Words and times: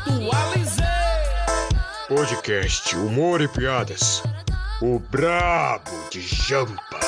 Atualizei. 0.00 0.84
Podcast 2.08 2.96
Humor 2.96 3.42
e 3.42 3.48
Piadas. 3.48 4.22
O 4.80 4.98
Brabo 4.98 5.90
de 6.10 6.22
Jampa. 6.22 7.00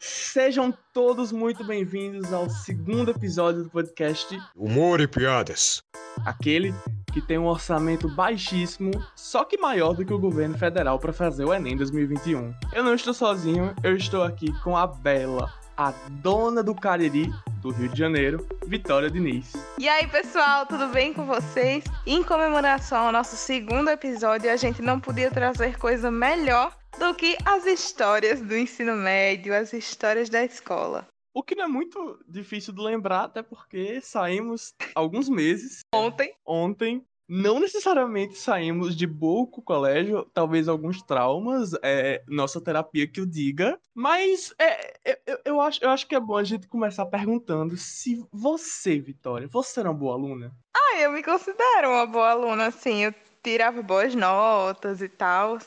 Sejam 0.00 0.74
todos 0.92 1.30
muito 1.30 1.62
bem-vindos 1.64 2.32
ao 2.32 2.50
segundo 2.50 3.12
episódio 3.12 3.62
do 3.62 3.70
podcast, 3.70 4.36
Humor 4.56 5.00
e 5.00 5.06
Piadas. 5.06 5.84
aquele 6.26 6.74
que 7.12 7.22
tem 7.22 7.38
um 7.38 7.46
orçamento 7.46 8.08
baixíssimo, 8.08 8.90
só 9.14 9.44
que 9.44 9.56
maior 9.56 9.94
do 9.94 10.04
que 10.04 10.12
o 10.12 10.18
governo 10.18 10.58
federal 10.58 10.98
para 10.98 11.12
fazer 11.12 11.44
o 11.44 11.54
Enem 11.54 11.76
2021. 11.76 12.52
Eu 12.72 12.82
não 12.82 12.94
estou 12.94 13.14
sozinho, 13.14 13.72
eu 13.84 13.96
estou 13.96 14.24
aqui 14.24 14.52
com 14.62 14.76
a 14.76 14.84
Bela, 14.84 15.52
a 15.76 15.90
dona 16.22 16.62
do 16.62 16.74
Cariri 16.74 17.30
do 17.60 17.70
Rio 17.70 17.88
de 17.88 17.98
Janeiro, 17.98 18.46
Vitória 18.66 19.10
Diniz. 19.10 19.52
E 19.78 19.88
aí, 19.88 20.06
pessoal, 20.06 20.66
tudo 20.66 20.88
bem 20.88 21.12
com 21.12 21.26
vocês? 21.26 21.82
Em 22.06 22.22
comemoração 22.22 23.06
ao 23.06 23.12
nosso 23.12 23.36
segundo 23.36 23.88
episódio, 23.88 24.50
a 24.50 24.56
gente 24.56 24.82
não 24.82 25.00
podia 25.00 25.30
trazer 25.30 25.78
coisa 25.78 26.10
melhor 26.10 26.76
do 26.98 27.14
que 27.14 27.36
as 27.44 27.66
histórias 27.66 28.40
do 28.40 28.56
ensino 28.56 28.94
médio, 28.94 29.54
as 29.54 29.72
histórias 29.72 30.28
da 30.28 30.44
escola. 30.44 31.08
O 31.34 31.42
que 31.42 31.56
não 31.56 31.64
é 31.64 31.68
muito 31.68 32.20
difícil 32.28 32.72
de 32.72 32.80
lembrar, 32.80 33.24
até 33.24 33.42
porque 33.42 34.00
saímos 34.00 34.72
alguns 34.94 35.28
meses 35.28 35.80
Ontem, 35.92 36.32
ontem. 36.46 37.04
Não 37.28 37.58
necessariamente 37.58 38.36
saímos 38.36 38.94
de 38.94 39.06
boa 39.06 39.46
com 39.46 39.60
o 39.60 39.64
colégio, 39.64 40.24
talvez 40.34 40.68
alguns 40.68 41.00
traumas, 41.02 41.70
é, 41.82 42.22
nossa 42.28 42.60
terapia 42.60 43.06
que 43.08 43.20
o 43.20 43.26
diga, 43.26 43.78
mas 43.94 44.54
é, 44.58 44.94
eu- 45.04 45.16
eu, 45.26 45.38
eu, 45.44 45.60
acho, 45.60 45.82
eu 45.82 45.90
acho 45.90 46.06
que 46.06 46.14
é 46.14 46.20
bom 46.20 46.36
a 46.36 46.44
gente 46.44 46.68
começar 46.68 47.06
perguntando 47.06 47.76
se 47.76 48.22
você, 48.32 48.98
Vitória, 49.00 49.48
você 49.48 49.80
era 49.80 49.90
uma 49.90 49.98
boa 49.98 50.14
aluna? 50.14 50.52
ah, 50.76 50.98
eu 51.00 51.12
me 51.12 51.22
considero 51.22 51.90
uma 51.90 52.06
boa 52.06 52.30
aluna, 52.30 52.66
assim, 52.66 53.04
eu 53.04 53.14
tirava 53.42 53.82
boas 53.82 54.14
notas 54.14 55.00
e 55.00 55.08
tal, 55.08 55.58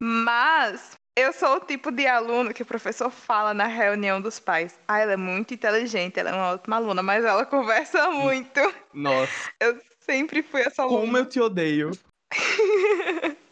mas 0.00 0.92
eu 1.16 1.32
sou 1.32 1.56
o 1.56 1.60
tipo 1.60 1.90
de 1.90 2.06
aluno 2.06 2.52
que 2.54 2.62
o 2.62 2.66
professor 2.66 3.10
fala 3.10 3.52
na 3.54 3.66
reunião 3.66 4.20
dos 4.20 4.40
pais. 4.40 4.78
Ah, 4.88 4.98
ela 4.98 5.12
é 5.12 5.16
muito 5.16 5.52
inteligente, 5.54 6.18
ela 6.18 6.30
é 6.30 6.32
uma 6.34 6.52
ótima 6.54 6.76
aluna, 6.76 7.02
mas 7.02 7.24
ela 7.24 7.44
conversa 7.46 8.10
muito. 8.10 8.60
Nossa, 8.94 9.50
Eu 9.60 9.78
sempre 10.04 10.42
fui 10.42 10.60
essa 10.60 10.82
aluna. 10.82 11.00
como 11.00 11.16
eu 11.16 11.26
te 11.26 11.40
odeio. 11.40 11.90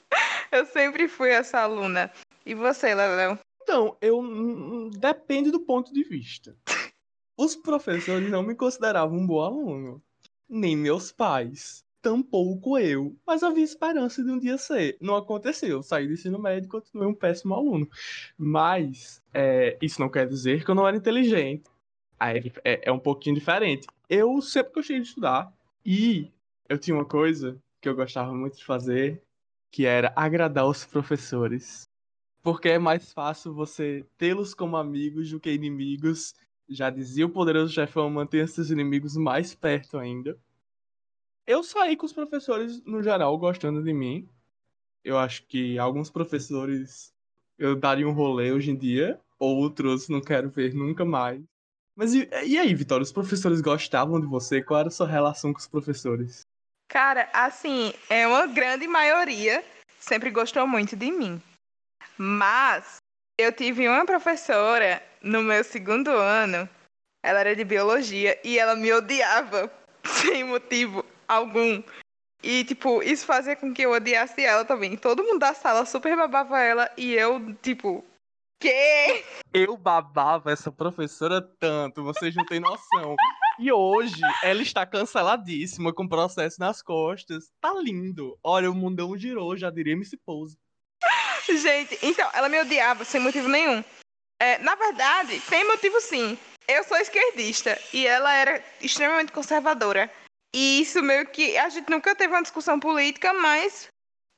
Eu 0.52 0.66
sempre 0.66 1.06
fui 1.06 1.30
essa 1.30 1.60
aluna. 1.60 2.10
E 2.44 2.54
você, 2.54 2.92
Leléo? 2.92 3.38
Então, 3.62 3.96
eu 4.00 4.90
depende 4.98 5.52
do 5.52 5.60
ponto 5.60 5.92
de 5.92 6.02
vista. 6.02 6.56
Os 7.36 7.54
professores 7.54 8.28
não 8.28 8.42
me 8.42 8.56
consideravam 8.56 9.16
um 9.16 9.26
bom 9.26 9.40
aluno, 9.40 10.02
nem 10.48 10.76
meus 10.76 11.12
pais, 11.12 11.84
tampouco 12.02 12.76
eu, 12.78 13.16
mas 13.24 13.42
havia 13.42 13.62
esperança 13.62 14.24
de 14.24 14.30
um 14.30 14.38
dia 14.38 14.58
ser. 14.58 14.96
Não 15.00 15.14
aconteceu, 15.14 15.68
eu 15.68 15.82
saí 15.82 16.06
do 16.06 16.14
ensino 16.14 16.38
médio 16.38 16.66
e 16.66 16.70
continuei 16.70 17.08
um 17.08 17.14
péssimo 17.14 17.54
aluno. 17.54 17.88
Mas 18.36 19.22
é, 19.32 19.78
isso 19.80 20.00
não 20.00 20.08
quer 20.08 20.26
dizer 20.26 20.64
que 20.64 20.70
eu 20.70 20.74
não 20.74 20.88
era 20.88 20.96
inteligente. 20.96 21.70
Aí 22.18 22.52
é, 22.64 22.88
é 22.88 22.92
um 22.92 22.98
pouquinho 22.98 23.36
diferente. 23.36 23.86
Eu 24.08 24.42
sempre 24.42 24.72
gostei 24.74 25.00
de 25.00 25.06
estudar 25.06 25.52
e 25.86 26.30
eu 26.70 26.78
tinha 26.78 26.96
uma 26.96 27.04
coisa 27.04 27.60
que 27.80 27.88
eu 27.88 27.96
gostava 27.96 28.32
muito 28.32 28.56
de 28.56 28.64
fazer, 28.64 29.20
que 29.72 29.86
era 29.86 30.12
agradar 30.14 30.68
os 30.68 30.84
professores. 30.86 31.82
Porque 32.44 32.68
é 32.68 32.78
mais 32.78 33.12
fácil 33.12 33.52
você 33.52 34.06
tê-los 34.16 34.54
como 34.54 34.76
amigos 34.76 35.28
do 35.28 35.40
que 35.40 35.50
inimigos. 35.50 36.32
Já 36.68 36.88
dizia 36.88 37.26
o 37.26 37.30
poderoso 37.30 37.74
chefão, 37.74 38.08
mantenha 38.08 38.46
seus 38.46 38.70
inimigos 38.70 39.16
mais 39.16 39.52
perto 39.52 39.98
ainda. 39.98 40.38
Eu 41.44 41.64
saí 41.64 41.96
com 41.96 42.06
os 42.06 42.12
professores, 42.12 42.80
no 42.84 43.02
geral, 43.02 43.36
gostando 43.36 43.82
de 43.82 43.92
mim. 43.92 44.28
Eu 45.02 45.18
acho 45.18 45.44
que 45.46 45.76
alguns 45.76 46.08
professores 46.08 47.12
eu 47.58 47.74
daria 47.74 48.08
um 48.08 48.12
rolê 48.12 48.52
hoje 48.52 48.70
em 48.70 48.76
dia, 48.76 49.20
outros 49.40 50.08
não 50.08 50.20
quero 50.20 50.48
ver 50.48 50.72
nunca 50.72 51.04
mais. 51.04 51.42
Mas 51.96 52.14
e, 52.14 52.28
e 52.46 52.56
aí, 52.56 52.72
Vitória, 52.76 53.02
os 53.02 53.12
professores 53.12 53.60
gostavam 53.60 54.20
de 54.20 54.26
você? 54.28 54.62
Qual 54.62 54.78
era 54.78 54.88
a 54.88 54.92
sua 54.92 55.08
relação 55.08 55.52
com 55.52 55.58
os 55.58 55.66
professores? 55.66 56.48
Cara, 56.90 57.28
assim, 57.32 57.94
é 58.08 58.26
uma 58.26 58.48
grande 58.48 58.88
maioria 58.88 59.64
sempre 60.00 60.28
gostou 60.28 60.66
muito 60.66 60.96
de 60.96 61.12
mim. 61.12 61.40
Mas 62.18 62.96
eu 63.38 63.52
tive 63.52 63.88
uma 63.88 64.04
professora 64.04 65.00
no 65.22 65.40
meu 65.40 65.62
segundo 65.62 66.10
ano, 66.10 66.68
ela 67.22 67.40
era 67.40 67.54
de 67.54 67.62
biologia 67.62 68.36
e 68.42 68.58
ela 68.58 68.74
me 68.74 68.92
odiava 68.92 69.70
sem 70.04 70.42
motivo 70.42 71.04
algum. 71.28 71.80
E, 72.42 72.64
tipo, 72.64 73.00
isso 73.04 73.24
fazia 73.24 73.54
com 73.54 73.72
que 73.72 73.82
eu 73.82 73.92
odiasse 73.92 74.42
ela 74.42 74.64
também. 74.64 74.96
Todo 74.96 75.22
mundo 75.22 75.38
da 75.38 75.54
sala 75.54 75.86
super 75.86 76.16
babava 76.16 76.58
ela 76.58 76.90
e 76.96 77.12
eu, 77.12 77.54
tipo, 77.62 78.04
quê? 78.58 79.24
Eu 79.54 79.76
babava 79.76 80.50
essa 80.50 80.72
professora 80.72 81.40
tanto, 81.40 82.02
vocês 82.02 82.34
não 82.34 82.44
têm 82.46 82.58
noção. 82.58 83.14
E 83.60 83.70
hoje 83.70 84.22
ela 84.42 84.62
está 84.62 84.86
canceladíssima 84.86 85.92
com 85.92 86.08
processo 86.08 86.58
nas 86.58 86.80
costas. 86.80 87.52
Tá 87.60 87.74
lindo. 87.74 88.38
Olha, 88.42 88.70
o 88.70 88.74
mundão 88.74 89.16
girou, 89.18 89.54
já 89.54 89.70
diria 89.70 89.94
Miss 89.94 90.14
Pose. 90.24 90.56
Gente, 91.46 91.98
então, 92.02 92.26
ela 92.32 92.48
me 92.48 92.58
odiava 92.58 93.04
sem 93.04 93.20
motivo 93.20 93.48
nenhum. 93.48 93.84
É, 94.40 94.56
na 94.58 94.74
verdade, 94.76 95.38
tem 95.50 95.66
motivo 95.66 96.00
sim. 96.00 96.38
Eu 96.66 96.82
sou 96.84 96.96
esquerdista 96.96 97.78
e 97.92 98.06
ela 98.06 98.32
era 98.32 98.64
extremamente 98.80 99.30
conservadora. 99.30 100.10
E 100.54 100.80
isso 100.80 101.02
meio 101.02 101.26
que. 101.26 101.58
A 101.58 101.68
gente 101.68 101.90
nunca 101.90 102.14
teve 102.14 102.32
uma 102.32 102.42
discussão 102.42 102.80
política, 102.80 103.34
mas 103.34 103.88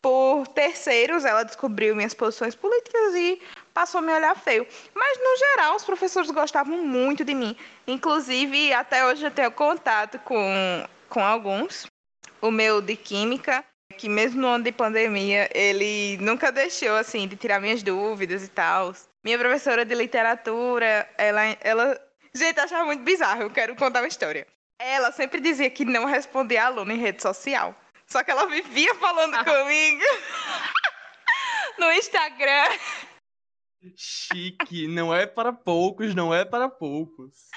por 0.03 0.49
terceiros 0.49 1.25
ela 1.25 1.45
descobriu 1.45 1.95
minhas 1.95 2.13
posições 2.13 2.57
políticas 2.57 3.15
e 3.15 3.41
passou 3.73 3.99
a 3.99 4.03
me 4.03 4.13
olhar 4.13 4.35
feio. 4.37 4.67
Mas 4.95 5.19
no 5.19 5.37
geral, 5.39 5.77
os 5.77 5.85
professores 5.85 6.31
gostavam 6.31 6.79
muito 6.79 7.25
de 7.25 7.35
mim. 7.35 7.57
Inclusive, 7.87 8.73
até 8.73 9.05
hoje 9.05 9.25
eu 9.25 9.31
tenho 9.31 9.51
contato 9.51 10.19
com, 10.21 10.87
com 11.09 11.25
alguns. 11.25 11.87
O 12.41 12.51
meu 12.51 12.81
de 12.81 12.97
Química, 12.97 13.65
que 13.97 14.09
mesmo 14.09 14.41
no 14.41 14.49
ano 14.49 14.65
de 14.65 14.73
pandemia, 14.73 15.49
ele 15.55 16.17
nunca 16.21 16.51
deixou, 16.51 16.97
assim, 16.97 17.29
de 17.29 17.37
tirar 17.37 17.61
minhas 17.61 17.83
dúvidas 17.83 18.45
e 18.45 18.49
tal. 18.49 18.95
Minha 19.23 19.39
professora 19.39 19.85
de 19.85 19.95
literatura, 19.95 21.09
ela, 21.17 21.43
ela... 21.61 22.01
Gente, 22.35 22.57
eu 22.57 22.65
achava 22.65 22.85
muito 22.85 23.03
bizarro, 23.03 23.43
eu 23.43 23.51
quero 23.51 23.77
contar 23.77 24.01
uma 24.01 24.09
história. 24.09 24.47
Ela 24.79 25.13
sempre 25.13 25.41
dizia 25.41 25.71
que 25.71 25.85
não 25.85 26.07
respondia 26.07 26.65
aluno 26.65 26.93
em 26.93 26.99
rede 26.99 27.23
social. 27.23 27.75
Só 28.07 28.25
que 28.25 28.31
ela 28.31 28.47
vivia 28.47 28.95
falando 28.97 29.45
comigo 29.45 30.03
no 31.79 31.93
Instagram. 31.93 32.79
Chique, 33.97 34.87
não 34.87 35.15
é 35.15 35.27
para 35.27 35.53
poucos, 35.53 36.15
não 36.15 36.33
é 36.33 36.45
para 36.45 36.69
poucos. 36.69 37.49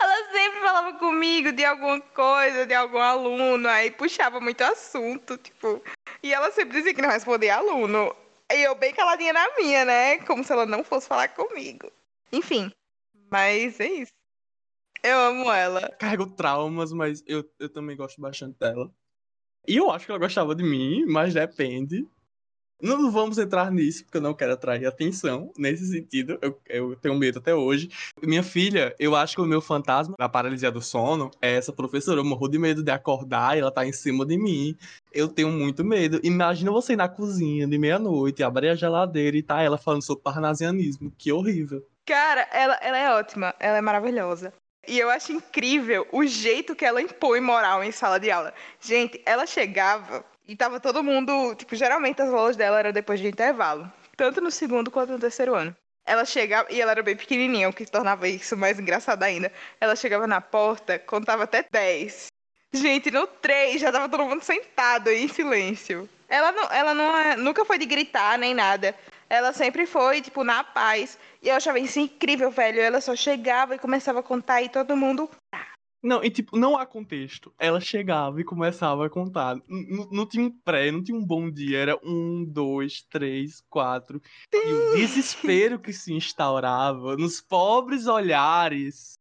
Ela 0.00 0.32
sempre 0.32 0.60
falava 0.60 0.98
comigo 0.98 1.52
de 1.52 1.64
alguma 1.64 2.00
coisa, 2.00 2.66
de 2.66 2.74
algum 2.74 2.98
aluno, 2.98 3.68
aí 3.68 3.90
puxava 3.90 4.40
muito 4.40 4.62
assunto, 4.62 5.36
tipo. 5.38 5.82
E 6.22 6.32
ela 6.32 6.50
sempre 6.50 6.78
dizia 6.78 6.94
que 6.94 7.02
não 7.02 7.10
respondia 7.10 7.56
aluno. 7.56 8.14
E 8.50 8.62
eu 8.62 8.74
bem 8.74 8.92
caladinha 8.92 9.32
na 9.32 9.56
minha, 9.56 9.84
né? 9.84 10.18
Como 10.20 10.42
se 10.42 10.52
ela 10.52 10.66
não 10.66 10.82
fosse 10.82 11.06
falar 11.06 11.28
comigo. 11.28 11.92
Enfim, 12.32 12.72
mas 13.30 13.78
é 13.78 13.86
isso. 13.86 14.12
Eu 15.02 15.18
amo 15.18 15.52
ela. 15.52 15.88
Carrego 15.98 16.26
traumas, 16.26 16.92
mas 16.92 17.22
eu, 17.26 17.48
eu 17.58 17.68
também 17.68 17.96
gosto 17.96 18.20
bastante 18.20 18.58
dela. 18.58 18.90
E 19.66 19.76
eu 19.76 19.90
acho 19.90 20.06
que 20.06 20.10
ela 20.10 20.18
gostava 20.18 20.54
de 20.54 20.62
mim, 20.62 21.04
mas 21.06 21.34
depende. 21.34 22.06
Não 22.80 23.10
vamos 23.10 23.38
entrar 23.38 23.72
nisso, 23.72 24.04
porque 24.04 24.18
eu 24.18 24.22
não 24.22 24.32
quero 24.32 24.52
atrair 24.52 24.86
atenção 24.86 25.52
nesse 25.58 25.84
sentido. 25.86 26.38
Eu, 26.40 26.60
eu 26.68 26.96
tenho 26.96 27.16
medo 27.16 27.40
até 27.40 27.52
hoje. 27.52 27.90
Minha 28.22 28.42
filha, 28.42 28.94
eu 29.00 29.16
acho 29.16 29.34
que 29.34 29.42
o 29.42 29.46
meu 29.46 29.60
fantasma 29.60 30.14
na 30.16 30.28
paralisia 30.28 30.70
do 30.70 30.80
sono 30.80 31.30
é 31.42 31.56
essa 31.56 31.72
professora. 31.72 32.20
Eu 32.20 32.24
morro 32.24 32.46
de 32.46 32.58
medo 32.58 32.82
de 32.82 32.90
acordar 32.92 33.56
e 33.56 33.60
ela 33.60 33.72
tá 33.72 33.84
em 33.84 33.92
cima 33.92 34.24
de 34.24 34.38
mim. 34.38 34.76
Eu 35.12 35.26
tenho 35.26 35.50
muito 35.50 35.84
medo. 35.84 36.20
Imagina 36.22 36.70
você 36.70 36.92
ir 36.92 36.96
na 36.96 37.08
cozinha 37.08 37.66
de 37.66 37.76
meia-noite, 37.78 38.44
abrir 38.44 38.68
a 38.68 38.76
geladeira 38.76 39.36
e 39.36 39.42
tá 39.42 39.60
ela 39.60 39.76
falando 39.76 40.02
sobre 40.02 40.22
parnasianismo. 40.22 41.12
Que 41.18 41.32
horrível. 41.32 41.84
Cara, 42.06 42.48
ela, 42.52 42.74
ela 42.80 42.96
é 42.96 43.12
ótima, 43.12 43.54
ela 43.58 43.78
é 43.78 43.80
maravilhosa. 43.80 44.52
E 44.86 44.98
eu 44.98 45.10
acho 45.10 45.32
incrível 45.32 46.06
o 46.12 46.24
jeito 46.24 46.74
que 46.74 46.84
ela 46.84 47.02
impõe 47.02 47.40
moral 47.40 47.84
em 47.84 47.92
sala 47.92 48.18
de 48.18 48.30
aula. 48.30 48.54
Gente, 48.80 49.20
ela 49.26 49.46
chegava 49.46 50.24
e 50.48 50.56
tava 50.56 50.80
todo 50.80 51.04
mundo. 51.04 51.54
Tipo, 51.54 51.76
geralmente 51.76 52.22
as 52.22 52.30
aulas 52.30 52.56
dela 52.56 52.78
eram 52.78 52.92
depois 52.92 53.20
de 53.20 53.28
intervalo. 53.28 53.90
Tanto 54.16 54.40
no 54.40 54.50
segundo 54.50 54.90
quanto 54.90 55.12
no 55.12 55.18
terceiro 55.18 55.54
ano. 55.54 55.76
Ela 56.06 56.24
chegava, 56.24 56.72
e 56.72 56.80
ela 56.80 56.92
era 56.92 57.02
bem 57.02 57.14
pequenininha, 57.14 57.68
o 57.68 57.72
que 57.72 57.84
tornava 57.84 58.26
isso 58.26 58.56
mais 58.56 58.80
engraçado 58.80 59.22
ainda. 59.22 59.52
Ela 59.78 59.94
chegava 59.94 60.26
na 60.26 60.40
porta, 60.40 60.98
contava 60.98 61.44
até 61.44 61.64
10. 61.70 62.28
Gente, 62.72 63.10
no 63.10 63.26
3 63.26 63.80
já 63.80 63.92
tava 63.92 64.08
todo 64.08 64.24
mundo 64.24 64.42
sentado 64.42 65.10
em 65.10 65.28
silêncio. 65.28 66.08
Ela, 66.28 66.50
não, 66.52 66.64
ela 66.72 66.94
não 66.94 67.16
é- 67.16 67.36
nunca 67.36 67.64
foi 67.64 67.78
de 67.78 67.86
gritar 67.86 68.38
nem 68.38 68.54
nada. 68.54 68.94
Ela 69.28 69.52
sempre 69.52 69.86
foi, 69.86 70.22
tipo, 70.22 70.42
na 70.42 70.64
paz. 70.64 71.18
E 71.42 71.48
eu 71.48 71.54
achava 71.54 71.78
isso 71.78 72.00
incrível, 72.00 72.50
velho. 72.50 72.80
Ela 72.80 73.00
só 73.02 73.14
chegava 73.14 73.74
e 73.74 73.78
começava 73.78 74.20
a 74.20 74.22
contar 74.22 74.62
e 74.62 74.68
todo 74.70 74.96
mundo. 74.96 75.30
"Tá, 75.50 75.66
Não, 76.02 76.22
e 76.22 76.30
tipo, 76.30 76.56
não 76.56 76.76
há 76.76 76.86
contexto. 76.86 77.52
Ela 77.58 77.80
chegava 77.80 78.40
e 78.40 78.44
começava 78.44 79.04
a 79.06 79.10
contar. 79.10 79.56
N- 79.68 80.08
Não 80.12 80.26
tinha 80.26 80.44
um 80.44 80.50
pré, 80.50 80.90
não 80.92 81.02
tinha 81.02 81.18
um 81.18 81.24
bom 81.24 81.50
dia. 81.50 81.78
Era 81.78 81.98
um, 82.04 82.44
dois, 82.44 83.02
três, 83.02 83.60
quatro. 83.68 84.20
E 84.52 84.72
o 84.72 84.92
desespero 84.94 85.78
que 85.78 85.92
se 85.92 86.12
instaurava 86.12 87.16
nos 87.16 87.40
pobres 87.40 88.06
olhares. 88.06 89.18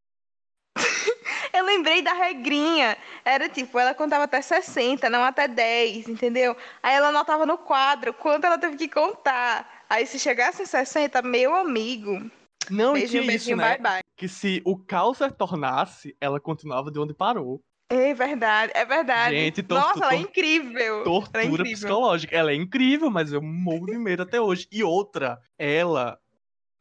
Eu 1.52 1.66
lembrei 1.66 2.04
da 2.04 2.14
regrinha. 2.14 2.96
Era 3.26 3.50
tipo, 3.50 3.80
ela 3.80 3.94
contava 3.96 4.26
até 4.26 4.40
60, 4.42 5.10
não 5.10 5.24
até 5.24 5.48
10, 5.48 6.08
entendeu? 6.08 6.56
Aí 6.84 6.94
ela 6.96 7.08
anotava 7.10 7.46
no 7.46 7.58
quadro 7.58 8.14
quanto 8.14 8.46
ela 8.46 8.58
teve 8.60 8.78
que 8.78 8.88
contar. 8.88 9.84
Aí 9.90 10.06
se 10.06 10.20
chegasse 10.20 10.62
em 10.62 10.66
60, 10.66 11.22
meu 11.24 11.56
amigo. 11.56 12.30
Não, 12.70 12.96
e 12.96 13.00
beijinho, 13.00 13.10
tinha 13.10 13.22
isso, 13.22 13.28
beijinho, 13.48 13.58
né? 13.58 13.78
bye 13.78 13.82
bye. 13.82 14.04
Que 14.16 14.28
se 14.28 14.62
o 14.66 14.78
caos 14.78 15.20
retornasse, 15.20 16.16
ela 16.20 16.40
continuava 16.40 16.92
de 16.92 17.00
onde 17.00 17.14
parou. 17.14 17.62
É 17.90 18.14
verdade, 18.14 18.74
é 18.76 18.84
verdade. 18.84 19.36
Gente, 19.36 19.66
Nossa, 19.70 20.04
ela 20.04 20.14
é 20.14 20.18
incrível. 20.18 20.82
ela 20.82 21.02
é 21.02 21.04
Tortura 21.04 21.44
incrível. 21.46 21.66
psicológica. 21.74 22.36
Ela 22.36 22.52
é 22.52 22.56
incrível, 22.56 23.10
mas 23.10 23.32
eu 23.32 23.42
morro 23.42 23.86
de 23.86 23.98
medo 23.98 24.24
até 24.24 24.42
hoje. 24.42 24.68
E 24.72 24.84
outra, 24.84 25.40
ela 25.58 26.20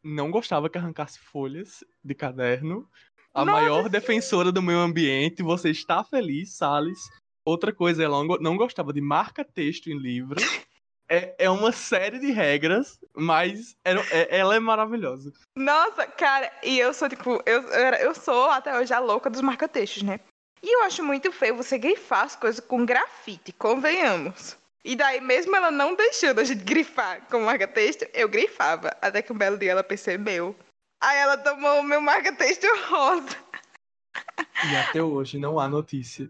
não 0.03 0.31
gostava 0.31 0.69
que 0.69 0.77
arrancasse 0.79 1.19
folhas 1.21 1.85
de 2.03 2.15
caderno. 2.15 2.89
A 3.33 3.45
Nossa, 3.45 3.61
maior 3.61 3.85
sim. 3.85 3.91
defensora 3.91 4.51
do 4.51 4.61
meio 4.63 4.79
ambiente. 4.79 5.43
Você 5.43 5.71
está 5.71 6.03
feliz, 6.03 6.55
Salles. 6.57 6.99
Outra 7.45 7.73
coisa, 7.73 8.03
ela 8.03 8.25
não 8.41 8.57
gostava 8.57 8.93
de 8.93 9.01
marca-texto 9.01 9.89
em 9.89 9.97
livro. 9.99 10.37
É, 11.09 11.35
é 11.39 11.51
uma 11.51 11.71
série 11.71 12.19
de 12.19 12.33
regras, 12.33 12.99
mas 13.15 13.77
era- 13.85 14.05
é- 14.11 14.39
ela 14.39 14.57
é 14.57 14.59
maravilhosa. 14.59 15.33
Nossa, 15.57 16.07
cara, 16.07 16.53
e 16.63 16.79
eu 16.79 16.93
sou, 16.93 17.09
tipo, 17.09 17.41
eu, 17.47 17.63
eu, 17.63 18.15
sou 18.15 18.51
até 18.51 18.77
hoje 18.77 18.93
a 18.93 18.99
louca 18.99 19.31
dos 19.31 19.41
marca-textos, 19.41 20.03
né? 20.03 20.19
E 20.63 20.75
eu 20.75 20.83
acho 20.83 21.05
muito 21.05 21.31
feio 21.31 21.55
você 21.55 21.79
grifar 21.79 22.25
as 22.25 22.35
coisas 22.35 22.59
com 22.59 22.85
grafite, 22.85 23.53
convenhamos. 23.53 24.57
E 24.85 24.97
daí, 24.97 25.21
mesmo 25.21 25.55
ela 25.55 25.71
não 25.71 25.95
deixando 25.95 26.41
a 26.41 26.45
gente 26.45 26.65
grifar 26.65 27.21
com 27.29 27.41
marca-texto, 27.41 28.07
eu 28.13 28.29
grifava. 28.29 28.97
Até 29.01 29.23
que 29.23 29.33
um 29.33 29.39
belo 29.39 29.59
dia 29.59 29.73
ela 29.73 29.85
percebeu. 29.85 30.57
Aí 31.01 31.19
ela 31.19 31.37
tomou 31.37 31.81
o 31.81 31.85
meu 31.85 32.01
marca-texto 32.01 32.65
rosa. 32.89 33.37
E 34.39 34.77
até 34.77 35.03
hoje 35.03 35.39
não 35.39 35.59
há 35.61 35.69
notícia. 35.69 36.29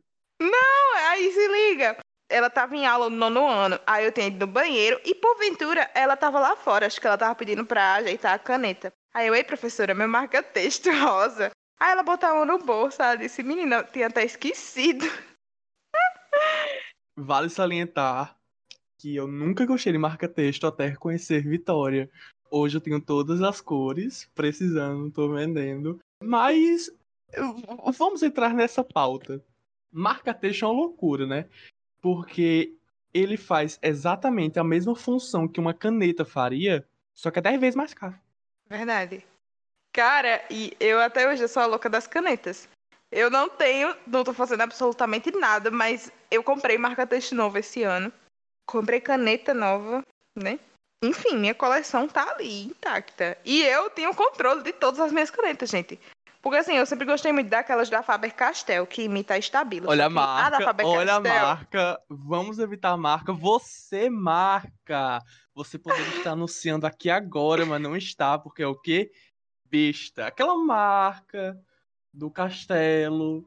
Aí 1.11 1.33
se 1.33 1.49
liga. 1.49 1.97
Ela 2.29 2.51
tava 2.51 2.77
em 2.77 2.87
aula 2.87 3.09
no 3.09 3.17
nono 3.17 3.47
ano. 3.47 3.81
Aí 3.87 4.05
eu 4.05 4.13
tinha 4.13 4.27
ido 4.27 4.47
no 4.47 4.53
banheiro 4.53 5.01
e, 5.05 5.15
porventura, 5.15 5.91
ela 5.95 6.17
tava 6.17 6.41
lá 6.41 6.57
fora. 6.57 6.87
Acho 6.87 7.01
que 7.01 7.07
ela 7.07 7.19
tava 7.19 7.35
pedindo 7.35 7.65
pra 7.65 7.95
ajeitar 7.95 8.35
a 8.35 8.39
caneta. 8.39 8.93
Aí 9.15 9.29
eu, 9.29 9.35
ei, 9.35 9.45
professora, 9.45 9.95
meu 9.95 10.09
marca-texto 10.09 10.91
rosa. 11.03 11.51
Aí 11.79 11.93
ela 11.93 12.03
botou 12.03 12.29
a 12.29 12.35
mão 12.35 12.45
no 12.45 12.59
bolso. 12.59 13.01
Ela 13.01 13.17
disse, 13.17 13.43
menina, 13.43 13.85
tinha 13.85 14.09
até 14.09 14.25
esquecido. 14.25 15.05
Vale 17.17 17.49
salientar 17.49 18.37
que 18.99 19.15
eu 19.15 19.27
nunca 19.27 19.67
gostei 19.67 19.93
de 19.93 19.99
marca-texto 19.99 20.67
até 20.67 20.89
reconhecer 20.89 21.43
Vitória. 21.43 22.11
Hoje 22.51 22.77
eu 22.77 22.81
tenho 22.81 23.01
todas 23.01 23.43
as 23.43 23.61
cores, 23.61 24.29
precisando, 24.35 25.11
tô 25.11 25.33
vendendo. 25.33 26.01
Mas 26.23 26.91
vamos 27.97 28.23
entrar 28.23 28.55
nessa 28.55 28.83
pauta. 28.83 29.45
Marca-texto 29.93 30.65
é 30.65 30.69
uma 30.69 30.75
loucura, 30.75 31.27
né? 31.27 31.49
Porque 32.07 32.73
ele 33.13 33.37
faz 33.37 33.81
exatamente 33.83 34.61
a 34.61 34.63
mesma 34.63 34.95
função 34.95 35.49
que 35.49 35.59
uma 35.59 35.75
caneta 35.75 36.25
faria, 36.25 36.87
só 37.13 37.33
que 37.33 37.41
é 37.41 37.43
10 37.43 37.61
vezes 37.61 37.75
mais 37.75 37.93
caro. 37.93 38.15
Verdade. 38.69 39.27
Cara, 39.93 40.41
e 40.49 40.73
eu 40.79 41.01
até 41.01 41.29
hoje 41.29 41.49
sou 41.49 41.65
a 41.65 41.67
louca 41.67 41.91
das 41.91 42.07
canetas. 42.07 42.69
Eu 43.11 43.29
não 43.29 43.49
tenho, 43.49 43.93
não 44.07 44.23
tô 44.23 44.33
fazendo 44.33 44.61
absolutamente 44.61 45.33
nada, 45.33 45.69
mas 45.69 46.13
eu 46.31 46.45
comprei 46.45 46.79
marca-texto 46.79 47.35
novo 47.35 47.59
esse 47.59 47.83
ano. 47.83 48.13
Comprei 48.69 49.01
caneta 49.01 49.53
nova, 49.53 50.01
né? 50.39 50.61
Enfim, 51.03 51.37
minha 51.37 51.57
coleção 51.57 52.07
tá 52.07 52.31
ali, 52.31 52.67
intacta. 52.67 53.37
E 53.45 53.65
eu 53.65 53.91
tenho 53.91 54.15
controle 54.15 54.63
de 54.63 54.73
todas 54.73 55.01
as 55.01 55.11
minhas 55.11 55.33
canetas, 55.33 55.69
gente. 55.69 55.99
Porque 56.47 56.59
assim, 56.59 56.77
eu 56.77 56.87
sempre 56.87 57.05
gostei 57.05 57.33
muito 57.33 57.49
daquelas 57.49 57.91
da 57.91 58.05
Faber-Castell, 58.05 58.87
que 58.87 59.03
imita 59.03 59.35
a 59.35 59.39
Stabilo. 59.39 59.91
Olha 59.91 60.07
a 60.07 60.09
marca, 60.09 60.73
olha 60.85 61.15
a 61.17 61.21
marca. 61.21 62.01
Vamos 62.09 62.61
evitar 62.61 62.91
a 62.91 62.97
marca. 62.97 63.33
Você 63.33 64.09
marca. 64.09 65.21
Você 65.57 65.77
poderia 65.77 66.19
estar 66.19 66.31
anunciando 66.31 66.87
aqui 66.87 67.11
agora, 67.11 67.67
mas 67.67 67.81
não 67.81 67.97
está, 67.97 68.39
porque 68.39 68.63
é 68.63 68.67
o 68.69 68.81
quê? 68.81 69.11
Besta. 69.69 70.29
Aquela 70.29 70.57
marca 70.57 71.59
do 72.15 72.31
castelo 72.31 73.45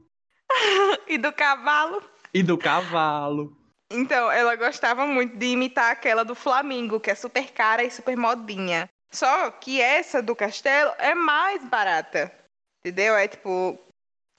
E 1.08 1.16
do 1.16 1.32
cavalo. 1.32 2.02
e 2.34 2.42
do 2.42 2.58
cavalo. 2.58 3.56
Então, 3.90 4.30
ela 4.30 4.56
gostava 4.56 5.06
muito 5.06 5.38
de 5.38 5.46
imitar 5.46 5.90
aquela 5.90 6.22
do 6.22 6.34
Flamingo, 6.34 7.00
que 7.00 7.10
é 7.10 7.14
super 7.14 7.50
cara 7.52 7.82
e 7.82 7.90
super 7.90 8.14
modinha. 8.14 8.90
Só 9.10 9.50
que 9.52 9.80
essa 9.80 10.22
do 10.22 10.36
Castelo 10.36 10.92
é 10.98 11.14
mais 11.14 11.64
barata. 11.64 12.39
Entendeu? 12.80 13.14
É 13.14 13.28
tipo 13.28 13.78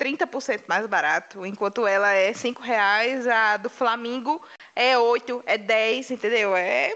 30% 0.01 0.65
mais 0.67 0.87
barato. 0.87 1.45
Enquanto 1.45 1.85
ela 1.85 2.11
é 2.11 2.33
5 2.33 2.61
reais, 2.61 3.27
a 3.27 3.57
do 3.57 3.69
Flamingo 3.69 4.43
é 4.75 4.97
8, 4.97 5.43
é 5.45 5.57
10, 5.57 6.11
entendeu? 6.11 6.55
É. 6.55 6.95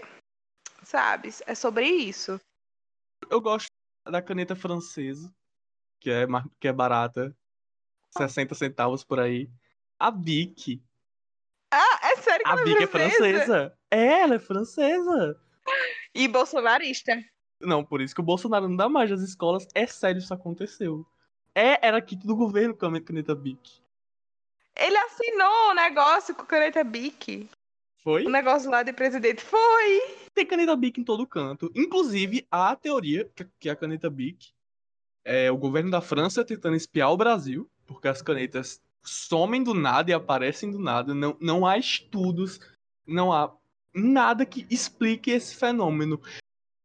Sabe? 0.83 1.30
É 1.45 1.53
sobre 1.53 1.86
isso. 1.86 2.39
Eu 3.30 3.39
gosto 3.42 3.68
da 4.06 4.21
caneta 4.21 4.56
francesa, 4.56 5.31
que 6.00 6.09
é, 6.09 6.25
que 6.59 6.68
é 6.68 6.74
barata. 6.74 7.36
60 8.18 8.56
centavos 8.56 9.03
por 9.03 9.19
aí. 9.19 9.50
A 10.00 10.09
Bic. 10.09 10.81
Ah, 11.71 12.00
é 12.03 12.15
sério 12.18 12.44
que 12.44 12.50
A 12.50 12.53
ela 12.53 12.63
Bic 12.63 12.77
é 12.77 12.83
é 12.83 12.88
francesa? 12.88 13.77
É, 13.92 14.21
ela 14.21 14.36
é 14.36 14.39
francesa. 14.39 15.39
E 16.13 16.27
bolsonarista. 16.27 17.24
Não, 17.59 17.83
por 17.83 18.01
isso 18.01 18.15
que 18.15 18.21
o 18.21 18.24
Bolsonaro 18.24 18.68
não 18.68 18.75
dá 18.75 18.88
mais 18.89 19.12
às 19.12 19.21
escolas. 19.21 19.68
É 19.74 19.86
sério, 19.86 20.19
isso 20.19 20.33
aconteceu. 20.33 21.06
É, 21.56 21.88
era 21.88 22.02
kit 22.02 22.28
do 22.28 22.36
governo 22.36 22.75
com 22.75 22.86
a 22.86 23.02
caneta 23.02 23.34
Bic. 23.34 23.80
Ele 24.75 24.98
assinou 24.98 25.72
o 25.72 25.74
negócio 25.74 26.36
com 26.36 26.46
caneta 26.46 26.84
Bic. 26.84 27.50
Foi? 28.04 28.25
O 28.25 28.30
negócio 28.30 28.69
lá 28.69 28.84
de 28.84 28.92
presidente. 28.92 29.42
Foi! 29.42 30.02
Tem 30.34 30.46
caneta 30.46 30.75
Bic 30.75 31.00
em 31.00 31.04
todo 31.04 31.25
canto. 31.25 31.72
Inclusive, 31.74 32.46
a 32.52 32.75
teoria 32.75 33.25
que- 33.34 33.48
que 33.60 33.69
a 33.69 33.75
caneta 33.75 34.10
Bic 34.10 34.50
é 35.24 35.50
o 35.50 35.57
governo 35.57 35.90
da 35.90 36.02
França 36.02 36.44
tentando 36.44 36.75
espiar 36.75 37.12
o 37.12 37.18
Brasil, 37.18 37.69
porque 37.88 38.07
as 38.07 38.22
canetas 38.22 38.81
somem 39.02 39.63
do 39.63 39.74
nada 39.74 40.12
e 40.12 40.13
aparecem 40.13 40.69
do 40.69 40.78
nada. 40.78 41.16
Não, 41.16 41.38
não 41.40 41.66
há 41.66 41.78
estudos, 41.78 42.59
não 43.07 43.31
há 43.31 43.56
nada 43.94 44.45
que 44.45 44.68
explique 44.69 45.31
esse 45.31 45.56
fenômeno. 45.56 46.21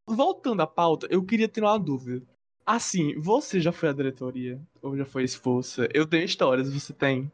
Voltando 0.07 0.63
à 0.63 0.67
pauta, 0.67 1.07
eu 1.11 1.25
queria 1.25 1.49
ter 1.49 1.63
uma 1.63 1.79
dúvida. 1.79 2.25
Assim, 2.67 3.19
você 3.19 3.61
já 3.61 3.73
foi 3.73 3.89
à 3.89 3.93
diretoria? 3.93 4.61
Ou 4.83 4.97
já 4.97 5.05
foi 5.05 5.25
expulsa? 5.25 5.89
Eu 5.93 6.07
tenho 6.07 6.25
histórias, 6.25 6.73
você 6.73 6.93
tem? 6.93 7.31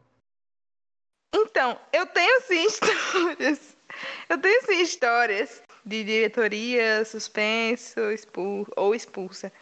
Então, 1.34 1.78
eu 1.92 2.06
tenho 2.06 2.40
sim 2.42 2.64
histórias. 2.66 3.76
Eu 4.28 4.40
tenho 4.40 4.62
sim 4.62 4.80
histórias 4.80 5.62
de 5.84 6.04
diretoria, 6.04 7.04
suspenso, 7.04 8.00
expul 8.10 8.66
ou 8.76 8.94
expulsa. 8.94 9.52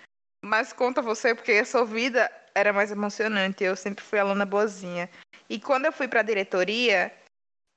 Mas 0.44 0.72
conta 0.72 1.02
você, 1.02 1.34
porque 1.34 1.52
a 1.52 1.64
sua 1.64 1.84
vida 1.84 2.30
era 2.54 2.72
mais 2.72 2.90
emocionante. 2.90 3.64
Eu 3.64 3.76
sempre 3.76 4.04
fui 4.04 4.18
aluna 4.18 4.46
boazinha. 4.46 5.10
E 5.48 5.58
quando 5.58 5.86
eu 5.86 5.92
fui 5.92 6.08
pra 6.08 6.22
diretoria, 6.22 7.12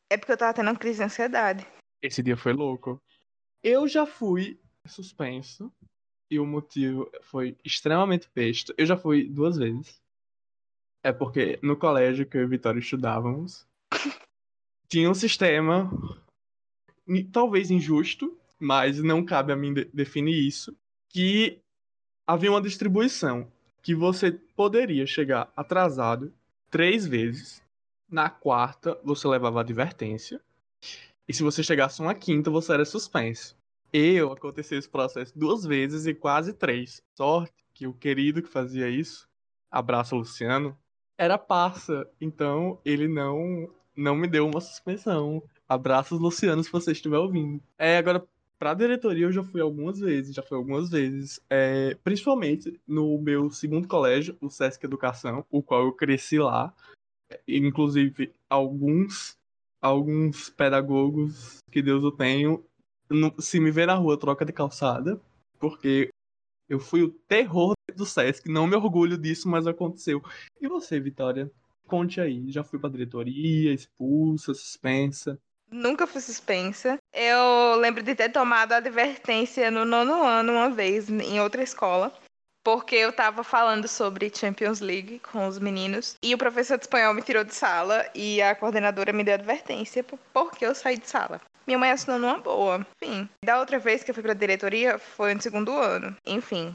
é 0.10 0.18
porque 0.18 0.32
eu 0.32 0.38
tava 0.38 0.54
tendo 0.54 0.70
uma 0.70 0.78
crise 0.78 1.00
de 1.00 1.06
ansiedade. 1.06 1.68
Esse 2.02 2.22
dia 2.22 2.38
foi 2.38 2.54
louco. 2.54 3.02
Eu 3.64 3.88
já 3.88 4.06
fui 4.06 4.60
suspenso 4.86 5.72
e 6.30 6.40
o 6.40 6.46
motivo 6.46 7.10
foi 7.22 7.56
extremamente 7.64 8.30
besta. 8.34 8.74
Eu 8.78 8.86
já 8.86 8.98
fui 8.98 9.28
duas 9.28 9.58
vezes. 9.58 10.02
É 11.04 11.12
porque 11.12 11.58
no 11.62 11.78
colégio 11.78 12.26
que 12.26 12.38
eu 12.38 12.44
e 12.44 12.48
Vitória 12.48 12.80
estudávamos, 12.80 13.66
tinha 14.90 15.10
um 15.10 15.14
sistema 15.14 15.90
talvez 17.32 17.72
injusto, 17.72 18.38
mas 18.60 19.02
não 19.02 19.24
cabe 19.24 19.54
a 19.54 19.56
mim 19.56 19.74
de- 19.74 19.86
definir 19.86 20.36
isso, 20.36 20.76
que 21.10 21.60
havia 22.26 22.52
uma 22.52 22.62
distribuição 22.62 23.50
que 23.82 23.96
você 23.96 24.32
poderia 24.32 25.06
chegar 25.06 25.52
atrasado 25.56 26.34
três 26.70 27.08
vezes. 27.08 27.64
Na 28.10 28.30
quarta, 28.30 29.00
você 29.04 29.28
levava 29.28 29.62
advertência. 29.62 30.42
E 31.28 31.34
se 31.34 31.44
você 31.44 31.62
chegasse 31.62 32.02
uma 32.02 32.16
quinta, 32.16 32.50
você 32.50 32.74
era 32.74 32.86
suspenso. 32.86 33.56
Eu 33.92 34.32
aconteceu 34.32 34.78
esse 34.78 34.90
processo 34.90 35.38
duas 35.38 35.64
vezes 35.64 36.06
e 36.06 36.14
quase 36.14 36.54
três. 36.54 37.02
Sorte 37.16 37.54
que 37.74 37.88
o 37.88 37.94
querido 37.94 38.42
que 38.42 38.50
fazia 38.50 38.90
isso, 38.90 39.28
abraço 39.72 40.16
Luciano, 40.16 40.78
era 41.18 41.38
parça. 41.38 42.08
Então 42.20 42.80
ele 42.86 43.08
não 43.08 43.70
não 43.96 44.16
me 44.16 44.28
deu 44.28 44.48
uma 44.48 44.62
suspensão. 44.62 45.42
Abraços 45.68 46.20
Luciano 46.20 46.64
se 46.64 46.72
você 46.72 46.92
estiver 46.92 47.18
ouvindo. 47.18 47.62
É, 47.78 47.98
agora 47.98 48.26
pra 48.60 48.74
diretoria 48.74 49.26
eu 49.26 49.32
já 49.32 49.44
fui 49.44 49.62
algumas 49.62 50.00
vezes, 50.00 50.36
já 50.36 50.44
fui 50.44 50.58
algumas 50.58 50.90
vezes. 50.90 51.42
É, 51.50 51.96
principalmente 52.04 52.80
no 52.88 53.18
meu 53.20 53.50
segundo 53.50 53.88
colégio, 53.88 54.38
o 54.42 54.50
Sesc 54.50 54.86
Educação, 54.86 55.46
o 55.50 55.62
qual 55.62 55.86
eu 55.86 55.92
cresci 55.92 56.38
lá. 56.38 56.74
inclusive 57.48 58.32
alguns 58.50 59.38
alguns 59.82 60.50
pedagogos 60.50 61.58
que 61.72 61.82
Deus 61.82 62.04
o 62.04 62.12
se 63.40 63.60
me 63.60 63.72
ver 63.72 63.88
na 63.88 63.96
rua 63.96 64.18
troca 64.18 64.46
de 64.46 64.54
calçada, 64.54 65.20
porque 65.60 66.10
eu 66.70 66.80
fui 66.80 67.04
o 67.04 67.10
terror 67.10 67.74
do 67.96 68.06
Sesc, 68.06 68.50
não 68.50 68.68
me 68.68 68.76
orgulho 68.76 69.18
disso, 69.18 69.48
mas 69.48 69.66
aconteceu. 69.66 70.22
E 70.62 70.68
você, 70.68 71.00
Vitória? 71.00 71.52
Conte 71.86 72.20
aí, 72.20 72.52
já 72.52 72.64
fui 72.64 72.78
pra 72.80 72.90
diretoria, 72.90 73.74
expulsa, 73.74 74.54
suspensa? 74.54 75.40
Nunca 75.70 76.06
fui 76.06 76.22
suspensa. 76.22 76.98
Eu 77.14 77.76
lembro 77.80 78.04
de 78.04 78.16
ter 78.16 78.30
tomado 78.30 78.74
advertência 78.74 79.72
no 79.72 79.86
nono 79.86 80.24
ano 80.24 80.54
uma 80.54 80.70
vez, 80.70 81.10
em 81.10 81.40
outra 81.40 81.64
escola 81.64 82.14
porque 82.68 82.98
eu 82.98 83.14
tava 83.14 83.46
falando 83.46 83.88
sobre 83.88 84.30
Champions 84.30 84.82
League 84.82 85.20
com 85.32 85.48
os 85.48 85.58
meninos 85.58 86.18
e 86.22 86.36
o 86.36 86.38
professor 86.38 86.78
de 86.78 86.84
espanhol 86.84 87.14
me 87.14 87.22
tirou 87.22 87.46
de 87.46 87.56
sala 87.56 88.06
e 88.14 88.42
a 88.42 88.54
coordenadora 88.54 89.14
me 89.14 89.24
deu 89.24 89.36
advertência 89.36 90.04
porque 90.34 90.66
eu 90.66 90.76
saí 90.76 90.98
de 90.98 91.08
sala. 91.08 91.40
Minha 91.68 91.78
mãe 91.78 91.92
assinou 91.92 92.18
numa 92.18 92.38
boa. 92.38 92.88
Enfim, 93.02 93.30
da 93.44 93.60
outra 93.60 93.78
vez 93.78 94.02
que 94.02 94.10
eu 94.10 94.16
fui 94.16 94.24
pra 94.24 94.34
diretoria 94.34 94.98
foi 94.98 95.36
no 95.36 95.42
segundo 95.42 95.78
ano. 95.78 96.16
Enfim, 96.26 96.74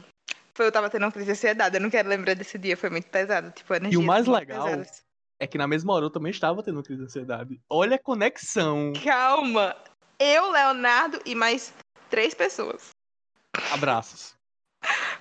foi 0.53 0.67
eu 0.67 0.71
tava 0.71 0.87
tendo 0.87 1.03
uma 1.03 1.11
crise 1.11 1.25
de 1.25 1.31
ansiedade. 1.31 1.75
Eu 1.75 1.81
não 1.81 1.89
quero 1.89 2.07
lembrar 2.07 2.35
desse 2.35 2.59
dia, 2.59 2.77
foi 2.77 2.91
muito 2.91 3.07
pesado. 3.07 3.49
Tipo, 3.51 3.73
e 3.89 3.97
o 3.97 4.03
mais 4.03 4.27
legal 4.27 4.69
é 5.39 5.47
que 5.47 5.57
na 5.57 5.67
mesma 5.67 5.93
hora 5.93 6.05
eu 6.05 6.11
também 6.11 6.29
estava 6.29 6.61
tendo 6.61 6.83
crise 6.83 6.99
de 6.99 7.05
ansiedade. 7.05 7.59
Olha 7.67 7.95
a 7.95 7.99
conexão. 7.99 8.93
Calma. 9.03 9.75
Eu, 10.19 10.51
Leonardo 10.51 11.19
e 11.25 11.33
mais 11.33 11.73
três 12.09 12.35
pessoas. 12.35 12.89
Abraços. 13.71 14.35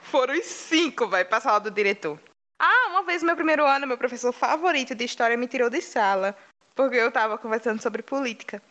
Foram 0.03 0.35
os 0.35 0.45
cinco, 0.45 1.09
vai, 1.09 1.25
pra 1.25 1.41
sala 1.41 1.61
do 1.61 1.71
diretor. 1.71 2.21
Ah, 2.61 2.89
uma 2.91 3.03
vez 3.05 3.23
no 3.23 3.27
meu 3.27 3.37
primeiro 3.37 3.65
ano, 3.65 3.87
meu 3.87 3.97
professor 3.97 4.33
favorito 4.33 4.95
de 4.95 5.05
história 5.05 5.37
me 5.37 5.49
tirou 5.49 5.71
de 5.71 5.81
sala, 5.81 6.37
porque 6.75 6.97
eu 6.97 7.11
tava 7.11 7.39
conversando 7.39 7.81
sobre 7.81 8.03
política. 8.03 8.63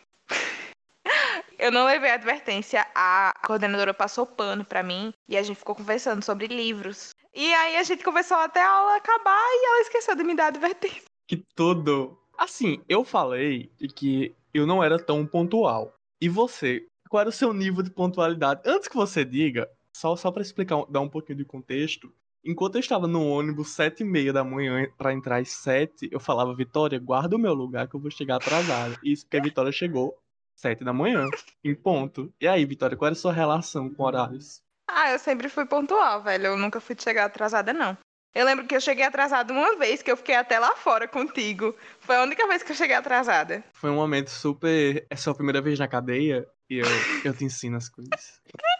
Eu 1.62 1.70
não 1.70 1.86
levei 1.86 2.10
advertência, 2.10 2.84
a 2.92 3.32
coordenadora 3.46 3.94
passou 3.94 4.26
pano 4.26 4.64
pra 4.64 4.82
mim 4.82 5.14
e 5.28 5.36
a 5.36 5.42
gente 5.44 5.58
ficou 5.58 5.76
conversando 5.76 6.20
sobre 6.20 6.48
livros. 6.48 7.10
E 7.32 7.54
aí 7.54 7.76
a 7.76 7.84
gente 7.84 8.02
conversou 8.02 8.36
até 8.36 8.60
a 8.60 8.68
aula 8.68 8.96
acabar 8.96 9.40
e 9.40 9.66
ela 9.68 9.82
esqueceu 9.82 10.16
de 10.16 10.24
me 10.24 10.34
dar 10.34 10.48
advertência. 10.48 11.02
Que 11.24 11.36
tudo! 11.54 12.18
Assim, 12.36 12.82
eu 12.88 13.04
falei 13.04 13.70
que 13.94 14.34
eu 14.52 14.66
não 14.66 14.82
era 14.82 14.98
tão 14.98 15.24
pontual. 15.24 15.94
E 16.20 16.28
você, 16.28 16.84
qual 17.08 17.20
era 17.20 17.30
o 17.30 17.32
seu 17.32 17.54
nível 17.54 17.82
de 17.82 17.90
pontualidade? 17.90 18.60
Antes 18.66 18.88
que 18.88 18.96
você 18.96 19.24
diga, 19.24 19.70
só, 19.96 20.14
só 20.16 20.30
para 20.30 20.42
explicar, 20.42 20.84
dar 20.90 21.00
um 21.00 21.08
pouquinho 21.08 21.38
de 21.38 21.44
contexto, 21.44 22.12
enquanto 22.44 22.74
eu 22.74 22.80
estava 22.80 23.06
no 23.06 23.26
ônibus 23.26 23.70
sete 23.70 24.02
e 24.02 24.04
meia 24.04 24.32
da 24.32 24.44
manhã 24.44 24.86
para 24.98 25.14
entrar 25.14 25.40
às 25.40 25.50
sete, 25.50 26.08
eu 26.12 26.20
falava, 26.20 26.54
Vitória, 26.54 26.98
guarda 26.98 27.36
o 27.36 27.38
meu 27.38 27.54
lugar 27.54 27.88
que 27.88 27.94
eu 27.94 28.00
vou 28.00 28.10
chegar 28.10 28.36
atrasada. 28.36 28.98
Isso 29.02 29.24
porque 29.24 29.38
a 29.38 29.42
Vitória 29.42 29.72
chegou 29.72 30.18
sete 30.62 30.84
da 30.84 30.92
manhã, 30.92 31.26
em 31.64 31.74
ponto. 31.74 32.32
E 32.40 32.46
aí, 32.46 32.64
Vitória, 32.64 32.96
qual 32.96 33.08
era 33.08 33.14
a 33.14 33.18
sua 33.18 33.32
relação 33.32 33.90
com 33.90 34.04
horários? 34.04 34.62
Ah, 34.88 35.10
eu 35.10 35.18
sempre 35.18 35.48
fui 35.48 35.66
pontual, 35.66 36.22
velho. 36.22 36.46
Eu 36.46 36.56
nunca 36.56 36.80
fui 36.80 36.94
chegar 36.96 37.24
atrasada, 37.24 37.72
não. 37.72 37.98
Eu 38.32 38.46
lembro 38.46 38.66
que 38.66 38.74
eu 38.74 38.80
cheguei 38.80 39.04
atrasada 39.04 39.52
uma 39.52 39.76
vez, 39.76 40.00
que 40.00 40.10
eu 40.10 40.16
fiquei 40.16 40.36
até 40.36 40.58
lá 40.58 40.74
fora 40.76 41.08
contigo. 41.08 41.74
Foi 42.00 42.16
a 42.16 42.22
única 42.22 42.46
vez 42.46 42.62
que 42.62 42.70
eu 42.70 42.76
cheguei 42.76 42.96
atrasada. 42.96 43.62
Foi 43.74 43.90
um 43.90 43.96
momento 43.96 44.30
super. 44.30 45.04
É 45.10 45.16
sua 45.16 45.34
primeira 45.34 45.60
vez 45.60 45.78
na 45.78 45.88
cadeia 45.88 46.46
e 46.70 46.78
eu, 46.78 46.86
eu 47.24 47.34
te 47.34 47.44
ensino 47.44 47.76
as 47.76 47.88
coisas. 47.88 48.40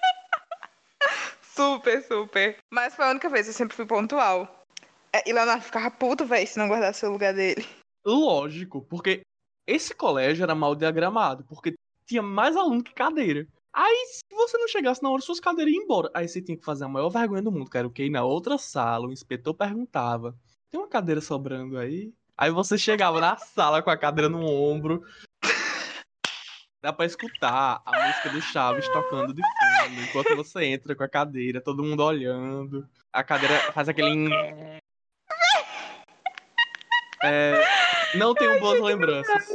Super, 1.55 2.03
super. 2.03 2.57
Mas 2.71 2.95
foi 2.95 3.05
a 3.05 3.11
única 3.11 3.29
vez, 3.29 3.47
eu 3.47 3.53
sempre 3.53 3.77
fui 3.77 3.85
pontual. 3.85 4.65
É, 5.13 5.29
e 5.29 5.35
Leonardo 5.35 5.63
ficava 5.63 5.91
puto, 5.91 6.25
velho, 6.25 6.47
se 6.47 6.59
não 6.59 6.67
guardasse 6.67 7.05
o 7.05 7.11
lugar 7.11 7.35
dele. 7.35 7.69
Lógico, 8.07 8.81
porque 8.81 9.21
esse 9.67 9.95
colégio 9.95 10.43
era 10.43 10.55
mal 10.55 10.75
diagramado, 10.75 11.45
porque 11.45 11.75
tinha 12.07 12.23
mais 12.23 12.57
aluno 12.57 12.83
que 12.83 12.93
cadeira. 12.93 13.47
Aí, 13.73 14.07
se 14.07 14.23
você 14.35 14.59
não 14.59 14.69
chegasse 14.69 15.03
na 15.03 15.11
hora, 15.11 15.23
suas 15.23 15.41
cadeiras 15.41 15.73
iam 15.73 15.85
embora. 15.85 16.11
Aí 16.13 16.29
você 16.29 16.43
tinha 16.43 16.57
que 16.57 16.65
fazer 16.65 16.85
a 16.85 16.89
maior 16.89 17.09
vergonha 17.09 17.43
do 17.43 17.51
mundo, 17.51 17.71
o 17.87 17.91
que 17.91 18.11
na 18.11 18.23
outra 18.23 18.59
sala, 18.59 19.07
o 19.07 19.13
inspetor 19.13 19.55
perguntava: 19.55 20.37
tem 20.71 20.79
uma 20.79 20.89
cadeira 20.89 21.21
sobrando 21.21 21.79
aí? 21.79 22.13
Aí 22.37 22.51
você 22.51 22.77
chegava 22.77 23.21
na 23.21 23.37
sala 23.37 23.83
com 23.83 23.91
a 23.91 23.97
cadeira 23.97 24.29
no 24.29 24.45
ombro, 24.45 25.03
Dá 26.83 26.93
pra 26.93 27.07
escutar 27.07 27.81
a 27.87 28.07
música 28.09 28.31
do 28.31 28.43
Chaves 28.43 28.89
tocando 28.89 29.33
de 29.33 29.41
fundo, 29.41 30.03
enquanto 30.03 30.35
você 30.35 30.65
entra 30.65 30.97
com 30.97 31.05
a 31.05 31.09
cadeira, 31.09 31.61
todo 31.61 31.85
mundo 31.85 32.03
olhando. 32.03 32.89
A 33.13 33.23
cadeira 33.23 33.71
faz 33.73 33.89
aquele. 33.89 34.29
É, 37.23 37.63
não 38.15 38.35
tenho 38.35 38.59
boas 38.61 38.81
lembranças. 38.81 39.49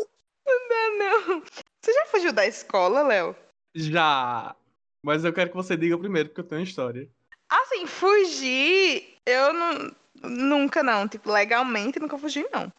Não, 0.45 0.97
não. 0.97 1.43
Você 1.81 1.93
já 1.93 2.05
fugiu 2.07 2.33
da 2.33 2.45
escola, 2.45 3.01
Léo? 3.03 3.35
Já. 3.75 4.55
Mas 5.03 5.23
eu 5.23 5.33
quero 5.33 5.49
que 5.49 5.55
você 5.55 5.77
diga 5.77 5.97
primeiro, 5.97 6.29
porque 6.29 6.41
eu 6.41 6.45
tenho 6.45 6.61
uma 6.61 6.67
história. 6.67 7.07
Assim, 7.49 7.85
fugir, 7.85 9.17
eu 9.25 9.53
não, 9.53 9.95
nunca 10.23 10.83
não. 10.83 11.07
Tipo, 11.07 11.31
legalmente 11.31 11.99
nunca 11.99 12.17
fugi, 12.17 12.45
não. 12.51 12.71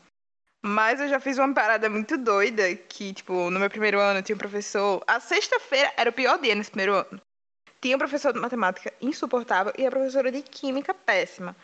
Mas 0.63 1.01
eu 1.01 1.09
já 1.09 1.21
fiz 1.21 1.39
uma 1.39 1.55
parada 1.55 1.89
muito 1.89 2.19
doida 2.19 2.75
que, 2.75 3.15
tipo, 3.15 3.51
no 3.51 3.61
meu 3.61 3.71
primeiro 3.71 4.01
ano 4.01 4.23
tinha 4.23 4.35
um 4.35 4.39
professor. 4.39 5.03
A 5.07 5.21
sexta-feira 5.21 5.93
era 5.97 6.11
o 6.11 6.13
pior 6.13 6.39
dia 6.39 6.55
nesse 6.55 6.71
primeiro 6.71 6.95
ano. 6.95 7.21
Tinha 7.81 7.95
um 7.95 7.99
professor 7.99 8.33
de 8.33 8.41
matemática 8.41 8.93
insuportável 9.01 9.73
e 9.79 9.87
a 9.87 9.91
professora 9.91 10.33
de 10.33 10.43
química 10.43 10.93
péssima. 10.93 11.55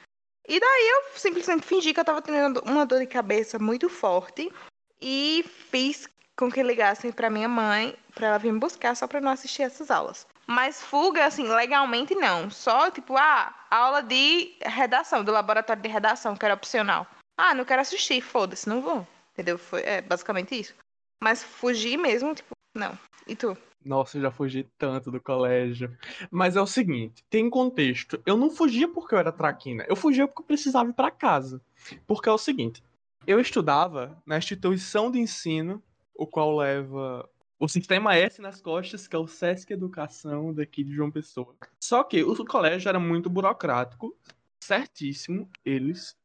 E 0.47 0.61
daí 0.61 0.89
eu 0.89 1.19
simplesmente 1.19 1.67
fingi 1.67 1.95
que 1.95 2.01
eu 2.01 2.05
tava 2.05 2.21
tendo 2.21 2.61
uma 2.65 2.85
dor 2.85 3.01
de 3.01 3.07
cabeça 3.07 3.59
muito 3.59 3.89
forte 3.89 4.53
e 5.01 5.45
fiz 5.71 6.07
com 6.37 6.51
que 6.51 6.63
ligassem 6.63 7.13
para 7.13 7.31
minha 7.31 7.49
mãe 7.49 7.97
para 8.15 8.29
ela 8.29 8.39
vir 8.39 8.53
me 8.53 8.59
buscar 8.59 8.95
só 8.95 9.07
para 9.07 9.21
não 9.21 9.31
assistir 9.31 9.63
essas 9.63 9.91
aulas. 9.91 10.27
Mas 10.47 10.83
fuga, 10.83 11.25
assim, 11.25 11.49
legalmente 11.49 12.15
não. 12.15 12.51
Só, 12.51 12.91
tipo, 12.91 13.17
ah, 13.17 13.55
aula 13.71 14.03
de 14.03 14.55
redação, 14.63 15.25
do 15.25 15.33
laboratório 15.33 15.83
de 15.83 15.89
redação, 15.89 16.37
que 16.37 16.45
era 16.45 16.55
opcional. 16.55 17.07
Ah, 17.37 17.55
não 17.55 17.65
quero 17.65 17.81
assistir, 17.81 18.21
foda-se, 18.21 18.69
não 18.69 18.83
vou. 18.83 19.07
Entendeu? 19.33 19.59
Foi, 19.59 19.83
é 19.83 20.03
basicamente 20.03 20.59
isso. 20.59 20.75
Mas 21.23 21.43
fugir 21.43 21.97
mesmo, 21.97 22.35
tipo, 22.35 22.51
não. 22.75 22.99
E 23.27 23.35
tu? 23.35 23.57
Nossa, 23.85 24.17
eu 24.17 24.23
já 24.23 24.31
fugi 24.31 24.67
tanto 24.79 25.11
do 25.11 25.21
colégio. 25.21 25.97
Mas 26.31 26.57
é 26.57 26.61
o 26.61 26.67
seguinte, 26.67 27.25
tem 27.29 27.51
contexto. 27.51 28.21
Eu 28.25 28.37
não 28.37 28.51
fugia 28.51 28.89
porque 28.89 29.15
eu 29.15 29.19
era 29.19 29.31
traquina. 29.31 29.85
Eu 29.89 29.97
fugia 29.97 30.27
porque 30.27 30.43
eu 30.43 30.47
precisava 30.47 30.89
ir 30.89 30.95
para 30.95 31.11
casa. 31.11 31.61
Porque 32.07 32.29
é 32.29 32.33
o 32.33 32.39
seguinte, 32.39 32.83
eu 33.27 33.41
estudava 33.41 34.21
na 34.25 34.39
instituição 34.39 35.11
de 35.11 35.19
ensino, 35.19 35.83
o 36.15 36.27
qual 36.27 36.57
leva 36.57 37.29
o 37.59 37.69
sistema 37.69 38.15
S 38.17 38.41
nas 38.41 38.61
costas, 38.61 39.07
que 39.07 39.17
é 39.17 39.19
o 39.19 39.27
SESC 39.27 39.73
Educação 39.73 40.53
daqui 40.53 40.83
de 40.83 40.95
João 40.95 41.11
Pessoa. 41.11 41.55
Só 41.81 42.03
que 42.03 42.23
o 42.23 42.45
colégio 42.45 42.89
era 42.89 42.99
muito 42.99 43.31
burocrático, 43.31 44.17
certíssimo, 44.61 45.49
eles. 45.65 46.17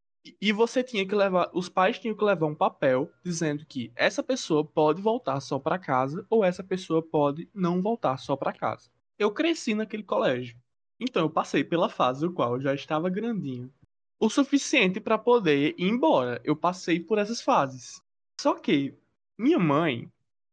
E 0.41 0.51
você 0.51 0.83
tinha 0.83 1.05
que 1.07 1.15
levar, 1.15 1.49
os 1.53 1.69
pais 1.69 1.99
tinham 1.99 2.15
que 2.15 2.23
levar 2.23 2.47
um 2.47 2.55
papel 2.55 3.11
dizendo 3.23 3.65
que 3.65 3.91
essa 3.95 4.23
pessoa 4.23 4.63
pode 4.63 5.01
voltar 5.01 5.39
só 5.39 5.59
para 5.59 5.79
casa 5.79 6.25
ou 6.29 6.43
essa 6.43 6.63
pessoa 6.63 7.01
pode 7.01 7.49
não 7.53 7.81
voltar 7.81 8.17
só 8.17 8.35
para 8.35 8.53
casa. 8.53 8.89
Eu 9.17 9.31
cresci 9.31 9.73
naquele 9.73 10.03
colégio. 10.03 10.57
Então 10.99 11.23
eu 11.23 11.29
passei 11.29 11.63
pela 11.63 11.89
fase 11.89 12.25
no 12.25 12.33
qual 12.33 12.55
eu 12.55 12.61
já 12.61 12.73
estava 12.73 13.09
grandinho. 13.09 13.71
O 14.19 14.29
suficiente 14.29 14.99
para 14.99 15.17
poder 15.17 15.75
ir 15.77 15.87
embora. 15.87 16.41
Eu 16.43 16.55
passei 16.55 16.99
por 16.99 17.17
essas 17.17 17.41
fases. 17.41 18.01
Só 18.41 18.53
que 18.53 18.93
minha 19.37 19.59
mãe, 19.59 20.11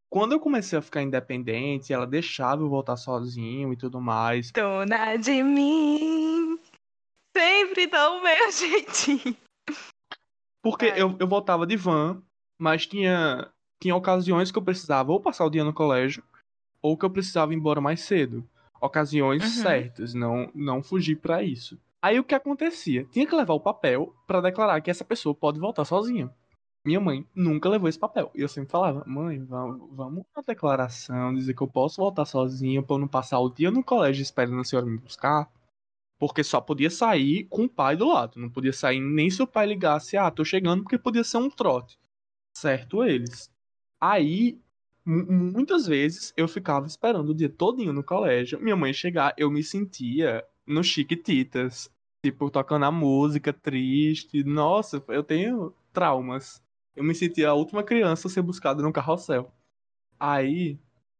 quando 0.08 0.32
eu 0.32 0.40
comecei 0.40 0.78
a 0.78 0.82
ficar 0.82 1.02
independente, 1.02 1.92
ela 1.92 2.06
deixava 2.06 2.62
eu 2.62 2.68
voltar 2.68 2.96
sozinho 2.96 3.72
e 3.72 3.76
tudo 3.76 4.00
mais. 4.00 4.52
Dona 4.52 5.16
de 5.16 5.42
mim, 5.42 6.58
sempre 7.36 7.86
dá 7.88 8.10
o 8.10 8.22
meu 8.22 8.50
jeitinho. 8.52 9.36
Porque 10.66 10.86
é. 10.86 11.00
eu, 11.00 11.14
eu 11.20 11.28
voltava 11.28 11.64
de 11.64 11.76
van, 11.76 12.20
mas 12.58 12.88
tinha, 12.88 13.48
tinha 13.80 13.94
ocasiões 13.94 14.50
que 14.50 14.58
eu 14.58 14.62
precisava 14.62 15.12
ou 15.12 15.20
passar 15.20 15.44
o 15.44 15.50
dia 15.50 15.62
no 15.62 15.72
colégio, 15.72 16.24
ou 16.82 16.98
que 16.98 17.04
eu 17.04 17.10
precisava 17.10 17.52
ir 17.52 17.56
embora 17.56 17.80
mais 17.80 18.00
cedo. 18.00 18.44
Ocasiões 18.80 19.44
uhum. 19.44 19.62
certas, 19.62 20.12
não, 20.12 20.50
não 20.52 20.82
fugir 20.82 21.20
para 21.20 21.40
isso. 21.40 21.78
Aí 22.02 22.18
o 22.18 22.24
que 22.24 22.34
acontecia? 22.34 23.04
Tinha 23.12 23.24
que 23.24 23.36
levar 23.36 23.54
o 23.54 23.60
papel 23.60 24.12
para 24.26 24.40
declarar 24.40 24.80
que 24.80 24.90
essa 24.90 25.04
pessoa 25.04 25.32
pode 25.36 25.60
voltar 25.60 25.84
sozinha. 25.84 26.34
Minha 26.84 26.98
mãe 26.98 27.24
nunca 27.32 27.68
levou 27.68 27.88
esse 27.88 27.98
papel. 27.98 28.32
E 28.34 28.40
eu 28.40 28.48
sempre 28.48 28.72
falava, 28.72 29.04
mãe, 29.06 29.38
vamos, 29.38 29.88
vamos 29.92 30.24
uma 30.34 30.42
declaração, 30.44 31.32
dizer 31.32 31.54
que 31.54 31.62
eu 31.62 31.68
posso 31.68 31.98
voltar 31.98 32.24
sozinha 32.24 32.82
pra 32.82 32.96
eu 32.96 32.98
não 32.98 33.06
passar 33.06 33.38
o 33.38 33.50
dia 33.50 33.70
no 33.70 33.84
colégio 33.84 34.20
esperando 34.20 34.60
a 34.60 34.64
senhora 34.64 34.86
me 34.86 34.98
buscar. 34.98 35.48
Porque 36.18 36.42
só 36.42 36.60
podia 36.60 36.90
sair 36.90 37.44
com 37.44 37.64
o 37.64 37.68
pai 37.68 37.96
do 37.96 38.08
lado. 38.08 38.40
Não 38.40 38.48
podia 38.48 38.72
sair 38.72 39.00
nem 39.00 39.28
se 39.30 39.42
o 39.42 39.46
pai 39.46 39.66
ligasse, 39.66 40.16
ah, 40.16 40.30
tô 40.30 40.44
chegando, 40.44 40.82
porque 40.82 40.98
podia 40.98 41.22
ser 41.22 41.36
um 41.38 41.50
trote. 41.50 41.98
Certo 42.54 43.04
eles. 43.04 43.50
Aí, 44.00 44.58
muitas 45.04 45.86
vezes, 45.86 46.32
eu 46.36 46.48
ficava 46.48 46.86
esperando 46.86 47.30
o 47.30 47.34
dia 47.34 47.48
todinho 47.48 47.92
no 47.92 48.02
colégio. 48.02 48.60
Minha 48.60 48.76
mãe 48.76 48.92
chegar, 48.92 49.34
eu 49.36 49.50
me 49.50 49.62
sentia 49.62 50.44
no 50.66 50.82
Chiquititas. 50.82 51.90
Tipo, 52.24 52.50
tocando 52.50 52.86
a 52.86 52.90
música 52.90 53.52
triste. 53.52 54.42
Nossa, 54.42 55.02
eu 55.08 55.22
tenho 55.22 55.74
traumas. 55.92 56.62
Eu 56.96 57.04
me 57.04 57.14
sentia 57.14 57.50
a 57.50 57.54
última 57.54 57.82
criança 57.82 58.26
a 58.26 58.30
ser 58.30 58.42
buscada 58.42 58.82
no 58.82 58.92
carrossel. 58.92 59.52
Aí 60.18 60.78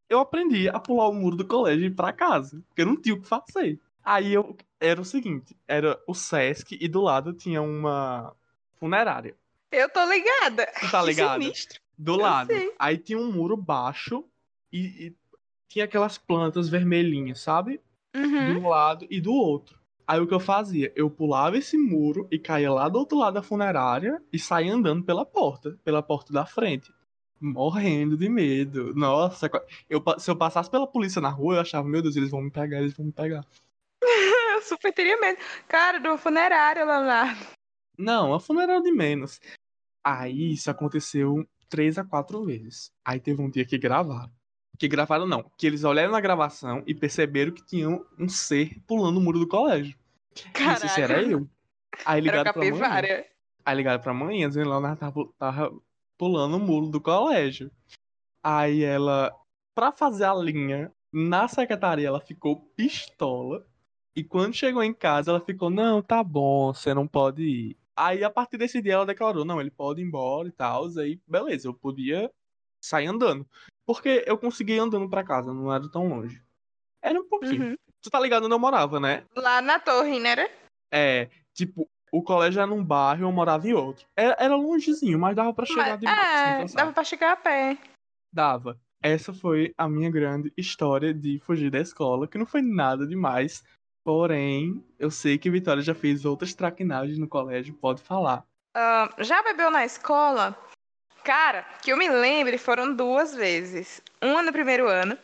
eu 0.09 0.19
aprendi 0.19 0.67
a 0.69 0.79
pular 0.79 1.07
o 1.07 1.13
muro 1.13 1.35
do 1.35 1.45
colégio 1.45 1.83
e 1.83 1.87
ir 1.87 1.95
pra 1.95 2.11
casa, 2.11 2.63
porque 2.67 2.81
eu 2.81 2.85
não 2.85 2.99
tinha 2.99 3.15
o 3.15 3.21
que 3.21 3.27
fazer. 3.27 3.79
Aí 4.03 4.33
eu 4.33 4.57
era 4.79 4.99
o 5.01 5.05
seguinte, 5.05 5.55
era 5.67 5.99
o 6.07 6.13
Sesc 6.13 6.77
e 6.79 6.87
do 6.87 7.01
lado 7.01 7.33
tinha 7.33 7.61
uma 7.61 8.33
funerária. 8.79 9.35
Eu 9.71 9.89
tô 9.89 10.05
ligada. 10.05 10.67
Tu 10.79 10.91
tá 10.91 11.03
sinistro. 11.33 11.81
Do 11.97 12.13
Eu 12.13 12.17
lado. 12.17 12.47
sei. 12.47 12.73
Aí 12.77 12.97
tinha 12.97 13.17
um 13.17 13.31
muro 13.31 13.57
baixo 13.57 14.23
e, 14.71 15.07
e 15.07 15.15
tinha 15.67 15.85
aquelas 15.85 16.17
plantas 16.17 16.69
vermelhinhas, 16.69 17.39
sabe? 17.39 17.81
Uhum. 18.15 18.53
De 18.53 18.59
um 18.59 18.67
lado 18.69 19.05
e 19.09 19.19
do 19.19 19.33
outro. 19.33 19.77
Aí 20.07 20.21
o 20.21 20.27
que 20.27 20.33
eu 20.33 20.39
fazia? 20.39 20.91
Eu 20.95 21.09
pulava 21.09 21.57
esse 21.57 21.77
muro 21.77 22.27
e 22.31 22.39
caía 22.39 22.71
lá 22.71 22.87
do 22.87 22.97
outro 22.97 23.17
lado 23.17 23.33
da 23.33 23.41
funerária 23.41 24.21
e 24.31 24.39
saía 24.39 24.73
andando 24.73 25.03
pela 25.03 25.25
porta, 25.25 25.77
pela 25.83 26.01
porta 26.01 26.31
da 26.31 26.45
frente. 26.45 26.93
Morrendo 27.41 28.15
de 28.15 28.29
medo. 28.29 28.95
Nossa, 28.95 29.51
eu, 29.89 30.01
se 30.17 30.31
eu 30.31 30.35
passasse 30.35 30.69
pela 30.69 30.87
polícia 30.87 31.21
na 31.21 31.29
rua, 31.29 31.55
eu 31.55 31.61
achava, 31.61 31.87
meu 31.87 32.01
Deus, 32.01 32.15
eles 32.15 32.31
vão 32.31 32.41
me 32.41 32.49
pegar, 32.49 32.79
eles 32.79 32.93
vão 32.95 33.05
me 33.05 33.11
pegar. 33.11 33.45
Super 34.67 34.93
teria 34.93 35.19
medo. 35.19 35.39
Cara, 35.67 35.99
de 35.99 36.07
uma 36.07 36.17
funerária, 36.17 36.83
Leonardo. 36.83 37.45
Não, 37.97 38.33
a 38.33 38.39
funerária 38.39 38.81
de 38.81 38.91
menos. 38.91 39.39
Aí 40.03 40.53
isso 40.53 40.69
aconteceu 40.69 41.47
três 41.69 41.97
a 41.97 42.03
quatro 42.03 42.43
vezes. 42.45 42.91
Aí 43.03 43.19
teve 43.19 43.41
um 43.41 43.49
dia 43.49 43.65
que 43.65 43.77
gravaram. 43.77 44.31
Que 44.77 44.87
gravaram 44.87 45.25
não, 45.25 45.49
que 45.57 45.65
eles 45.65 45.83
olharam 45.83 46.11
na 46.11 46.21
gravação 46.21 46.83
e 46.85 46.93
perceberam 46.93 47.51
que 47.51 47.65
tinha 47.65 47.89
um 47.89 48.29
ser 48.29 48.79
pulando 48.85 49.17
o 49.17 49.21
muro 49.21 49.39
do 49.39 49.47
colégio. 49.47 49.97
Caralho. 50.53 50.85
Isso 50.85 50.99
era 50.99 51.21
eu. 51.23 51.49
Aí 52.05 52.19
Era 52.19 52.19
ligaram 52.19 52.53
pra 52.53 52.61
mãe. 52.61 53.25
Aí 53.65 53.75
ligaram 53.75 54.01
pra 54.01 54.13
mãe, 54.13 54.47
dizendo 54.47 54.65
que 54.65 54.69
ela 54.69 54.95
tava, 54.95 55.29
tava 55.37 55.81
pulando 56.17 56.57
o 56.57 56.59
muro 56.59 56.87
do 56.87 57.01
colégio. 57.01 57.71
Aí 58.43 58.83
ela, 58.83 59.35
pra 59.73 59.91
fazer 59.91 60.25
a 60.25 60.33
linha, 60.35 60.93
na 61.11 61.47
secretaria 61.47 62.07
ela 62.07 62.21
ficou 62.21 62.61
pistola. 62.75 63.65
E 64.17 64.23
quando 64.23 64.55
chegou 64.55 64.81
em 64.81 64.95
casa, 64.95 65.29
ela 65.29 65.39
ficou, 65.39 65.69
não, 65.69 66.01
tá 66.01 66.23
bom, 66.23 66.73
você 66.73 66.91
não 66.91 67.07
pode 67.07 67.43
ir. 67.43 67.77
Aí 67.95 68.23
a 68.23 68.31
partir 68.31 68.57
desse 68.57 68.81
dia 68.81 68.93
ela 68.93 69.05
declarou, 69.05 69.45
não, 69.45 69.61
ele 69.61 69.69
pode 69.69 70.01
ir 70.01 70.05
embora 70.05 70.47
e 70.47 70.51
tal. 70.51 70.87
Aí, 70.97 71.21
beleza, 71.27 71.67
eu 71.67 71.73
podia 71.75 72.31
sair 72.83 73.05
andando. 73.05 73.47
Porque 73.85 74.23
eu 74.25 74.35
consegui 74.35 74.73
ir 74.73 74.79
andando 74.79 75.07
pra 75.07 75.23
casa, 75.23 75.53
não 75.53 75.71
era 75.71 75.87
tão 75.87 76.07
longe. 76.07 76.41
Era 76.99 77.21
um 77.21 77.29
pouquinho. 77.29 77.69
Uhum. 77.69 77.75
Tu 78.01 78.09
tá 78.09 78.19
ligado 78.19 78.45
onde 78.45 78.55
eu 78.55 78.59
morava, 78.59 78.99
né? 78.99 79.23
Lá 79.35 79.61
na 79.61 79.79
torre, 79.79 80.19
né? 80.19 80.35
É, 80.91 81.29
tipo, 81.53 81.87
o 82.11 82.23
colégio 82.23 82.59
era 82.59 82.65
num 82.67 82.83
bairro 82.83 83.21
e 83.21 83.23
eu 83.23 83.31
morava 83.31 83.67
em 83.67 83.73
outro. 83.73 84.07
Era, 84.15 84.35
era 84.39 84.55
longezinho, 84.55 85.19
mas 85.19 85.35
dava 85.35 85.53
pra 85.53 85.65
chegar 85.67 85.89
Mas- 85.91 85.99
de 85.99 86.07
é, 86.07 86.75
dava 86.75 86.91
pra 86.91 87.03
chegar 87.03 87.33
a 87.33 87.37
pé. 87.37 87.77
Dava. 88.33 88.79
Essa 88.99 89.31
foi 89.31 89.75
a 89.77 89.87
minha 89.87 90.09
grande 90.09 90.51
história 90.57 91.13
de 91.13 91.37
fugir 91.39 91.69
da 91.69 91.79
escola, 91.79 92.27
que 92.27 92.37
não 92.39 92.47
foi 92.47 92.63
nada 92.63 93.05
demais. 93.05 93.63
Porém, 94.07 94.81
eu 94.97 95.11
sei 95.11 95.37
que 95.37 95.49
Vitória 95.49 95.83
já 95.83 95.93
fez 95.93 96.23
outras 96.23 96.53
traquinagens 96.53 97.17
no 97.17 97.27
colégio, 97.27 97.73
pode 97.73 98.01
falar. 98.01 98.45
Ah, 98.73 99.13
já 99.17 99.43
bebeu 99.43 99.69
na 99.69 99.83
escola? 99.83 100.57
Cara, 101.25 101.63
que 101.83 101.91
eu 101.91 101.97
me 101.97 102.07
lembre, 102.07 102.57
foram 102.57 102.95
duas 102.95 103.35
vezes. 103.35 104.01
Uma 104.23 104.41
no 104.41 104.53
primeiro 104.53 104.87
ano. 104.87 105.17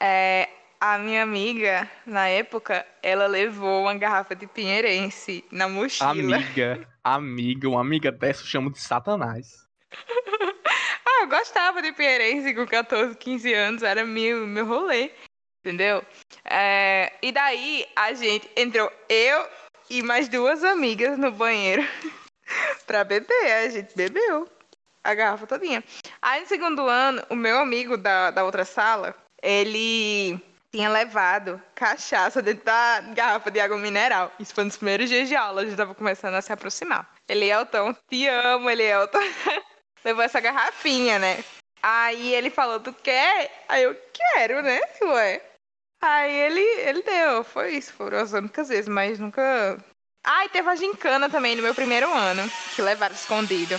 É, 0.00 0.48
a 0.80 0.96
minha 0.96 1.22
amiga, 1.22 1.86
na 2.06 2.26
época, 2.26 2.86
ela 3.02 3.26
levou 3.26 3.82
uma 3.82 3.94
garrafa 3.94 4.34
de 4.34 4.46
pinheirense 4.46 5.44
na 5.52 5.68
mochila. 5.68 6.36
Amiga, 6.36 6.88
amiga, 7.04 7.68
uma 7.68 7.82
amiga 7.82 8.10
dessa 8.10 8.40
eu 8.40 8.46
chamo 8.46 8.72
de 8.72 8.80
Satanás. 8.80 9.68
Ah, 11.06 11.24
eu 11.24 11.28
gostava 11.28 11.82
de 11.82 11.92
Pinheirense 11.92 12.54
com 12.54 12.66
14, 12.66 13.16
15 13.18 13.52
anos, 13.52 13.82
era 13.82 14.04
meu, 14.06 14.46
meu 14.46 14.66
rolê, 14.66 15.10
entendeu? 15.64 16.04
É, 16.44 17.10
e 17.22 17.32
daí 17.32 17.86
a 17.96 18.12
gente 18.12 18.48
entrou, 18.54 18.92
eu 19.08 19.48
e 19.88 20.02
mais 20.02 20.28
duas 20.28 20.62
amigas 20.62 21.16
no 21.16 21.32
banheiro 21.32 21.82
pra 22.86 23.02
beber. 23.02 23.52
A 23.64 23.68
gente 23.70 23.96
bebeu 23.96 24.46
a 25.02 25.14
garrafa 25.14 25.46
todinha. 25.46 25.82
Aí 26.20 26.42
no 26.42 26.46
segundo 26.46 26.86
ano, 26.86 27.22
o 27.30 27.34
meu 27.34 27.58
amigo 27.58 27.96
da, 27.96 28.30
da 28.30 28.44
outra 28.44 28.64
sala, 28.64 29.14
ele 29.42 30.38
tinha 30.70 30.90
levado 30.90 31.62
cachaça 31.74 32.42
dentro 32.42 32.64
da 32.64 33.00
garrafa 33.14 33.50
de 33.50 33.60
água 33.60 33.78
mineral. 33.78 34.30
Isso 34.38 34.54
foi 34.54 34.64
nos 34.64 34.76
primeiros 34.76 35.08
dias 35.08 35.28
de 35.28 35.36
aula, 35.36 35.62
a 35.62 35.64
gente 35.64 35.76
tava 35.76 35.94
começando 35.94 36.34
a 36.34 36.42
se 36.42 36.52
aproximar. 36.52 37.10
Elielton, 37.26 37.94
te 38.10 38.26
amo, 38.26 38.68
Elielton. 38.68 39.18
Levou 40.04 40.22
essa 40.22 40.40
garrafinha, 40.40 41.18
né? 41.18 41.42
Aí 41.82 42.34
ele 42.34 42.50
falou, 42.50 42.80
tu 42.80 42.92
quer? 42.92 43.64
Aí 43.68 43.82
eu 43.82 43.96
quero, 44.12 44.62
né? 44.62 44.80
Ué. 45.02 45.53
Aí 46.04 46.32
ele, 46.32 46.60
ele 46.60 47.02
deu, 47.02 47.42
foi 47.42 47.76
isso, 47.76 47.90
foram 47.94 48.18
as 48.18 48.34
únicas 48.34 48.68
vezes, 48.68 48.88
mas 48.88 49.18
nunca. 49.18 49.82
Ah, 50.22 50.44
e 50.44 50.50
teve 50.50 50.68
a 50.68 50.76
gincana 50.76 51.30
também 51.30 51.56
no 51.56 51.62
meu 51.62 51.74
primeiro 51.74 52.12
ano, 52.12 52.42
que 52.74 52.82
levaram 52.82 53.14
escondido. 53.14 53.76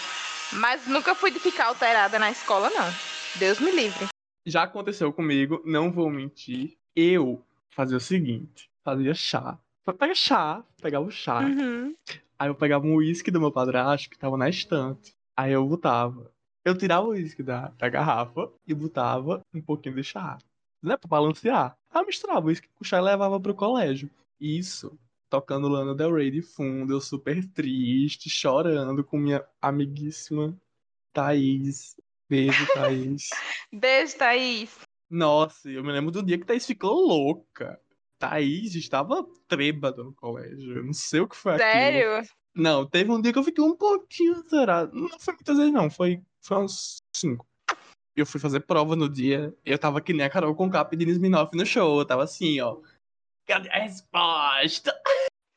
Mas 0.53 0.87
nunca 0.87 1.13
fui 1.13 1.29
de 1.29 1.39
ficar 1.39 1.67
alterada 1.67 2.17
na 2.17 2.31
escola, 2.31 2.71
não. 2.71 2.91
Deus 3.35 3.59
me 3.59 3.69
livre. 3.69 4.07
Já 4.43 4.63
aconteceu 4.63 5.13
comigo, 5.13 5.61
não 5.65 5.91
vou 5.91 6.09
mentir. 6.09 6.75
Eu 6.95 7.45
fazia 7.69 7.97
o 7.97 8.01
seguinte: 8.01 8.71
fazia 8.83 9.13
chá. 9.13 9.59
Pega 9.99 10.15
chá, 10.15 10.63
pegava 10.81 11.05
o 11.05 11.11
chá. 11.11 11.41
Uhum. 11.41 11.95
Aí 12.39 12.49
eu 12.49 12.55
pegava 12.55 12.87
um 12.87 12.95
uísque 12.95 13.29
do 13.29 13.39
meu 13.39 13.51
padrasto 13.51 14.09
que 14.09 14.17
tava 14.17 14.35
na 14.35 14.49
estante. 14.49 15.13
Aí 15.37 15.51
eu 15.51 15.63
botava. 15.67 16.31
Eu 16.63 16.75
tirava 16.75 17.05
o 17.05 17.09
uísque 17.09 17.43
da, 17.43 17.71
da 17.77 17.87
garrafa 17.87 18.51
e 18.67 18.73
botava 18.73 19.41
um 19.53 19.61
pouquinho 19.61 19.95
de 19.95 20.03
chá. 20.03 20.39
Né? 20.81 20.97
Pra 20.97 21.07
balancear. 21.07 21.75
Aí 21.95 22.05
misturava 22.05 22.45
o 22.45 22.49
uísque 22.49 22.67
com 22.77 22.83
chá 22.83 22.97
e 22.97 23.01
levava 23.01 23.39
pro 23.39 23.55
colégio. 23.55 24.09
Isso. 24.37 24.99
Tocando 25.29 25.69
Lana 25.69 25.95
Del 25.95 26.13
Rey 26.13 26.29
de 26.29 26.41
fundo, 26.41 26.93
eu 26.93 26.99
super 26.99 27.47
triste, 27.47 28.29
chorando 28.29 29.01
com 29.01 29.17
minha 29.17 29.45
amiguíssima 29.61 30.53
Thaís. 31.13 31.95
Beijo, 32.29 32.67
Thaís. 32.75 33.29
Beijo, 33.71 34.17
Thaís. 34.17 34.77
Nossa, 35.09 35.69
eu 35.69 35.81
me 35.85 35.91
lembro 35.93 36.11
do 36.11 36.21
dia 36.21 36.37
que 36.37 36.45
Thaís 36.45 36.65
ficou 36.65 37.07
louca. 37.07 37.79
Thaís 38.19 38.75
estava 38.75 39.25
trêbada 39.47 40.03
no 40.03 40.11
colégio. 40.13 40.75
Eu 40.75 40.83
não 40.83 40.93
sei 40.93 41.21
o 41.21 41.29
que 41.29 41.37
foi 41.37 41.53
aquilo. 41.53 41.71
Sério? 41.71 42.29
Não, 42.53 42.85
teve 42.85 43.09
um 43.09 43.21
dia 43.21 43.31
que 43.31 43.39
eu 43.39 43.43
fiquei 43.43 43.63
um 43.63 43.75
pouquinho 43.75 44.43
zerado. 44.49 44.93
Não 44.93 45.17
foi 45.17 45.33
muitas 45.33 45.57
vezes, 45.57 45.71
não. 45.71 45.89
Foi, 45.89 46.21
foi 46.41 46.57
uns 46.57 46.97
cinco. 47.15 47.47
Eu 48.15 48.25
fui 48.25 48.39
fazer 48.39 48.61
prova 48.61 48.95
no 48.95 49.09
dia. 49.09 49.53
Eu 49.65 49.77
tava 49.77 49.99
que 49.99 50.13
nem 50.13 50.25
a 50.25 50.29
Carol 50.29 50.55
com 50.55 50.69
K 50.69 50.85
pedindo 50.85 51.11
Sminoff 51.11 51.55
no 51.55 51.65
show. 51.65 51.99
Eu 51.99 52.05
tava 52.05 52.23
assim, 52.23 52.61
ó. 52.61 52.77
Cadê 53.45 53.69
a 53.69 53.79
resposta? 53.79 54.95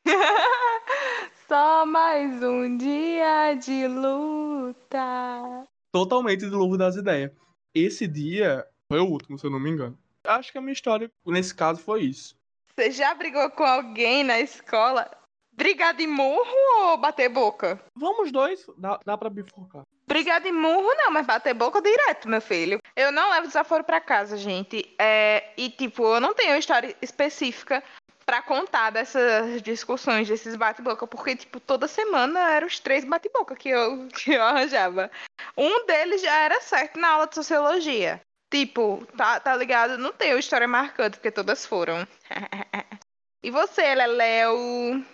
Só 1.47 1.87
mais 1.87 2.43
um 2.43 2.77
dia 2.77 3.55
de 3.55 3.87
luta. 3.87 5.69
Totalmente 5.93 6.47
do 6.47 6.59
Lobo 6.59 6.77
das 6.77 6.97
Ideias. 6.97 7.31
Esse 7.73 8.09
dia 8.09 8.67
foi 8.91 8.99
o 8.99 9.07
último, 9.07 9.39
se 9.39 9.47
eu 9.47 9.51
não 9.51 9.61
me 9.61 9.71
engano. 9.71 9.97
Acho 10.25 10.51
que 10.51 10.59
a 10.59 10.61
minha 10.61 10.73
história, 10.73 11.09
nesse 11.25 11.55
caso, 11.55 11.81
foi 11.81 12.03
isso. 12.03 12.37
Você 12.75 12.91
já 12.91 13.15
brigou 13.15 13.49
com 13.51 13.65
alguém 13.65 14.25
na 14.25 14.41
escola? 14.41 15.09
Brigar 15.53 15.95
de 15.95 16.09
murro 16.09 16.55
ou 16.81 16.99
bater 16.99 17.29
boca? 17.29 17.81
Vamos 17.95 18.33
dois, 18.33 18.67
dá, 18.77 18.99
dá 19.05 19.17
pra 19.17 19.31
bifurcar. 19.31 19.85
Brigar 20.09 20.41
de 20.41 20.51
murro 20.51 20.89
não, 20.97 21.11
mas 21.11 21.27
bater 21.27 21.53
boca 21.53 21.83
direto, 21.83 22.31
meu 22.31 22.41
filho. 22.41 22.81
Eu 22.97 23.13
não 23.13 23.31
levo 23.31 23.47
desaforo 23.47 23.85
pra 23.85 24.01
casa, 24.01 24.39
gente. 24.39 24.83
É, 24.99 25.53
e, 25.55 25.69
tipo, 25.69 26.03
eu 26.03 26.19
não 26.19 26.33
tenho 26.33 26.57
história 26.57 26.97
específica 27.03 27.85
pra 28.25 28.41
contar 28.41 28.89
dessas 28.89 29.61
discussões, 29.61 30.27
desses 30.27 30.57
bate-boca, 30.57 31.07
porque, 31.07 31.37
tipo, 31.37 31.61
toda 31.61 31.87
semana 31.87 32.41
eram 32.53 32.67
os 32.67 32.81
três 32.81 33.05
bate-boca 33.05 33.55
que 33.55 33.69
eu, 33.69 34.09
que 34.17 34.33
eu 34.33 34.43
arranjava. 34.43 35.11
Um 35.55 35.85
deles 35.85 36.23
já 36.23 36.35
era 36.39 36.59
certo 36.63 36.99
na 36.99 37.11
aula 37.11 37.27
de 37.27 37.35
sociologia. 37.35 38.19
Tipo, 38.51 39.07
tá, 39.15 39.39
tá 39.39 39.55
ligado? 39.55 39.99
Não 39.99 40.15
tenho 40.15 40.39
história 40.39 40.67
marcante, 40.67 41.19
porque 41.19 41.31
todas 41.31 41.67
foram. 41.67 42.09
e 43.45 43.51
você, 43.51 43.95
Leléo? 43.95 45.05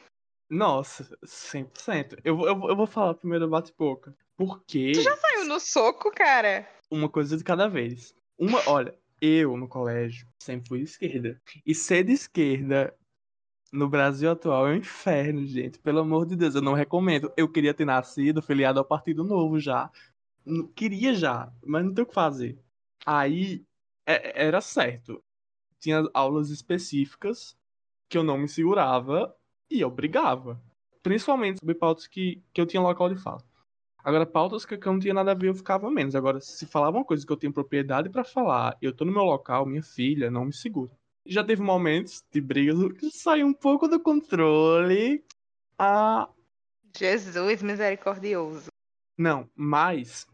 Nossa, 0.49 1.19
100%. 1.27 2.21
Eu, 2.25 2.41
eu, 2.43 2.69
eu 2.69 2.77
vou 2.77 2.87
falar 2.87 3.15
primeiro 3.15 3.49
bate-boca. 3.49 4.15
Porque. 4.37 4.93
Tu 4.93 5.03
já 5.03 5.17
saiu 5.17 5.45
no 5.47 5.61
soco, 5.61 6.11
cara? 6.11 6.69
uma 6.91 7.09
coisa 7.09 7.37
de 7.37 7.43
cada 7.43 7.67
vez. 7.69 8.15
Uma, 8.39 8.61
olha, 8.69 8.95
eu 9.21 9.57
no 9.57 9.67
colégio 9.67 10.29
sempre 10.39 10.69
fui 10.69 10.79
de 10.79 10.85
esquerda. 10.85 11.41
E 11.67 11.75
ser 11.75 12.05
de 12.05 12.13
esquerda 12.13 12.95
no 13.73 13.89
Brasil 13.89 14.31
atual 14.31 14.69
é 14.69 14.73
um 14.73 14.77
inferno, 14.77 15.45
gente. 15.45 15.79
Pelo 15.81 16.01
amor 16.01 16.25
de 16.27 16.37
Deus, 16.37 16.55
eu 16.55 16.63
não 16.63 16.73
recomendo. 16.75 17.33
Eu 17.37 17.49
queria 17.49 17.75
ter 17.75 17.85
nascido 17.85 18.41
filiado 18.41 18.79
ao 18.79 18.85
Partido 18.85 19.25
Novo 19.25 19.59
já. 19.59 19.91
N- 20.47 20.69
Queria 20.69 21.15
já, 21.15 21.53
mas 21.67 21.85
não 21.85 21.93
tem 21.93 22.05
o 22.05 22.07
que 22.07 22.15
fazer. 22.15 22.57
Aí 23.05 23.65
é- 24.07 24.47
era 24.47 24.61
certo. 24.61 25.21
Tinha 25.81 26.09
aulas 26.15 26.51
específicas 26.51 27.57
que 28.09 28.17
eu 28.17 28.23
não 28.23 28.39
me 28.39 28.49
segurava 28.49 29.35
e 29.69 29.81
eu 29.81 29.91
brigava. 29.91 30.63
Principalmente 31.03 31.59
sobre 31.59 31.75
pautas 31.75 32.07
que, 32.07 32.41
que 32.53 32.61
eu 32.61 32.67
tinha 32.67 32.81
local 32.81 33.13
de 33.13 33.21
fala. 33.21 33.43
Agora, 34.05 34.27
pautas 34.27 34.67
que 34.67 34.75
eu 34.75 34.93
não 34.93 34.99
tinha 34.99 35.15
nada 35.15 35.33
a 35.33 35.35
ver, 35.35 35.49
eu 35.49 35.55
ficava 35.55 35.91
menos. 35.91 36.15
Agora, 36.15 36.39
se 36.39 36.67
falava 36.67 36.99
uma 36.99 37.05
coisa 37.05 37.27
que 37.27 37.33
eu 37.33 37.37
tenho 37.39 37.55
propriedade 37.55 38.11
pra 38.11 38.23
falar, 38.23 38.77
eu 38.83 38.95
tô 38.95 39.05
no 39.07 39.13
meu 39.13 39.23
local, 39.25 39.65
minha 39.65 39.83
filha, 39.83 40.31
não 40.31 40.45
me 40.45 40.53
segura. 40.53 40.93
Já 41.25 41.43
teve 41.43 41.63
momentos 41.63 42.23
de 42.31 42.39
brigas 42.39 42.77
que 42.99 43.11
saiu 43.11 43.47
um 43.47 43.55
pouco 43.55 43.89
do 43.89 43.99
controle. 43.99 45.25
Ah, 45.79 46.29
Jesus 46.95 47.63
misericordioso. 47.63 48.67
não, 49.19 49.49
mas 49.57 50.27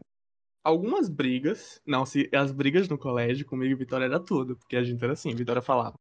algumas 0.63 1.07
brigas, 1.07 1.81
não, 1.85 2.05
se 2.05 2.29
as 2.33 2.51
brigas 2.51 2.89
no 2.89 2.97
colégio 2.97 3.45
comigo 3.45 3.71
e 3.71 3.75
Vitória 3.75 4.05
era 4.05 4.19
tudo, 4.19 4.57
porque 4.57 4.75
a 4.75 4.83
gente 4.83 5.01
era 5.01 5.13
assim, 5.13 5.33
Vitória 5.33 5.61
falava. 5.61 5.95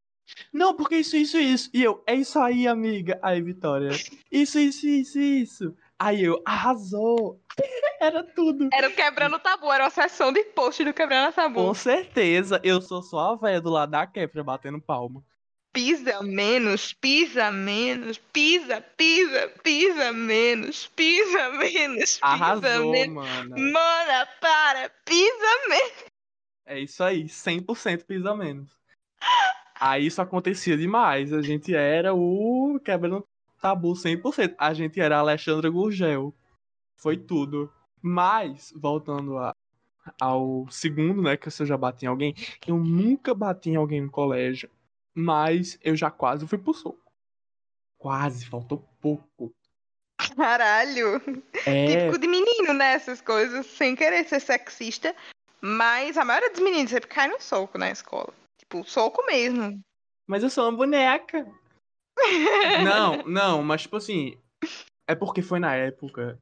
Não, 0.53 0.75
porque 0.77 0.97
isso, 0.97 1.17
isso, 1.17 1.39
isso. 1.39 1.71
E 1.73 1.83
eu, 1.83 2.03
é 2.07 2.15
isso 2.15 2.39
aí, 2.39 2.67
amiga. 2.67 3.19
Aí, 3.23 3.41
Vitória, 3.43 3.91
isso, 4.31 4.59
isso, 4.59 4.87
isso, 4.87 5.19
isso. 5.19 5.77
Aí 5.99 6.23
eu, 6.23 6.41
arrasou. 6.45 7.41
Era 8.01 8.23
tudo. 8.23 8.69
Era 8.73 8.89
o 8.89 8.95
quebrando 8.95 9.37
o 9.37 9.39
tabu, 9.39 9.71
era 9.71 9.85
uma 9.85 9.91
sessão 9.91 10.33
de 10.33 10.43
post 10.45 10.83
do 10.83 10.93
quebrando 10.95 11.35
tabu. 11.35 11.63
Com 11.63 11.75
certeza, 11.75 12.59
eu 12.65 12.81
sou 12.81 13.03
só 13.03 13.33
a 13.33 13.37
velha 13.37 13.61
do 13.61 13.69
lado 13.69 13.91
da 13.91 14.07
quebra 14.07 14.43
batendo 14.43 14.81
palma. 14.81 15.23
Pisa 15.71 16.23
menos, 16.23 16.95
pisa 16.95 17.53
menos, 17.53 18.17
pisa, 18.17 18.81
pisa, 18.97 19.49
pisa 19.63 20.13
menos, 20.13 20.87
pisa 20.97 21.51
menos, 21.51 22.15
pisa 22.15 22.27
Arrasou, 22.27 22.91
menos. 22.91 23.15
mana. 23.15 23.57
Mana, 23.57 24.29
para, 24.41 24.91
pisa 25.05 25.69
menos. 25.69 26.05
É 26.67 26.81
isso 26.81 27.05
aí, 27.05 27.25
100% 27.25 28.05
pisa 28.05 28.35
menos. 28.35 28.71
Aí 29.79 30.07
isso 30.07 30.21
acontecia 30.21 30.77
demais. 30.77 31.33
A 31.33 31.41
gente 31.41 31.75
era 31.75 32.15
o 32.15 32.81
quebrando 32.85 33.27
tabu 33.61 33.93
100%. 33.93 34.55
A 34.59 34.75
gente 34.75 35.01
era 35.01 35.17
a 35.17 35.21
Alexandra 35.21 35.71
Gurgel. 35.71 36.35
Foi 37.01 37.17
tudo. 37.17 37.73
Mas, 38.03 38.73
voltando 38.77 39.37
a- 39.39 39.55
ao 40.21 40.67
segundo, 40.71 41.21
né, 41.23 41.37
que 41.37 41.49
eu 41.49 41.67
já 41.67 41.77
bati 41.77 42.05
em 42.05 42.09
alguém, 42.09 42.35
eu 42.67 42.77
nunca 42.79 43.35
bati 43.35 43.71
em 43.71 43.77
alguém 43.77 44.01
no 44.03 44.11
colégio, 44.11 44.71
mas 45.15 45.79
eu 45.83 45.95
já 45.97 46.11
quase 46.11 46.47
fui 46.47 46.59
pro 46.59 46.73
soco. 46.73 47.11
Quase, 47.99 48.47
faltou 48.47 48.85
pouco. 49.01 49.53
Caralho. 50.37 51.21
É, 51.67 51.87
Típico 51.87 52.19
de 52.19 52.27
menino, 52.29 52.73
né? 52.73 52.93
Essas 52.95 53.21
coisas, 53.21 53.67
sem 53.67 53.95
querer 53.95 54.27
ser 54.27 54.41
sexista. 54.41 55.15
Mas 55.61 56.17
a 56.17 56.25
maioria 56.25 56.51
dos 56.51 56.61
meninos 56.61 56.91
sempre 56.91 57.09
cai 57.09 57.29
no 57.29 57.41
soco 57.41 57.77
na 57.77 57.91
escola. 57.91 58.33
Tipo, 58.59 58.83
soco 58.85 59.25
mesmo. 59.27 59.81
mas 60.27 60.43
eu 60.43 60.49
sou 60.51 60.65
uma 60.69 60.77
boneca. 60.77 61.47
Não, 62.85 63.23
não, 63.25 63.63
mas 63.63 63.83
tipo 63.83 63.97
assim, 63.97 64.37
é 65.07 65.15
porque 65.15 65.41
foi 65.43 65.59
na 65.59 65.75
época 65.75 66.39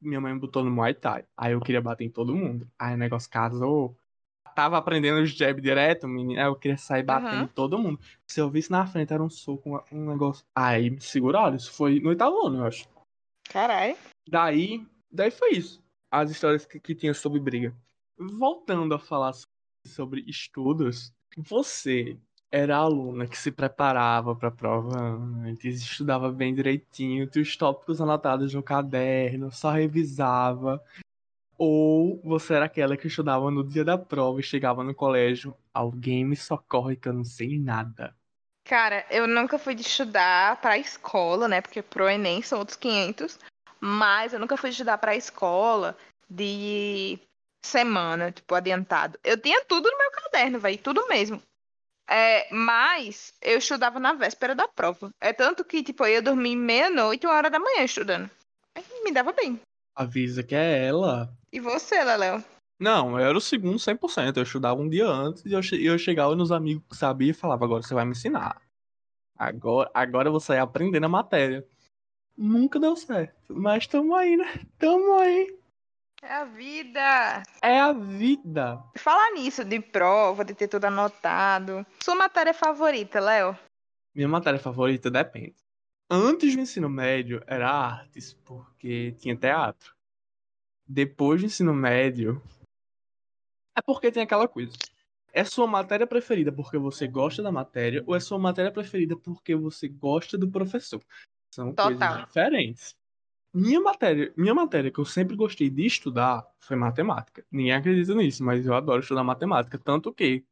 minha 0.00 0.20
mãe 0.20 0.32
me 0.34 0.40
botou 0.40 0.62
no 0.64 0.70
Muay 0.70 0.94
Thai. 0.94 1.24
Aí 1.36 1.52
eu 1.52 1.60
queria 1.60 1.80
bater 1.80 2.04
em 2.04 2.10
todo 2.10 2.34
mundo. 2.34 2.68
Aí 2.78 2.94
o 2.94 2.98
negócio 2.98 3.30
casou. 3.30 3.96
Tava 4.54 4.78
aprendendo 4.78 5.20
os 5.22 5.30
jab 5.30 5.60
direto, 5.60 6.08
menino. 6.08 6.40
Aí 6.40 6.46
eu 6.46 6.56
queria 6.56 6.78
sair 6.78 7.02
batendo 7.02 7.44
em 7.44 7.48
todo 7.48 7.78
mundo. 7.78 8.00
Se 8.26 8.40
eu 8.40 8.48
visse 8.50 8.70
na 8.70 8.86
frente, 8.86 9.12
era 9.12 9.22
um 9.22 9.28
soco, 9.28 9.82
um- 9.92 10.10
negócio. 10.10 10.44
Aí 10.54 10.88
me 10.90 11.00
seguraram. 11.00 11.56
Isso 11.56 11.72
foi 11.72 12.00
no 12.00 12.08
oitavo 12.08 12.46
ano, 12.46 12.58
eu 12.58 12.64
acho. 12.64 12.88
Caralho. 13.50 13.96
Daí, 14.28 14.84
daí 15.12 15.30
foi 15.30 15.52
isso. 15.52 15.82
As 16.10 16.30
histórias 16.30 16.64
que, 16.64 16.80
que 16.80 16.94
tinha 16.94 17.12
sobre 17.12 17.38
briga. 17.38 17.74
Voltando 18.18 18.94
a 18.94 18.98
falar 18.98 19.32
so- 19.34 19.46
sobre 19.86 20.24
estudos, 20.26 21.12
você 21.36 22.16
era 22.50 22.76
a 22.76 22.80
aluna 22.80 23.26
que 23.26 23.36
se 23.36 23.50
preparava 23.50 24.34
para 24.34 24.48
a 24.48 24.52
prova 24.52 24.98
antes, 24.98 25.82
estudava 25.82 26.30
bem 26.30 26.54
direitinho, 26.54 27.26
tinha 27.26 27.42
os 27.42 27.56
tópicos 27.56 28.00
anotados 28.00 28.54
no 28.54 28.62
caderno, 28.62 29.50
só 29.50 29.70
revisava. 29.70 30.82
Ou 31.58 32.20
você 32.22 32.54
era 32.54 32.66
aquela 32.66 32.96
que 32.96 33.08
estudava 33.08 33.50
no 33.50 33.64
dia 33.64 33.84
da 33.84 33.96
prova 33.96 34.40
e 34.40 34.42
chegava 34.42 34.84
no 34.84 34.94
colégio, 34.94 35.56
alguém 35.72 36.24
me 36.24 36.36
socorre 36.36 36.96
que 36.96 37.08
eu 37.08 37.12
não 37.12 37.24
sei 37.24 37.58
nada. 37.58 38.14
Cara, 38.64 39.06
eu 39.10 39.26
nunca 39.28 39.58
fui 39.58 39.74
de 39.74 39.82
estudar 39.82 40.60
pra 40.60 40.76
escola, 40.76 41.46
né? 41.46 41.60
Porque 41.60 41.80
pro 41.82 42.08
Enem 42.08 42.42
são 42.42 42.58
outros 42.58 42.76
500. 42.76 43.38
Mas 43.80 44.32
eu 44.32 44.40
nunca 44.40 44.56
fui 44.56 44.70
estudar 44.70 44.98
pra 44.98 45.14
escola 45.14 45.96
de 46.28 47.18
semana, 47.64 48.32
tipo, 48.32 48.54
adiantado. 48.54 49.18
Eu 49.22 49.40
tinha 49.40 49.64
tudo 49.64 49.88
no 49.88 49.96
meu 49.96 50.10
caderno, 50.10 50.58
velho, 50.58 50.78
tudo 50.78 51.06
mesmo. 51.08 51.40
É, 52.08 52.52
mas 52.54 53.34
eu 53.42 53.58
estudava 53.58 53.98
na 53.98 54.12
véspera 54.12 54.54
da 54.54 54.68
prova. 54.68 55.10
É 55.20 55.32
tanto 55.32 55.64
que, 55.64 55.82
tipo, 55.82 56.04
eu 56.04 56.12
ia 56.14 56.22
dormir 56.22 56.54
meia-noite, 56.56 57.26
uma 57.26 57.34
hora 57.34 57.50
da 57.50 57.58
manhã 57.58 57.82
estudando. 57.82 58.30
Aí 58.74 58.84
me 59.02 59.10
dava 59.12 59.32
bem. 59.32 59.60
Avisa 59.94 60.42
que 60.42 60.54
é 60.54 60.86
ela. 60.86 61.32
E 61.52 61.58
você, 61.58 62.02
Leléo? 62.04 62.44
Não, 62.78 63.18
eu 63.18 63.26
era 63.26 63.36
o 63.38 63.40
segundo 63.40 63.78
100%. 63.78 64.36
Eu 64.36 64.42
estudava 64.42 64.80
um 64.80 64.88
dia 64.88 65.06
antes 65.06 65.44
e 65.46 65.52
eu, 65.52 65.62
che- 65.62 65.82
eu 65.82 65.98
chegava 65.98 66.36
nos 66.36 66.52
amigos 66.52 66.84
que 66.88 66.96
sabiam 66.96 67.30
e 67.30 67.34
falava: 67.34 67.64
agora 67.64 67.82
você 67.82 67.94
vai 67.94 68.04
me 68.04 68.10
ensinar. 68.12 68.60
Agora, 69.38 69.90
agora 69.94 70.28
eu 70.28 70.32
vou 70.32 70.40
sair 70.40 70.58
aprendendo 70.58 71.04
a 71.06 71.08
matéria. 71.08 71.66
Nunca 72.36 72.78
deu 72.78 72.94
certo. 72.96 73.54
Mas 73.54 73.86
tamo 73.86 74.14
aí, 74.14 74.36
né? 74.36 74.60
Tamo 74.78 75.18
aí. 75.18 75.56
É 76.28 76.32
a 76.32 76.44
vida. 76.44 77.42
É 77.62 77.78
a 77.78 77.92
vida. 77.92 78.82
Falar 78.96 79.30
nisso 79.30 79.64
de 79.64 79.78
prova, 79.78 80.44
de 80.44 80.54
ter 80.54 80.66
tudo 80.66 80.86
anotado. 80.86 81.86
Sua 82.02 82.16
matéria 82.16 82.52
favorita, 82.52 83.20
Léo? 83.20 83.56
Minha 84.12 84.26
matéria 84.26 84.58
favorita 84.58 85.08
depende. 85.08 85.54
Antes 86.10 86.56
do 86.56 86.60
ensino 86.60 86.88
médio 86.88 87.40
era 87.46 87.70
artes, 87.70 88.34
porque 88.44 89.12
tinha 89.12 89.36
teatro. 89.36 89.94
Depois 90.84 91.40
do 91.40 91.46
ensino 91.46 91.72
médio. 91.72 92.42
É 93.76 93.80
porque 93.80 94.10
tem 94.10 94.24
aquela 94.24 94.48
coisa. 94.48 94.72
É 95.32 95.44
sua 95.44 95.68
matéria 95.68 96.08
preferida 96.08 96.50
porque 96.50 96.76
você 96.76 97.06
gosta 97.06 97.40
da 97.40 97.52
matéria 97.52 98.02
ou 98.04 98.16
é 98.16 98.20
sua 98.20 98.38
matéria 98.38 98.72
preferida 98.72 99.16
porque 99.16 99.54
você 99.54 99.86
gosta 99.86 100.36
do 100.36 100.50
professor? 100.50 101.00
São 101.54 101.72
Total. 101.72 101.96
coisas 101.96 102.26
diferentes. 102.26 102.96
Minha 103.58 103.80
matéria, 103.80 104.34
minha 104.36 104.54
matéria 104.54 104.90
que 104.90 104.98
eu 104.98 105.04
sempre 105.06 105.34
gostei 105.34 105.70
de 105.70 105.86
estudar 105.86 106.46
foi 106.60 106.76
matemática. 106.76 107.42
Ninguém 107.50 107.72
acredita 107.72 108.14
nisso, 108.14 108.44
mas 108.44 108.66
eu 108.66 108.74
adoro 108.74 109.00
estudar 109.00 109.24
matemática. 109.24 109.78
Tanto 109.78 110.12
que 110.12 110.44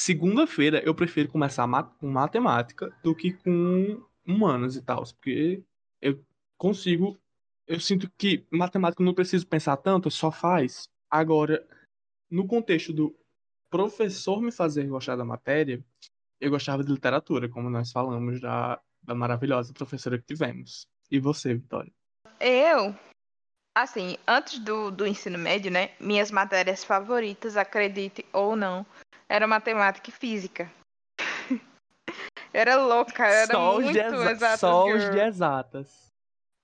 segunda-feira 0.00 0.82
eu 0.82 0.94
prefiro 0.94 1.28
começar 1.28 1.66
ma- 1.66 1.82
com 1.84 2.08
matemática 2.08 2.90
do 3.02 3.14
que 3.14 3.34
com 3.34 4.02
humanas 4.26 4.76
e 4.76 4.82
tal. 4.82 5.02
Porque 5.02 5.62
eu 6.00 6.24
consigo. 6.56 7.18
Eu 7.66 7.78
sinto 7.80 8.10
que 8.16 8.46
matemática 8.50 9.02
eu 9.02 9.04
não 9.04 9.12
preciso 9.12 9.46
pensar 9.46 9.76
tanto, 9.76 10.10
só 10.10 10.32
faz. 10.32 10.88
Agora, 11.10 11.68
no 12.30 12.46
contexto 12.46 12.94
do 12.94 13.14
professor 13.68 14.40
me 14.40 14.50
fazer 14.50 14.86
gostar 14.88 15.16
da 15.16 15.24
matéria, 15.24 15.84
eu 16.40 16.50
gostava 16.50 16.82
de 16.82 16.90
literatura, 16.90 17.46
como 17.46 17.68
nós 17.68 17.92
falamos 17.92 18.40
da, 18.40 18.80
da 19.02 19.14
maravilhosa 19.14 19.74
professora 19.74 20.18
que 20.18 20.24
tivemos. 20.24 20.86
E 21.10 21.20
você, 21.20 21.52
Vitória? 21.54 21.92
Eu, 22.38 22.94
assim, 23.74 24.16
antes 24.26 24.58
do, 24.58 24.90
do 24.90 25.06
ensino 25.06 25.38
médio, 25.38 25.70
né? 25.70 25.90
Minhas 25.98 26.30
matérias 26.30 26.84
favoritas, 26.84 27.56
acredite 27.56 28.24
ou 28.32 28.54
não, 28.54 28.84
eram 29.28 29.48
matemática 29.48 30.10
e 30.10 30.12
física. 30.12 30.70
Eu 31.50 31.58
era 32.52 32.76
louca, 32.76 33.22
eu 33.22 33.34
era 33.34 33.54
só 33.54 33.72
muito 33.72 33.92
de 33.92 34.00
exa- 34.00 34.30
exatas 34.30 34.60
só 34.60 34.86
os 34.88 35.10
de 35.10 35.18
exatas. 35.18 36.06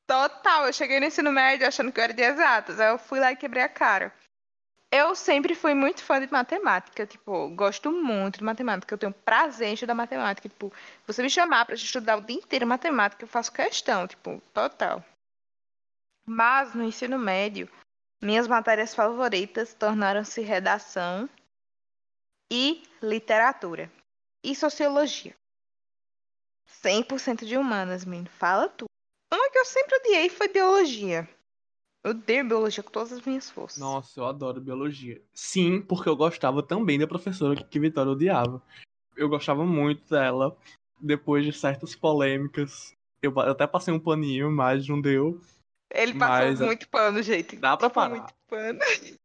Total, 0.07 0.67
eu 0.67 0.73
cheguei 0.73 1.01
no 1.01 1.07
ensino 1.07 1.33
médio 1.33 1.67
achando 1.67 1.91
que 1.91 1.99
eu 1.99 2.05
era 2.05 2.13
de 2.13 2.23
exatas. 2.23 2.79
Aí 2.79 2.91
eu 2.91 2.99
fui 2.99 3.19
lá 3.19 3.33
e 3.33 3.37
quebrei 3.37 3.63
a 3.63 3.69
cara. 3.69 4.13
Eu 4.91 5.15
sempre 5.15 5.55
fui 5.55 5.73
muito 5.73 6.03
fã 6.03 6.21
de 6.21 6.31
matemática, 6.31 7.07
tipo, 7.07 7.49
gosto 7.55 7.91
muito 7.91 8.39
de 8.39 8.45
matemática. 8.45 8.93
Eu 8.93 8.99
tenho 8.99 9.13
prazer 9.13 9.69
em 9.69 9.73
estudar 9.73 9.95
matemática. 9.95 10.47
Tipo, 10.47 10.71
você 11.07 11.23
me 11.23 11.31
chamar 11.31 11.65
pra 11.65 11.75
estudar 11.75 12.19
o 12.19 12.21
dia 12.21 12.37
inteiro 12.37 12.67
matemática, 12.67 13.25
eu 13.25 13.29
faço 13.29 13.51
questão, 13.51 14.07
tipo, 14.07 14.43
total. 14.53 15.03
Mas 16.25 16.75
no 16.75 16.85
ensino 16.85 17.19
médio, 17.19 17.69
minhas 18.23 18.47
matérias 18.47 18.95
favoritas 18.95 19.75
tornaram-se 19.75 20.41
redação 20.41 21.29
e 22.51 22.83
literatura. 23.03 23.91
E 24.45 24.55
sociologia. 24.55 25.35
100% 26.83 27.45
de 27.45 27.57
humanas, 27.57 28.05
menino. 28.05 28.29
Fala 28.29 28.69
tu. 28.69 28.87
Uma 29.33 29.51
que 29.51 29.59
eu 29.59 29.65
sempre 29.65 29.97
odiei 29.97 30.29
foi 30.29 30.49
biologia. 30.49 31.29
Eu 32.05 32.11
odeio 32.11 32.47
biologia 32.47 32.83
com 32.83 32.91
todas 32.91 33.13
as 33.13 33.23
minhas 33.23 33.49
forças. 33.49 33.79
Nossa, 33.79 34.21
eu 34.21 34.27
adoro 34.27 34.61
biologia. 34.61 35.23
Sim, 35.33 35.81
porque 35.81 36.09
eu 36.09 36.17
gostava 36.17 36.63
também 36.63 36.99
da 36.99 37.07
professora 37.07 37.55
que, 37.55 37.65
que 37.65 37.81
Vitória 37.81 38.11
odiava. 38.11 38.61
Eu 39.17 39.29
gostava 39.29 39.65
muito 39.65 40.09
dela. 40.11 40.57
Depois 41.01 41.45
de 41.45 41.53
certas 41.53 41.95
polêmicas, 41.95 42.95
eu 43.23 43.39
até 43.41 43.67
passei 43.67 43.95
um 43.95 44.01
paninho, 44.01 44.51
mas 44.51 44.87
não 44.89 45.01
deu. 45.01 45.41
Ele 45.95 46.15
passou 46.15 46.47
Mas- 46.49 46.61
muito 46.61 46.89
pano, 46.89 47.23
gente. 47.23 47.57
Dá 47.57 47.77
pra 47.77 47.91
Passou 47.91 48.11
parar. 48.11 48.23
muito 48.23 48.35
pano. 48.49 48.79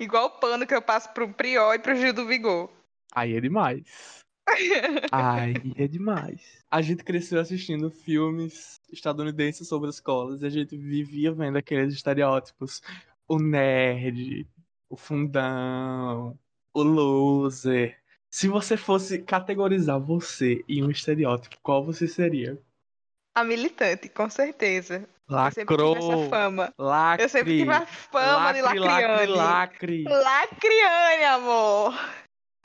Igual 0.00 0.26
o 0.26 0.30
pano 0.40 0.66
que 0.66 0.74
eu 0.74 0.82
passo 0.82 1.12
pro 1.12 1.32
Prior 1.32 1.74
e 1.74 1.78
pro 1.78 1.94
Gil 1.94 2.12
do 2.12 2.26
Vigor. 2.26 2.70
Aí 3.14 3.36
é 3.36 3.40
demais. 3.40 4.24
Aí 5.12 5.54
é 5.76 5.86
demais. 5.86 6.64
A 6.70 6.82
gente 6.82 7.04
cresceu 7.04 7.38
assistindo 7.40 7.90
filmes 7.90 8.80
estadunidenses 8.90 9.68
sobre 9.68 9.90
escolas 9.90 10.42
e 10.42 10.46
a 10.46 10.50
gente 10.50 10.76
vivia 10.76 11.32
vendo 11.32 11.56
aqueles 11.58 11.94
estereótipos. 11.94 12.82
O 13.28 13.38
nerd, 13.38 14.46
o 14.88 14.96
fundão, 14.96 16.36
o 16.74 16.82
loser. 16.82 17.96
Se 18.30 18.48
você 18.48 18.76
fosse 18.76 19.18
categorizar 19.22 20.00
você 20.00 20.64
em 20.68 20.82
um 20.82 20.90
estereótipo, 20.90 21.56
qual 21.62 21.84
você 21.84 22.08
seria? 22.08 22.58
A 23.34 23.44
militante, 23.44 24.08
com 24.08 24.28
certeza. 24.28 25.08
Eu 25.28 25.50
sempre 25.50 25.76
tive 25.76 25.98
essa 25.98 26.06
Lacrou. 26.06 26.28
fama. 26.28 26.74
Lacre. 26.78 27.24
Eu 27.24 27.28
sempre 27.28 27.58
tive 27.58 27.72
a 27.72 27.86
fama 27.86 28.52
de 28.52 28.60
lacre, 28.60 28.78
lacre, 28.80 29.06
lacriane. 29.08 29.32
lacre. 29.32 30.04
Lacriane, 30.04 31.24
amor. 31.24 31.94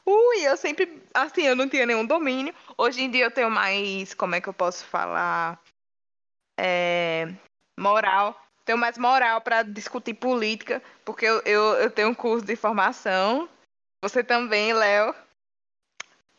Ui, 0.06 0.40
eu 0.42 0.56
sempre, 0.58 1.02
assim, 1.14 1.44
eu 1.44 1.56
não 1.56 1.68
tinha 1.68 1.86
nenhum 1.86 2.06
domínio. 2.06 2.54
Hoje 2.78 3.02
em 3.02 3.12
dia 3.12 3.26
eu 3.26 3.32
tenho 3.32 3.50
mais, 3.50 4.14
como 4.14 4.36
é 4.36 4.42
que 4.42 4.48
eu 4.48 4.54
posso 4.54 4.86
falar? 4.86 5.62
É, 6.58 7.28
moral. 7.78 8.42
Tenho 8.66 8.78
mais 8.78 8.98
moral 8.98 9.40
pra 9.42 9.64
discutir 9.64 10.14
política, 10.14 10.82
porque 11.06 11.26
eu, 11.26 11.42
eu, 11.46 11.64
eu 11.76 11.92
tenho 11.92 12.10
um 12.10 12.14
curso 12.14 12.46
de 12.46 12.56
formação. 12.56 13.48
Você 14.02 14.24
também, 14.24 14.74
Léo. 14.74 15.16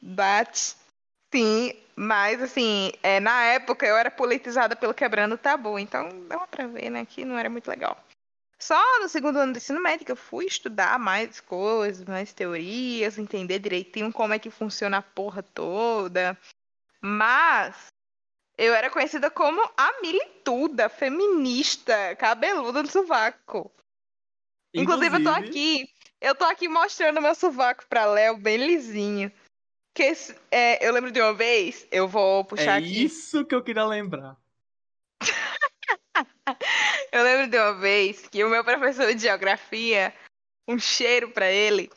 Bate. 0.00 0.76
Sim, 1.32 1.72
mas 1.94 2.42
assim, 2.42 2.90
é, 3.02 3.20
na 3.20 3.44
época 3.44 3.86
eu 3.86 3.96
era 3.96 4.10
politizada 4.10 4.74
pelo 4.74 4.94
Quebrando 4.94 5.34
o 5.34 5.38
Tabu, 5.38 5.78
então 5.78 6.08
dá 6.26 6.38
pra 6.46 6.66
ver, 6.66 6.90
né, 6.90 7.04
que 7.04 7.24
não 7.24 7.38
era 7.38 7.50
muito 7.50 7.68
legal. 7.68 8.02
Só 8.58 8.80
no 9.00 9.08
segundo 9.08 9.38
ano 9.38 9.52
do 9.52 9.58
ensino 9.58 9.80
médio 9.80 10.04
que 10.04 10.10
eu 10.10 10.16
fui 10.16 10.46
estudar 10.46 10.98
mais 10.98 11.40
coisas, 11.40 12.04
mais 12.04 12.32
teorias, 12.32 13.16
entender 13.18 13.60
direitinho 13.60 14.12
como 14.12 14.34
é 14.34 14.38
que 14.38 14.50
funciona 14.50 14.98
a 14.98 15.02
porra 15.02 15.42
toda. 15.42 16.36
Mas 17.00 17.86
eu 18.56 18.74
era 18.74 18.90
conhecida 18.90 19.30
como 19.30 19.62
a 19.76 20.00
milituda, 20.02 20.88
feminista, 20.88 22.16
cabeluda 22.16 22.82
do 22.82 22.90
sovaco. 22.90 23.70
Inclusive, 24.74 25.16
eu 25.16 25.22
tô 25.22 25.30
aqui, 25.30 25.88
eu 26.20 26.34
tô 26.34 26.44
aqui 26.44 26.68
mostrando 26.68 27.22
meu 27.22 27.34
sovaco 27.36 27.86
pra 27.88 28.06
Léo, 28.06 28.36
bem 28.36 28.56
lisinho. 28.56 29.32
Que 29.98 30.04
esse- 30.04 30.32
é, 30.48 30.86
eu 30.86 30.92
lembro 30.92 31.10
de 31.10 31.20
uma 31.20 31.34
vez, 31.34 31.84
eu 31.90 32.06
vou 32.06 32.44
puxar 32.44 32.76
É 32.76 32.78
aqui. 32.78 33.02
isso 33.04 33.44
que 33.44 33.52
eu 33.52 33.60
queria 33.64 33.84
lembrar. 33.84 34.36
Eu 37.10 37.22
lembro 37.24 37.48
de 37.48 37.58
uma 37.58 37.74
vez 37.74 38.28
que 38.28 38.44
o 38.44 38.48
meu 38.48 38.62
professor 38.62 39.12
de 39.12 39.20
geografia, 39.20 40.14
um 40.68 40.78
cheiro 40.78 41.30
pra 41.32 41.50
ele, 41.50 41.90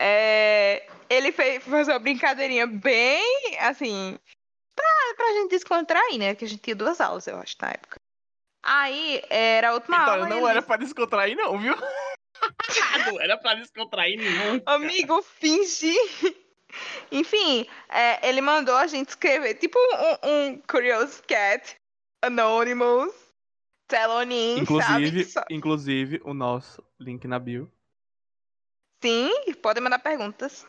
é, 0.00 0.84
ele 1.08 1.30
fez, 1.30 1.62
fez 1.62 1.86
uma 1.86 1.98
brincadeirinha 2.00 2.66
bem 2.66 3.56
assim, 3.60 4.18
pra, 4.74 4.84
pra 5.16 5.32
gente 5.34 5.50
descontrair, 5.50 6.18
né? 6.18 6.34
Que 6.34 6.44
a 6.44 6.48
gente 6.48 6.60
tinha 6.60 6.74
duas 6.74 7.00
aulas, 7.00 7.26
eu 7.28 7.36
acho, 7.38 7.54
na 7.62 7.70
época. 7.70 7.96
Aí 8.64 9.22
era 9.30 9.70
a 9.70 9.74
última 9.74 9.98
Vitória, 10.00 10.24
aula. 10.24 10.28
não 10.34 10.38
ele 10.38 10.48
era 10.58 10.62
pra 10.62 10.76
descontrair, 10.76 11.36
não, 11.36 11.56
viu? 11.58 11.74
não 13.06 13.20
era 13.20 13.38
pra 13.38 13.54
descontrair, 13.54 14.18
não. 14.18 14.60
Amigo, 14.66 15.22
fingi. 15.22 15.94
Enfim, 17.10 17.66
é, 17.88 18.28
ele 18.28 18.40
mandou 18.40 18.76
a 18.76 18.86
gente 18.86 19.10
escrever 19.10 19.54
tipo 19.54 19.78
um, 19.78 20.28
um 20.28 20.62
Curious 20.68 21.20
Cat, 21.26 21.76
Anonymous, 22.22 23.14
Telonin, 23.86 24.56
sabe? 24.56 24.62
Inclusive, 24.62 25.24
Só- 25.24 25.44
inclusive, 25.50 26.20
o 26.24 26.34
nosso 26.34 26.82
link 26.98 27.26
na 27.26 27.38
bio. 27.38 27.70
Sim, 29.02 29.30
podem 29.60 29.82
mandar 29.82 29.98
perguntas 29.98 30.66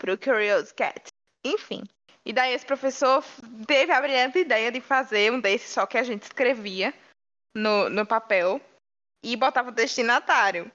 pro 0.00 0.18
Curious 0.18 0.72
Cat. 0.72 1.08
Enfim. 1.44 1.84
E 2.24 2.32
daí 2.32 2.52
esse 2.52 2.66
professor 2.66 3.24
teve 3.66 3.92
a 3.92 4.00
brilhante 4.00 4.40
ideia 4.40 4.70
de 4.70 4.80
fazer 4.80 5.32
um 5.32 5.40
desses 5.40 5.70
só 5.70 5.86
que 5.86 5.96
a 5.96 6.02
gente 6.02 6.24
escrevia 6.24 6.92
no, 7.54 7.88
no 7.88 8.04
papel 8.04 8.60
e 9.22 9.34
botava 9.36 9.70
o 9.70 9.72
destinatário. 9.72 10.70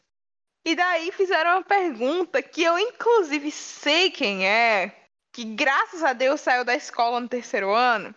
E 0.66 0.76
daí 0.76 1.12
fizeram 1.12 1.52
uma 1.52 1.64
pergunta 1.64 2.42
que 2.42 2.64
eu 2.64 2.80
inclusive 2.80 3.52
sei 3.52 4.10
quem 4.10 4.48
é, 4.48 4.96
que 5.32 5.44
graças 5.44 6.04
a 6.04 6.14
Deus 6.14 6.40
saiu 6.40 6.64
da 6.64 6.76
escola 6.76 7.20
no 7.20 7.28
terceiro 7.28 7.74
ano. 7.74 8.16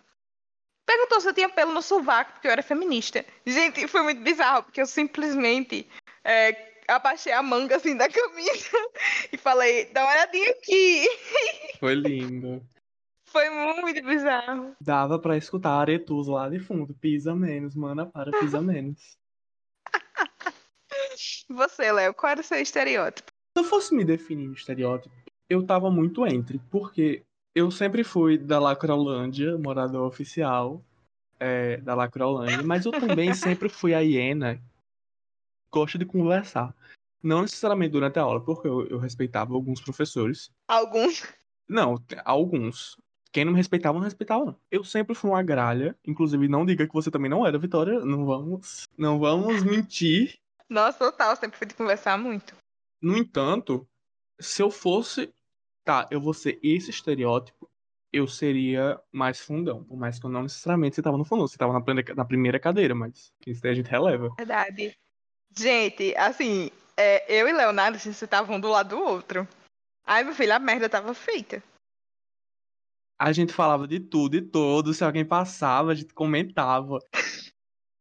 Perguntou 0.85 1.19
se 1.19 1.27
eu 1.27 1.33
tinha 1.33 1.49
pelo 1.49 1.73
no 1.73 1.81
sovaco, 1.81 2.31
porque 2.31 2.47
eu 2.47 2.51
era 2.51 2.63
feminista. 2.63 3.25
Gente, 3.45 3.85
foi 3.89 4.01
muito 4.03 4.21
bizarro, 4.21 4.63
porque 4.63 4.81
eu 4.81 4.85
simplesmente 4.85 5.85
é, 6.23 6.77
abaixei 6.87 7.33
a 7.33 7.43
manga 7.43 7.75
assim 7.75 7.97
da 7.97 8.07
camisa 8.07 8.77
e 9.31 9.37
falei, 9.37 9.91
dá 9.91 10.03
uma 10.03 10.11
olhadinha 10.11 10.49
aqui. 10.51 11.05
Foi 11.79 11.93
lindo. 11.93 12.65
Foi 13.25 13.49
muito 13.49 14.01
bizarro. 14.03 14.73
Dava 14.79 15.19
pra 15.19 15.35
escutar 15.35 15.71
a 15.71 15.81
Aretus 15.81 16.27
lá 16.27 16.49
de 16.49 16.59
fundo. 16.59 16.93
Pisa 16.93 17.35
menos, 17.35 17.75
mana, 17.75 18.05
para, 18.05 18.31
pisa 18.39 18.61
menos. 18.61 19.17
Você, 21.49 21.91
Léo, 21.91 22.13
qual 22.13 22.31
era 22.31 22.41
o 22.41 22.43
seu 22.43 22.59
estereótipo? 22.59 23.31
Se 23.57 23.63
eu 23.63 23.63
fosse 23.63 23.95
me 23.95 24.05
definir 24.05 24.51
estereótipo, 24.51 25.15
eu 25.49 25.65
tava 25.65 25.89
muito 25.89 26.25
entre, 26.25 26.59
porque 26.69 27.23
eu 27.55 27.71
sempre 27.71 28.03
fui 28.03 28.37
da 28.37 28.59
Lacrolândia, 28.59 29.57
morador 29.57 30.05
oficial 30.05 30.81
é, 31.39 31.77
da 31.77 31.95
Lacrolândia, 31.95 32.63
mas 32.63 32.85
eu 32.85 32.91
também 32.91 33.33
sempre 33.33 33.69
fui 33.69 33.93
a 33.93 33.99
hiena, 33.99 34.61
gosto 35.71 35.97
de 35.97 36.05
conversar. 36.05 36.75
Não 37.21 37.41
necessariamente 37.41 37.91
durante 37.91 38.19
a 38.19 38.21
aula, 38.21 38.39
porque 38.39 38.67
eu, 38.67 38.87
eu 38.87 38.99
respeitava 38.99 39.53
alguns 39.53 39.81
professores. 39.81 40.51
Alguns. 40.67 41.23
Não, 41.67 42.01
alguns. 42.23 42.95
Quem 43.31 43.43
não 43.43 43.51
me 43.51 43.57
respeitava, 43.57 43.97
não 43.97 44.05
respeitava, 44.05 44.45
não. 44.45 44.55
Eu 44.71 44.83
sempre 44.83 45.15
fui 45.15 45.29
uma 45.29 45.43
gralha. 45.43 45.95
Inclusive, 46.05 46.47
não 46.47 46.65
diga 46.65 46.87
que 46.87 46.93
você 46.93 47.11
também 47.11 47.29
não 47.29 47.45
era, 47.45 47.57
Vitória. 47.57 47.99
Não 47.99 48.25
vamos, 48.25 48.87
não 48.97 49.19
vamos 49.19 49.63
mentir. 49.63 50.39
Nossa, 50.69 50.99
total, 50.99 51.35
sempre 51.35 51.57
fui 51.57 51.67
de 51.67 51.75
conversar 51.75 52.17
muito. 52.17 52.55
No 53.01 53.17
entanto, 53.17 53.87
se 54.39 54.61
eu 54.61 54.69
fosse. 54.69 55.33
Tá, 55.83 56.05
eu 56.11 56.19
vou 56.19 56.33
ser 56.33 56.59
esse 56.61 56.89
estereótipo, 56.89 57.69
eu 58.11 58.27
seria 58.27 59.01
mais 59.09 59.39
fundão. 59.39 59.85
Por 59.85 59.97
mais 59.97 60.19
que 60.19 60.25
eu 60.25 60.29
não 60.29 60.43
necessariamente 60.43 60.95
você 60.95 61.01
tava 61.01 61.17
no 61.17 61.23
fundão, 61.23 61.47
você 61.47 61.57
tava 61.57 61.71
na 61.71 62.25
primeira, 62.25 62.59
cadeira, 62.59 62.93
mas 62.93 63.31
isso 63.45 63.61
daí 63.61 63.71
a 63.71 63.75
gente 63.75 63.89
releva. 63.89 64.29
Verdade. 64.37 64.97
Gente, 65.57 66.13
assim, 66.17 66.69
é, 66.97 67.39
eu 67.39 67.47
e 67.47 67.53
Leonardo, 67.53 67.95
a 67.95 67.99
gente 67.99 68.27
tava 68.27 68.51
um 68.51 68.59
do 68.59 68.67
lado 68.67 68.97
do 68.97 69.01
outro. 69.01 69.47
Ai, 70.05 70.25
meu 70.25 70.33
filho, 70.33 70.53
a 70.53 70.59
merda 70.59 70.89
tava 70.89 71.13
feita. 71.13 71.63
A 73.17 73.31
gente 73.31 73.53
falava 73.53 73.87
de 73.87 74.01
tudo 74.01 74.35
e 74.35 74.41
todo, 74.41 74.93
se 74.93 75.05
alguém 75.05 75.25
passava, 75.25 75.91
a 75.91 75.95
gente 75.95 76.13
comentava. 76.13 76.99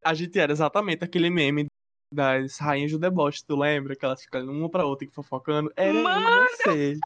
A 0.05 0.13
gente 0.13 0.37
era 0.39 0.53
exatamente 0.53 1.05
aquele 1.05 1.31
meme 1.31 1.67
das 2.17 2.59
rainhas 2.59 2.91
do 2.91 2.99
deboche, 2.99 3.45
tu 3.47 3.55
lembra? 3.55 3.95
Que 3.95 4.05
elas 4.05 4.23
ficam 4.23 4.43
uma 4.49 4.71
pra 4.71 4.85
outra 4.85 5.07
e 5.07 5.11
fofocando. 5.11 5.71
Era 5.77 6.03
Mano! 6.03 6.49
você. 6.49 6.99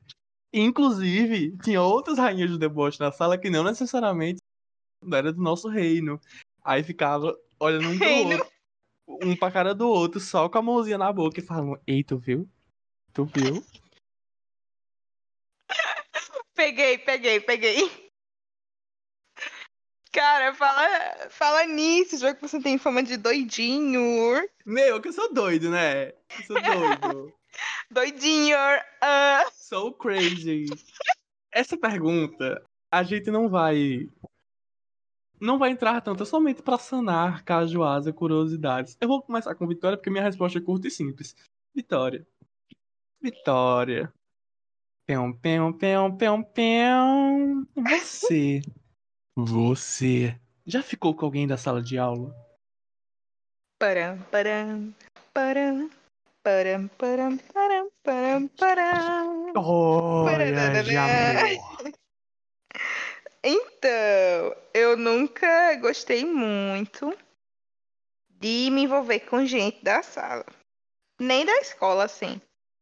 Inclusive, 0.53 1.57
tinha 1.63 1.83
outras 1.83 2.17
rainhas 2.19 2.51
do 2.51 2.59
deboche 2.59 2.99
na 3.01 3.13
sala 3.13 3.37
que 3.37 3.51
não 3.51 3.65
necessariamente 3.65 4.41
era 5.13 5.33
do 5.33 5.43
nosso 5.43 5.69
reino. 5.69 6.21
Aí 6.65 6.83
ficava 6.83 7.37
olhando 7.59 7.89
um 7.89 7.99
pro 7.99 8.07
Reino. 8.07 8.31
outro, 8.33 8.53
um 9.09 9.37
pra 9.37 9.51
cara 9.51 9.75
do 9.75 9.89
outro, 9.89 10.21
só 10.21 10.49
com 10.49 10.59
a 10.59 10.63
mãozinha 10.63 10.99
na 10.99 11.13
boca 11.13 11.41
e 11.41 11.43
falavam, 11.43 11.79
ei, 11.87 12.05
tu 12.05 12.17
viu? 12.17 12.49
Tu 13.13 13.25
viu? 13.25 13.65
Peguei, 16.55 16.99
peguei, 16.99 17.41
peguei. 17.41 18.10
Cara, 20.13 20.53
fala, 20.55 21.31
fala 21.31 21.67
nisso, 21.67 22.19
já 22.19 22.35
que 22.35 22.43
você 22.43 22.61
tem 22.61 22.77
fama 22.79 23.03
de 23.03 23.17
doidinho. 23.17 24.49
Meu, 24.67 25.01
que 25.01 25.09
eu 25.09 25.13
sou 25.13 25.33
doido, 25.33 25.71
né? 25.71 26.09
Eu 26.09 26.45
sou 26.47 26.57
doido. 26.61 27.33
Doidinho. 27.91 28.57
ah. 29.01 29.45
So 29.53 29.93
crazy. 29.93 30.67
Essa 31.53 31.77
pergunta, 31.77 32.65
a 32.91 33.03
gente 33.03 33.31
não 33.31 33.49
vai. 33.49 34.09
Não 35.41 35.59
vai 35.59 35.71
entrar 35.71 36.01
tanto, 36.01 36.23
é 36.23 36.27
somente 36.27 36.63
pra 36.63 36.79
sanar 36.79 37.45
cajuás 37.45 38.07
e 38.07 38.13
curiosidades. 38.13 38.97
Eu 39.01 39.09
vou 39.09 39.23
começar 39.23 39.55
com 39.55 39.67
Vitória, 39.67 39.97
porque 39.97 40.11
minha 40.11 40.23
resposta 40.23 40.59
é 40.59 40.63
curta 40.63 40.89
e 40.89 40.91
simples. 40.91 41.35
Vitória. 41.75 42.27
Vitória. 43.21 44.13
Pão, 45.07 45.33
pão, 45.33 45.73
pão, 45.73 46.17
pão, 46.17 46.43
pão. 46.43 47.67
Você. 47.75 48.61
Você. 49.45 50.39
Já 50.67 50.83
ficou 50.83 51.15
com 51.15 51.25
alguém 51.25 51.47
da 51.47 51.57
sala 51.57 51.83
de 51.83 51.99
aula? 51.99 52.35
Param, 53.79 54.19
param, 54.31 54.95
param, 55.33 55.91
param, 56.43 56.89
param, 56.89 57.39
param, 57.39 57.91
param, 58.05 58.49
param. 58.49 59.53
Olha, 59.57 60.83
de 60.83 60.97
amor. 60.97 61.93
Então, 63.43 64.57
eu 64.75 64.97
nunca 64.99 65.75
gostei 65.77 66.25
muito 66.27 67.17
de 68.29 68.69
me 68.71 68.83
envolver 68.83 69.21
com 69.21 69.47
gente 69.47 69.83
da 69.83 70.03
sala. 70.03 70.45
Nem 71.19 71.47
da 71.47 71.57
escola, 71.59 72.05
assim. 72.05 72.41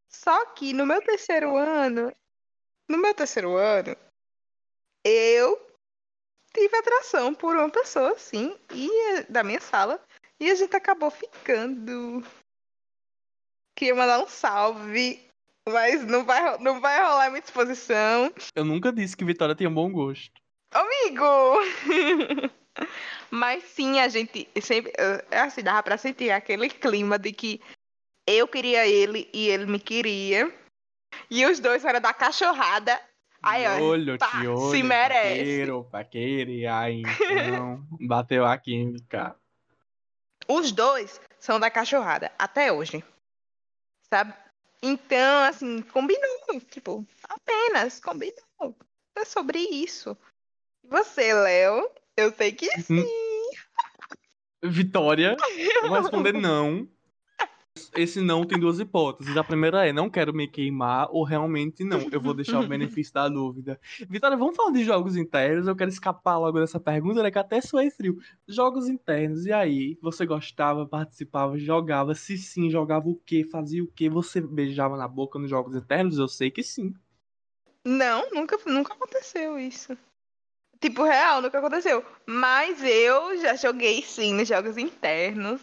Só 0.09 0.47
que 0.47 0.73
no 0.73 0.85
meu 0.85 1.01
terceiro 1.03 1.57
ano, 1.57 2.13
no 2.89 2.99
meu 2.99 3.15
terceiro 3.15 3.57
ano, 3.57 3.97
eu 5.05 5.68
tive 6.59 6.77
atração 6.77 7.33
por 7.35 7.57
uma 7.57 7.71
pessoa, 7.71 8.19
sim, 8.19 8.57
e 8.75 8.91
é 9.13 9.23
da 9.25 9.45
minha 9.45 9.61
sala. 9.61 10.03
E 10.41 10.51
a 10.51 10.55
gente 10.55 10.75
acabou 10.77 11.11
ficando. 11.11 12.25
Queria 13.77 13.95
mandar 13.95 14.21
um 14.21 14.27
salve, 14.27 15.25
mas 15.69 16.05
não 16.05 16.25
vai, 16.25 16.59
não 16.59 16.81
vai 16.81 17.01
rolar 17.01 17.31
muita 17.31 17.47
exposição. 17.47 18.33
Eu 18.55 18.65
nunca 18.65 18.93
disse 18.93 19.17
que 19.17 19.25
Vitória 19.25 19.55
tinha 19.55 19.71
bom 19.71 19.91
gosto. 19.91 20.33
Amigo! 20.73 21.59
Mas 23.31 23.65
sim, 23.65 23.99
a 24.01 24.09
gente 24.09 24.49
sempre. 24.63 24.93
eh, 24.97 25.25
Assim, 25.39 25.63
dava 25.63 25.83
pra 25.83 25.99
sentir 25.99 26.31
aquele 26.31 26.69
clima 26.69 27.19
de 27.19 27.33
que 27.33 27.61
eu 28.27 28.47
queria 28.47 28.87
ele 28.87 29.29
e 29.33 29.49
ele 29.49 29.67
me 29.67 29.81
queria. 29.81 30.55
E 31.31 31.45
os 31.47 31.59
dois 31.59 31.85
eram 31.85 32.01
da 32.01 32.13
cachorrada. 32.13 33.01
Aí, 33.43 33.67
ó. 33.67 33.81
olho, 33.81 34.19
pá, 34.19 34.27
te 34.31 34.47
olho, 34.47 34.71
se 34.71 34.83
merece. 34.83 35.39
Paqueiro, 35.39 35.85
paqueire, 35.85 36.67
aí 36.67 37.03
então. 37.03 37.87
bateu 38.01 38.45
a 38.45 38.57
química. 38.59 39.37
Os 40.49 40.73
dois 40.73 41.21
são 41.39 41.61
da 41.61 41.71
cachorrada, 41.71 42.33
até 42.39 42.73
hoje. 42.73 43.05
Sabe? 44.13 44.35
Então, 44.83 45.45
assim, 45.45 45.83
combinou. 45.83 46.61
Tipo, 46.71 47.07
apenas 47.25 48.01
combinou. 48.01 48.77
É 49.15 49.25
sobre 49.25 49.59
isso. 49.59 50.17
E 50.85 50.89
você, 50.89 51.35
Léo? 51.35 51.91
Eu 52.17 52.33
sei 52.33 52.53
que 52.53 52.69
sim. 52.81 53.05
Vitória, 54.63 55.37
eu 55.83 55.89
vou 55.89 56.01
responder 56.01 56.33
não. 56.33 56.89
Esse 57.95 58.21
não 58.21 58.45
tem 58.45 58.59
duas 58.59 58.79
hipóteses. 58.79 59.37
A 59.37 59.45
primeira 59.45 59.87
é 59.87 59.93
não 59.93 60.11
quero 60.11 60.33
me 60.33 60.49
queimar 60.49 61.09
ou 61.11 61.25
realmente 61.25 61.85
não. 61.85 62.09
Eu 62.11 62.21
vou 62.21 62.35
deixar 62.35 62.61
o 62.61 62.67
benefício 62.69 63.15
da 63.15 63.29
dúvida. 63.29 63.81
Vitória, 64.09 64.37
vamos 64.37 64.57
falar 64.57 64.73
de 64.73 64.85
jogos 64.85 65.17
internos. 65.17 65.67
Eu 65.67 65.77
quero 65.77 65.91
escapar 65.91 66.39
logo 66.39 66.59
dessa 66.59 66.81
pergunta, 66.81 67.23
né? 67.23 67.31
Que 67.31 67.39
até 67.39 67.61
suei 67.61 67.91
frio. 67.91 68.19
Jogos 68.47 68.89
internos, 68.89 69.47
e 69.47 69.53
aí? 69.53 69.99
Você 70.03 70.27
gostava, 70.27 70.87
participava, 70.87 71.59
jogava? 71.59 72.15
Se 72.15 72.37
sim, 72.37 72.71
jogava 72.71 73.09
o 73.09 73.15
quê? 73.15 73.45
Fazia 73.45 73.83
o 73.83 73.89
quê? 73.89 74.09
Você 74.09 74.41
beijava 74.41 74.97
na 74.97 75.09
boca 75.09 75.39
nos 75.39 75.51
jogos 75.51 75.75
internos? 75.75 76.19
Eu 76.19 76.29
sei 76.29 76.51
que 76.51 76.63
sim. 76.63 76.95
Não, 77.85 78.31
nunca, 78.31 78.59
nunca 78.67 78.93
aconteceu 78.93 79.59
isso. 79.59 79.97
Tipo, 80.81 81.03
real, 81.03 81.43
nunca 81.43 81.59
aconteceu. 81.59 82.05
Mas 82.27 82.83
eu 82.83 83.37
já 83.39 83.57
joguei 83.57 84.03
sim 84.03 84.35
nos 84.35 84.47
jogos 84.47 84.77
internos. 84.77 85.61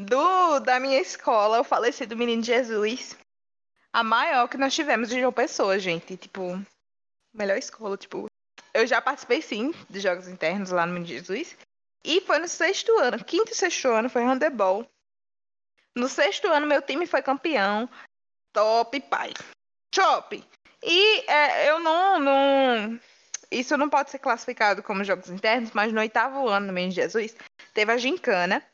Do, 0.00 0.60
da 0.60 0.80
minha 0.80 0.98
escola, 0.98 1.60
o 1.60 1.64
falecido 1.64 2.16
Menino 2.16 2.42
Jesus. 2.42 3.16
A 3.92 4.02
maior 4.02 4.48
que 4.48 4.56
nós 4.56 4.74
tivemos 4.74 5.10
de 5.10 5.20
João 5.20 5.32
Pessoa, 5.32 5.78
gente. 5.78 6.16
Tipo, 6.16 6.58
melhor 7.34 7.58
escola, 7.58 7.98
tipo. 7.98 8.26
Eu 8.72 8.86
já 8.86 9.02
participei 9.02 9.42
sim 9.42 9.74
de 9.90 10.00
jogos 10.00 10.26
internos 10.28 10.70
lá 10.70 10.86
no 10.86 10.94
Menino 10.94 11.12
Jesus. 11.12 11.54
E 12.02 12.22
foi 12.22 12.38
no 12.38 12.48
sexto 12.48 12.96
ano. 12.98 13.22
Quinto 13.22 13.52
e 13.52 13.54
sexto 13.54 13.88
ano 13.88 14.08
foi 14.08 14.22
handebol. 14.22 14.88
No 15.94 16.08
sexto 16.08 16.46
ano, 16.48 16.66
meu 16.66 16.80
time 16.80 17.06
foi 17.06 17.20
campeão. 17.20 17.88
Top, 18.54 18.98
pai. 19.00 19.34
Top! 19.90 20.42
E 20.82 21.30
é, 21.30 21.68
eu 21.68 21.78
não, 21.78 22.18
não. 22.18 23.00
Isso 23.50 23.76
não 23.76 23.90
pode 23.90 24.10
ser 24.10 24.18
classificado 24.18 24.82
como 24.82 25.04
jogos 25.04 25.28
internos, 25.28 25.72
mas 25.72 25.92
no 25.92 26.00
oitavo 26.00 26.48
ano 26.48 26.68
no 26.68 26.72
Menino 26.72 26.92
Jesus 26.92 27.36
teve 27.74 27.92
a 27.92 27.98
gincana. 27.98 28.64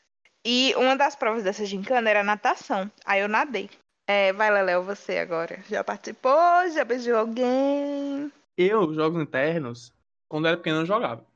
E 0.48 0.72
uma 0.76 0.94
das 0.96 1.16
provas 1.16 1.42
dessa 1.42 1.66
gincana 1.66 2.08
era 2.08 2.22
natação. 2.22 2.88
Aí 3.04 3.20
eu 3.20 3.26
nadei. 3.26 3.68
É, 4.06 4.32
vai, 4.32 4.48
Leléo, 4.48 4.84
você 4.84 5.18
agora. 5.18 5.58
Já 5.68 5.82
participou? 5.82 6.70
Já 6.72 6.84
beijou 6.84 7.16
alguém? 7.16 8.30
Eu, 8.56 8.94
jogos 8.94 9.20
internos, 9.20 9.92
quando 10.28 10.46
era 10.46 10.56
pequeno, 10.56 10.82
eu 10.82 10.86
jogava. 10.86 11.26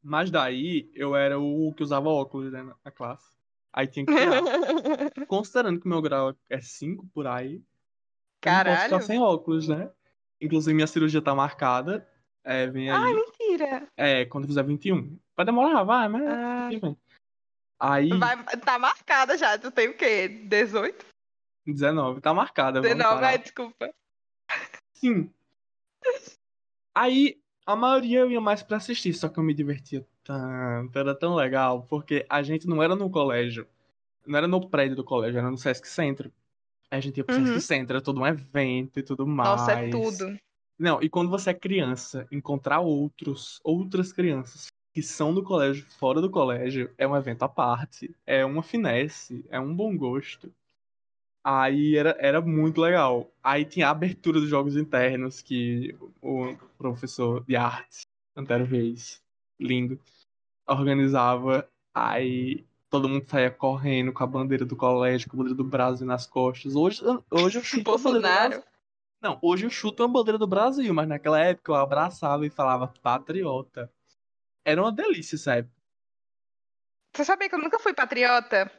Mas 0.00 0.30
daí 0.30 0.88
eu 0.94 1.16
era 1.16 1.36
o 1.36 1.74
que 1.76 1.82
usava 1.82 2.08
óculos 2.08 2.52
né, 2.52 2.62
na 2.84 2.92
classe. 2.92 3.28
Aí 3.72 3.88
tinha 3.88 4.06
que 4.06 4.14
tirar. 4.14 4.40
Considerando 5.26 5.80
que 5.80 5.88
meu 5.88 6.00
grau 6.00 6.32
é 6.48 6.60
5 6.60 7.04
por 7.12 7.26
aí, 7.26 7.54
eu 7.54 7.60
não 7.60 7.62
posso 7.62 8.64
Caralho. 8.64 8.84
ficar 8.84 9.00
sem 9.00 9.18
óculos, 9.20 9.66
né? 9.66 9.90
Inclusive, 10.40 10.74
minha 10.74 10.86
cirurgia 10.86 11.20
tá 11.20 11.34
marcada. 11.34 12.08
É, 12.44 12.68
vem 12.68 12.88
aí. 12.88 12.96
Ai, 12.96 13.14
mentira. 13.14 13.88
É, 13.96 14.24
quando 14.26 14.46
fizer 14.46 14.62
21. 14.62 15.18
Vai 15.36 15.44
demorar, 15.44 15.82
vai, 15.82 16.08
mas. 16.08 16.22
Ah, 16.24 16.68
tudo 16.70 16.80
bem. 16.82 16.96
Aí, 17.80 18.10
vai, 18.18 18.36
tá 18.58 18.78
marcada 18.78 19.38
já. 19.38 19.58
Tu 19.58 19.70
tem 19.70 19.88
o 19.88 19.96
quê? 19.96 20.28
18? 20.28 21.06
19, 21.66 22.20
tá 22.20 22.34
marcada. 22.34 22.80
vamos 22.80 22.96
19, 22.96 23.14
parar. 23.14 23.26
ai, 23.28 23.38
desculpa. 23.38 23.90
Sim. 24.94 25.32
Aí, 26.94 27.38
a 27.64 27.74
maioria 27.74 28.20
eu 28.20 28.30
ia 28.30 28.40
mais 28.40 28.62
pra 28.62 28.76
assistir, 28.76 29.14
só 29.14 29.28
que 29.28 29.38
eu 29.38 29.42
me 29.44 29.54
divertia 29.54 30.06
tanto, 30.24 30.98
era 30.98 31.14
tão 31.14 31.34
legal, 31.34 31.86
porque 31.88 32.26
a 32.28 32.42
gente 32.42 32.66
não 32.66 32.82
era 32.82 32.94
no 32.94 33.08
colégio, 33.10 33.66
não 34.26 34.36
era 34.36 34.46
no 34.46 34.68
prédio 34.68 34.96
do 34.96 35.04
colégio, 35.04 35.38
era 35.38 35.50
no 35.50 35.56
Sesc 35.56 35.88
Centro. 35.88 36.30
Aí 36.90 36.98
a 36.98 37.00
gente 37.00 37.16
ia 37.18 37.24
pro 37.24 37.36
Uhum. 37.36 37.46
Sesc 37.46 37.60
Centro, 37.62 37.96
era 37.96 38.04
todo 38.04 38.20
um 38.20 38.26
evento 38.26 38.98
e 38.98 39.02
tudo 39.02 39.26
mais. 39.26 39.48
Nossa, 39.48 39.72
é 39.72 39.88
tudo. 39.88 40.38
Não, 40.78 41.00
e 41.02 41.08
quando 41.08 41.30
você 41.30 41.50
é 41.50 41.54
criança, 41.54 42.26
encontrar 42.32 42.80
outros, 42.80 43.60
outras 43.62 44.12
crianças 44.12 44.69
que 44.92 45.02
são 45.02 45.32
do 45.32 45.42
colégio, 45.42 45.86
fora 45.98 46.20
do 46.20 46.30
colégio, 46.30 46.92
é 46.98 47.06
um 47.06 47.16
evento 47.16 47.42
à 47.42 47.48
parte, 47.48 48.14
é 48.26 48.44
uma 48.44 48.62
finesse, 48.62 49.44
é 49.48 49.60
um 49.60 49.74
bom 49.74 49.96
gosto. 49.96 50.52
Aí 51.42 51.96
era, 51.96 52.16
era 52.18 52.40
muito 52.40 52.80
legal. 52.80 53.30
Aí 53.42 53.64
tinha 53.64 53.88
a 53.88 53.90
abertura 53.90 54.40
dos 54.40 54.48
jogos 54.48 54.76
internos 54.76 55.40
que 55.40 55.96
o 56.20 56.54
professor 56.76 57.44
de 57.44 57.56
arte, 57.56 58.02
Antero 58.36 58.64
Reis, 58.64 59.22
lindo, 59.58 59.98
organizava. 60.66 61.66
Aí 61.94 62.64
todo 62.90 63.08
mundo 63.08 63.24
saía 63.26 63.50
correndo 63.50 64.12
com 64.12 64.24
a 64.24 64.26
bandeira 64.26 64.66
do 64.66 64.76
colégio, 64.76 65.30
com 65.30 65.36
a 65.36 65.38
bandeira 65.38 65.56
do 65.56 65.64
Brasil 65.64 66.06
nas 66.06 66.26
costas. 66.26 66.74
Hoje, 66.74 67.00
hoje 67.30 67.58
eu 67.58 67.64
chuto. 67.64 67.84
Bolsonaro. 67.84 68.62
Não, 69.22 69.38
hoje 69.40 69.66
eu 69.66 69.70
chuto 69.70 70.02
a 70.02 70.08
bandeira 70.08 70.38
do 70.38 70.46
Brasil, 70.46 70.92
mas 70.92 71.08
naquela 71.08 71.38
época 71.40 71.72
eu 71.72 71.76
abraçava 71.76 72.44
e 72.44 72.50
falava 72.50 72.92
patriota. 73.02 73.90
Era 74.70 74.82
uma 74.82 74.92
delícia, 74.92 75.36
sabe? 75.36 75.68
Você 77.12 77.24
sabia 77.24 77.48
que 77.48 77.54
eu 77.56 77.58
nunca 77.58 77.78
fui 77.80 77.92
patriota? 77.92 78.70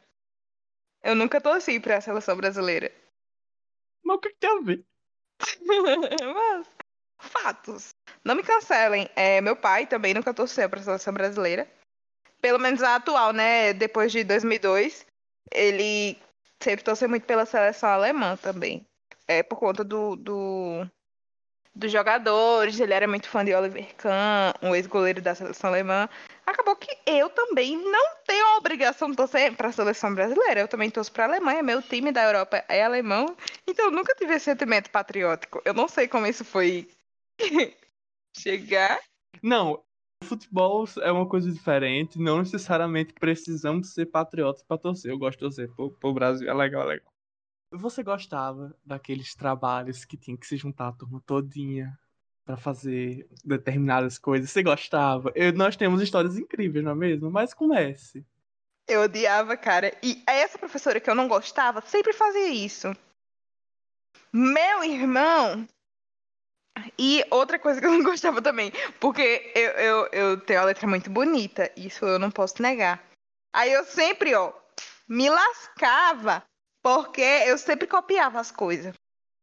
Eu 1.02 1.14
nunca 1.14 1.38
torci 1.38 1.78
pra 1.78 2.00
seleção 2.00 2.34
brasileira. 2.34 2.90
Mas 4.02 4.16
o 4.16 4.20
que, 4.20 4.30
que 4.30 4.36
tem 4.36 4.50
a 4.50 4.60
ver? 4.62 4.86
Mas, 6.34 6.66
fatos. 7.18 7.90
Não 8.24 8.34
me 8.34 8.42
cancelem. 8.42 9.06
É, 9.14 9.42
meu 9.42 9.54
pai 9.54 9.86
também 9.86 10.14
nunca 10.14 10.32
torceu 10.32 10.66
pra 10.70 10.80
seleção 10.80 11.12
brasileira. 11.12 11.70
Pelo 12.40 12.58
menos 12.58 12.82
a 12.82 12.96
atual, 12.96 13.34
né? 13.34 13.74
Depois 13.74 14.10
de 14.10 14.24
2002, 14.24 15.04
ele 15.52 16.18
sempre 16.62 16.84
torceu 16.84 17.06
muito 17.06 17.26
pela 17.26 17.44
seleção 17.44 17.90
alemã 17.90 18.34
também. 18.36 18.86
É 19.28 19.42
por 19.42 19.58
conta 19.58 19.84
do, 19.84 20.16
do 20.16 20.90
dos 21.74 21.90
jogadores. 21.90 22.78
Ele 22.78 22.92
era 22.92 23.08
muito 23.08 23.28
fã 23.28 23.44
de 23.44 23.54
Oliver 23.54 23.94
Kahn, 23.96 24.52
um 24.62 24.74
ex-goleiro 24.74 25.20
da 25.20 25.34
seleção 25.34 25.70
alemã. 25.70 26.08
Acabou 26.46 26.76
que 26.76 26.90
eu 27.06 27.30
também 27.30 27.76
não 27.76 28.16
tenho 28.26 28.44
a 28.46 28.56
obrigação 28.58 29.10
de 29.10 29.16
torcer 29.16 29.54
para 29.56 29.68
a 29.68 29.72
seleção 29.72 30.14
brasileira. 30.14 30.60
Eu 30.60 30.68
também 30.68 30.90
torço 30.90 31.12
para 31.12 31.24
a 31.24 31.28
Alemanha. 31.28 31.62
Meu 31.62 31.80
time 31.80 32.12
da 32.12 32.24
Europa 32.24 32.64
é 32.68 32.82
alemão. 32.82 33.36
Então 33.66 33.86
eu 33.86 33.90
nunca 33.90 34.14
tive 34.14 34.34
esse 34.34 34.46
sentimento 34.46 34.90
patriótico. 34.90 35.62
Eu 35.64 35.74
não 35.74 35.88
sei 35.88 36.08
como 36.08 36.26
isso 36.26 36.44
foi 36.44 36.88
chegar. 38.36 39.00
Não, 39.42 39.82
futebol 40.24 40.84
é 41.00 41.12
uma 41.12 41.28
coisa 41.28 41.50
diferente. 41.50 42.18
Não 42.18 42.38
necessariamente 42.38 43.14
precisamos 43.14 43.92
ser 43.92 44.06
patriotas 44.06 44.62
pra 44.62 44.78
torcer. 44.78 45.10
Eu 45.10 45.18
gosto 45.18 45.38
de 45.38 45.44
torcer 45.44 45.68
pro, 45.74 45.90
pro 45.92 46.12
Brasil. 46.12 46.48
É 46.48 46.54
legal, 46.54 46.82
é 46.82 46.86
legal. 46.86 47.11
Você 47.72 48.02
gostava 48.02 48.76
daqueles 48.84 49.34
trabalhos 49.34 50.04
que 50.04 50.16
tinha 50.16 50.36
que 50.36 50.46
se 50.46 50.56
juntar 50.56 50.88
a 50.88 50.92
turma 50.92 51.22
todinha 51.24 51.98
pra 52.44 52.56
fazer 52.56 53.26
determinadas 53.44 54.18
coisas? 54.18 54.50
Você 54.50 54.62
gostava? 54.62 55.32
Eu- 55.34 55.52
nós 55.52 55.76
temos 55.76 56.02
histórias 56.02 56.36
incríveis, 56.36 56.84
não 56.84 56.92
é 56.92 56.94
mesmo? 56.94 57.30
Mas 57.30 57.54
comece. 57.54 58.24
Eu 58.86 59.02
odiava, 59.02 59.56
cara. 59.56 59.96
E 60.02 60.22
essa 60.26 60.58
professora 60.58 61.00
que 61.00 61.08
eu 61.08 61.14
não 61.14 61.28
gostava 61.28 61.80
sempre 61.80 62.12
fazia 62.12 62.48
isso. 62.48 62.94
Meu 64.32 64.84
irmão. 64.84 65.66
E 66.98 67.24
outra 67.30 67.58
coisa 67.58 67.80
que 67.80 67.86
eu 67.86 67.92
não 67.92 68.02
gostava 68.04 68.42
também, 68.42 68.72
porque 69.00 69.52
eu, 69.54 69.70
eu, 69.72 70.06
eu 70.12 70.40
tenho 70.40 70.60
a 70.60 70.64
letra 70.64 70.86
muito 70.86 71.10
bonita, 71.10 71.70
isso 71.76 72.04
eu 72.04 72.18
não 72.18 72.30
posso 72.30 72.60
negar. 72.62 73.02
Aí 73.54 73.72
eu 73.72 73.84
sempre, 73.84 74.34
ó, 74.34 74.52
me 75.08 75.28
lascava, 75.28 76.42
porque 76.82 77.20
eu 77.20 77.56
sempre 77.56 77.86
copiava 77.86 78.40
as 78.40 78.50
coisas. 78.50 78.94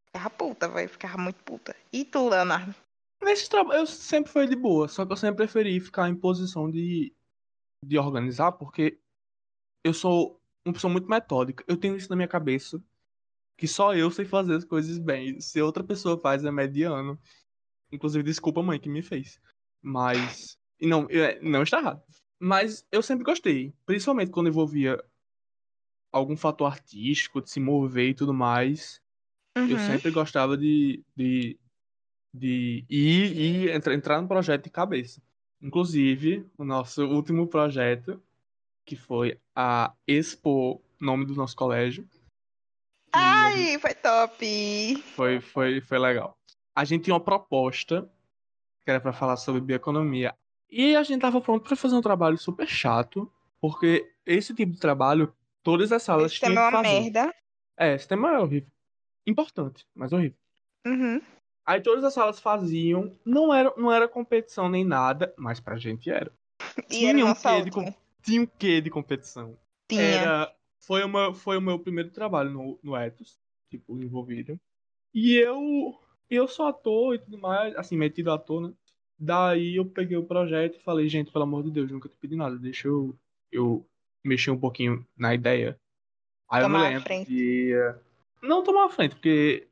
Ficava 0.07 0.29
puta, 0.29 0.67
velho, 0.67 0.89
ficava 0.89 1.17
muito 1.17 1.41
puta. 1.43 1.75
E 1.91 2.03
tu, 2.03 2.29
Leonardo? 2.29 2.75
Nesse 3.21 3.49
trabalho, 3.49 3.81
eu 3.81 3.85
sempre 3.85 4.31
fui 4.31 4.47
de 4.47 4.55
boa, 4.55 4.87
só 4.87 5.05
que 5.05 5.11
eu 5.11 5.17
sempre 5.17 5.37
preferi 5.37 5.79
ficar 5.79 6.09
em 6.09 6.15
posição 6.15 6.69
de, 6.69 7.13
de 7.85 7.97
organizar, 7.97 8.53
porque 8.53 8.97
eu 9.83 9.93
sou 9.93 10.39
uma 10.65 10.73
pessoa 10.73 10.91
muito 10.91 11.09
metódica. 11.09 11.63
Eu 11.67 11.77
tenho 11.77 11.95
isso 11.95 12.09
na 12.09 12.15
minha 12.15 12.27
cabeça, 12.27 12.81
que 13.57 13.67
só 13.67 13.93
eu 13.93 14.09
sei 14.09 14.25
fazer 14.25 14.55
as 14.55 14.65
coisas 14.65 14.97
bem. 14.97 15.39
Se 15.39 15.61
outra 15.61 15.83
pessoa 15.83 16.19
faz, 16.19 16.43
é 16.45 16.51
mediano. 16.51 17.19
Inclusive, 17.91 18.23
desculpa 18.23 18.61
a 18.61 18.63
mãe 18.63 18.79
que 18.79 18.89
me 18.89 19.01
fez. 19.01 19.39
Mas 19.81 20.57
não, 20.81 21.07
é, 21.09 21.39
não 21.41 21.63
está 21.63 21.79
errado. 21.79 22.01
Mas 22.39 22.85
eu 22.91 23.01
sempre 23.01 23.25
gostei. 23.25 23.73
Principalmente 23.85 24.31
quando 24.31 24.47
envolvia 24.47 25.03
algum 26.11 26.35
fator 26.37 26.67
artístico, 26.71 27.41
de 27.41 27.49
se 27.49 27.59
mover 27.59 28.09
e 28.09 28.13
tudo 28.13 28.33
mais. 28.33 29.01
Eu 29.55 29.71
Uhum. 29.73 29.77
sempre 29.79 30.11
gostava 30.11 30.57
de, 30.57 31.03
de, 31.15 31.57
de 32.33 32.85
ir 32.89 33.37
e 33.37 33.71
entrar, 33.71 33.93
entrar 33.93 34.21
no 34.21 34.27
projeto 34.27 34.63
de 34.63 34.69
cabeça. 34.69 35.21
Inclusive, 35.61 36.45
o 36.57 36.63
nosso 36.63 37.05
último 37.05 37.45
projeto, 37.47 38.21
que 38.85 38.95
foi 38.95 39.37
a 39.55 39.93
Expo, 40.07 40.81
nome 40.99 41.25
do 41.25 41.35
nosso 41.35 41.55
colégio. 41.55 42.03
gente- 42.03 42.19
Ai, 43.13 43.77
foi 43.79 43.93
top! 43.95 44.95
foi, 45.15 45.41
foi, 45.41 45.81
foi 45.81 45.99
legal. 45.99 46.37
A 46.75 46.85
gente 46.85 47.03
tinha 47.03 47.13
uma 47.13 47.19
proposta 47.19 48.09
que 48.83 48.89
era 48.89 49.01
para 49.01 49.11
falar 49.11 49.35
sobre 49.37 49.59
bioeconomia. 49.61 50.33
E 50.69 50.95
a 50.95 51.03
gente 51.03 51.21
tava 51.21 51.41
pronto 51.41 51.63
para 51.67 51.75
fazer 51.75 51.95
um 51.95 52.01
trabalho 52.01 52.37
super 52.37 52.67
chato, 52.67 53.31
porque 53.59 54.09
esse 54.25 54.53
tipo 54.55 54.71
de 54.71 54.79
trabalho, 54.79 55.33
todas 55.69 55.91
as 55.91 56.01
salas 56.03 56.31
Esse 56.31 56.39
tinham 56.39 56.53
é 56.53 56.55
que 56.55 56.61
uma 56.61 56.83
fazer. 56.83 57.01
merda. 57.01 57.35
É, 57.77 57.93
esse 57.93 58.07
tema 58.07 58.33
é 58.33 58.39
horrível. 58.39 58.71
Importante, 59.25 59.85
mas 59.95 60.11
horrível. 60.11 60.37
Uhum. 60.85 61.21
Aí 61.65 61.81
todas 61.81 62.03
as 62.03 62.13
salas 62.13 62.39
faziam, 62.39 63.15
não 63.23 63.53
era, 63.53 63.71
não 63.77 63.91
era 63.91 64.07
competição 64.07 64.67
nem 64.67 64.83
nada, 64.83 65.31
mas 65.37 65.59
pra 65.59 65.77
gente 65.77 66.09
era. 66.09 66.31
E 66.89 67.05
era 67.05 67.13
Tinha 67.13 67.25
um 67.25 67.27
nossa 67.29 67.55
quê 67.63 67.69
de. 67.69 67.95
Tinha 68.23 68.41
um 68.41 68.45
quê 68.47 68.81
de 68.81 68.89
competição? 68.89 69.55
Tinha. 69.87 70.01
Era, 70.01 70.55
foi, 70.79 71.03
uma, 71.03 71.33
foi 71.33 71.57
o 71.57 71.61
meu 71.61 71.77
primeiro 71.77 72.09
trabalho 72.09 72.49
no, 72.49 72.79
no 72.81 72.97
Ethos, 72.97 73.37
tipo, 73.69 73.95
envolvido. 74.01 74.59
E 75.13 75.35
eu, 75.35 75.95
eu 76.29 76.47
sou 76.47 76.65
ator 76.65 77.15
e 77.15 77.19
tudo 77.19 77.37
mais, 77.37 77.75
assim, 77.75 77.95
metido 77.95 78.31
ator, 78.31 78.61
né? 78.61 78.73
Daí 79.17 79.75
eu 79.75 79.85
peguei 79.85 80.17
o 80.17 80.25
projeto 80.25 80.77
e 80.77 80.83
falei, 80.83 81.07
gente, 81.07 81.31
pelo 81.31 81.43
amor 81.43 81.63
de 81.63 81.71
Deus, 81.71 81.91
nunca 81.91 82.09
te 82.09 82.15
pedi 82.15 82.35
nada, 82.35 82.57
deixa 82.57 82.87
eu, 82.87 83.15
eu 83.51 83.85
mexer 84.23 84.51
um 84.51 84.59
pouquinho 84.59 85.05
na 85.17 85.33
ideia. 85.33 85.79
Aí 86.49 86.61
eu 86.61 86.65
Tomar 86.65 86.79
me 86.79 86.85
a 86.85 86.89
lembro 86.89 87.03
frente. 87.03 87.27
de... 87.29 87.73
Não 88.41 88.63
tomar 88.63 88.85
a 88.85 88.89
frente, 88.89 89.15
porque 89.15 89.67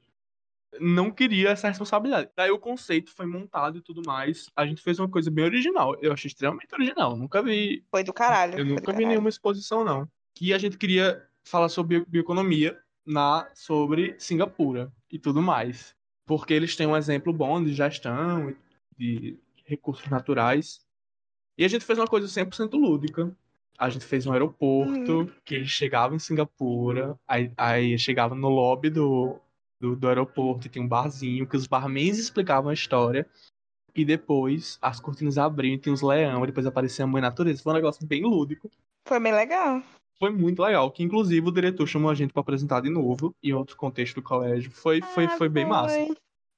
não 0.79 1.09
queria 1.09 1.49
essa 1.49 1.67
responsabilidade. 1.69 2.29
Daí 2.35 2.51
o 2.51 2.59
conceito 2.59 3.09
foi 3.11 3.25
montado 3.25 3.77
e 3.77 3.81
tudo 3.81 4.01
mais. 4.05 4.49
A 4.55 4.65
gente 4.65 4.81
fez 4.81 4.99
uma 4.99 5.09
coisa 5.09 5.31
bem 5.31 5.45
original. 5.45 5.95
Eu 6.01 6.11
achei 6.13 6.27
extremamente 6.27 6.73
original. 6.75 7.15
Nunca 7.15 7.41
vi 7.41 7.83
Foi 7.89 8.03
do 8.03 8.13
caralho. 8.13 8.59
eu 8.59 8.65
nunca 8.65 8.81
vi 8.81 8.85
caralho. 8.87 9.07
nenhuma 9.07 9.29
exposição, 9.29 9.83
não. 9.83 10.07
Que 10.35 10.53
a 10.53 10.57
gente 10.57 10.77
queria 10.77 11.25
falar 11.43 11.69
sobre 11.69 11.97
bio- 11.99 12.05
bioeconomia 12.07 12.77
na, 13.05 13.49
sobre 13.55 14.15
Singapura 14.19 14.91
e 15.09 15.17
tudo 15.17 15.41
mais. 15.41 15.95
Porque 16.25 16.53
eles 16.53 16.75
têm 16.75 16.85
um 16.85 16.97
exemplo 16.97 17.31
bom 17.31 17.63
de 17.63 17.73
gestão, 17.73 18.49
e 18.49 18.55
de 18.97 19.39
recursos 19.65 20.07
naturais. 20.09 20.85
E 21.57 21.63
a 21.63 21.67
gente 21.69 21.85
fez 21.85 21.97
uma 21.97 22.05
coisa 22.07 22.27
100% 22.27 22.73
lúdica. 22.73 23.33
A 23.77 23.89
gente 23.89 24.05
fez 24.05 24.25
um 24.25 24.31
aeroporto 24.31 25.31
que 25.45 25.63
chegava 25.65 26.15
em 26.15 26.19
Singapura, 26.19 27.17
aí, 27.27 27.51
aí 27.55 27.99
chegava 27.99 28.33
no 28.33 28.49
lobby 28.49 28.89
do, 28.89 29.39
do, 29.79 29.95
do 29.95 30.07
aeroporto 30.07 30.65
e 30.65 30.69
tinha 30.69 30.83
um 30.83 30.87
barzinho 30.87 31.47
que 31.47 31.55
os 31.55 31.67
barmans 31.67 32.17
explicavam 32.17 32.71
a 32.71 32.73
história. 32.73 33.27
E 33.95 34.03
depois 34.05 34.77
as 34.81 34.99
cortinas 34.99 35.37
abriam 35.37 35.75
e 35.75 35.77
tinha 35.77 35.93
os 35.93 36.01
leão, 36.01 36.43
e 36.43 36.47
depois 36.47 36.65
aparecia 36.65 37.05
a 37.05 37.07
mãe 37.07 37.21
natureza. 37.21 37.61
Foi 37.61 37.71
um 37.71 37.75
negócio 37.75 38.05
bem 38.05 38.23
lúdico. 38.23 38.69
Foi 39.07 39.19
bem 39.19 39.33
legal. 39.33 39.81
Foi 40.19 40.31
muito 40.31 40.61
legal. 40.61 40.91
Que 40.91 41.03
inclusive 41.03 41.47
o 41.47 41.51
diretor 41.51 41.85
chamou 41.87 42.09
a 42.09 42.15
gente 42.15 42.33
pra 42.33 42.41
apresentar 42.41 42.81
de 42.81 42.89
novo, 42.89 43.35
em 43.41 43.53
outro 43.53 43.75
contexto 43.75 44.15
do 44.15 44.23
colégio. 44.23 44.71
Foi, 44.71 45.01
foi, 45.01 45.25
Ah, 45.25 45.37
foi 45.37 45.49
bem 45.49 45.65
massa. 45.65 45.95
foi. 45.95 46.15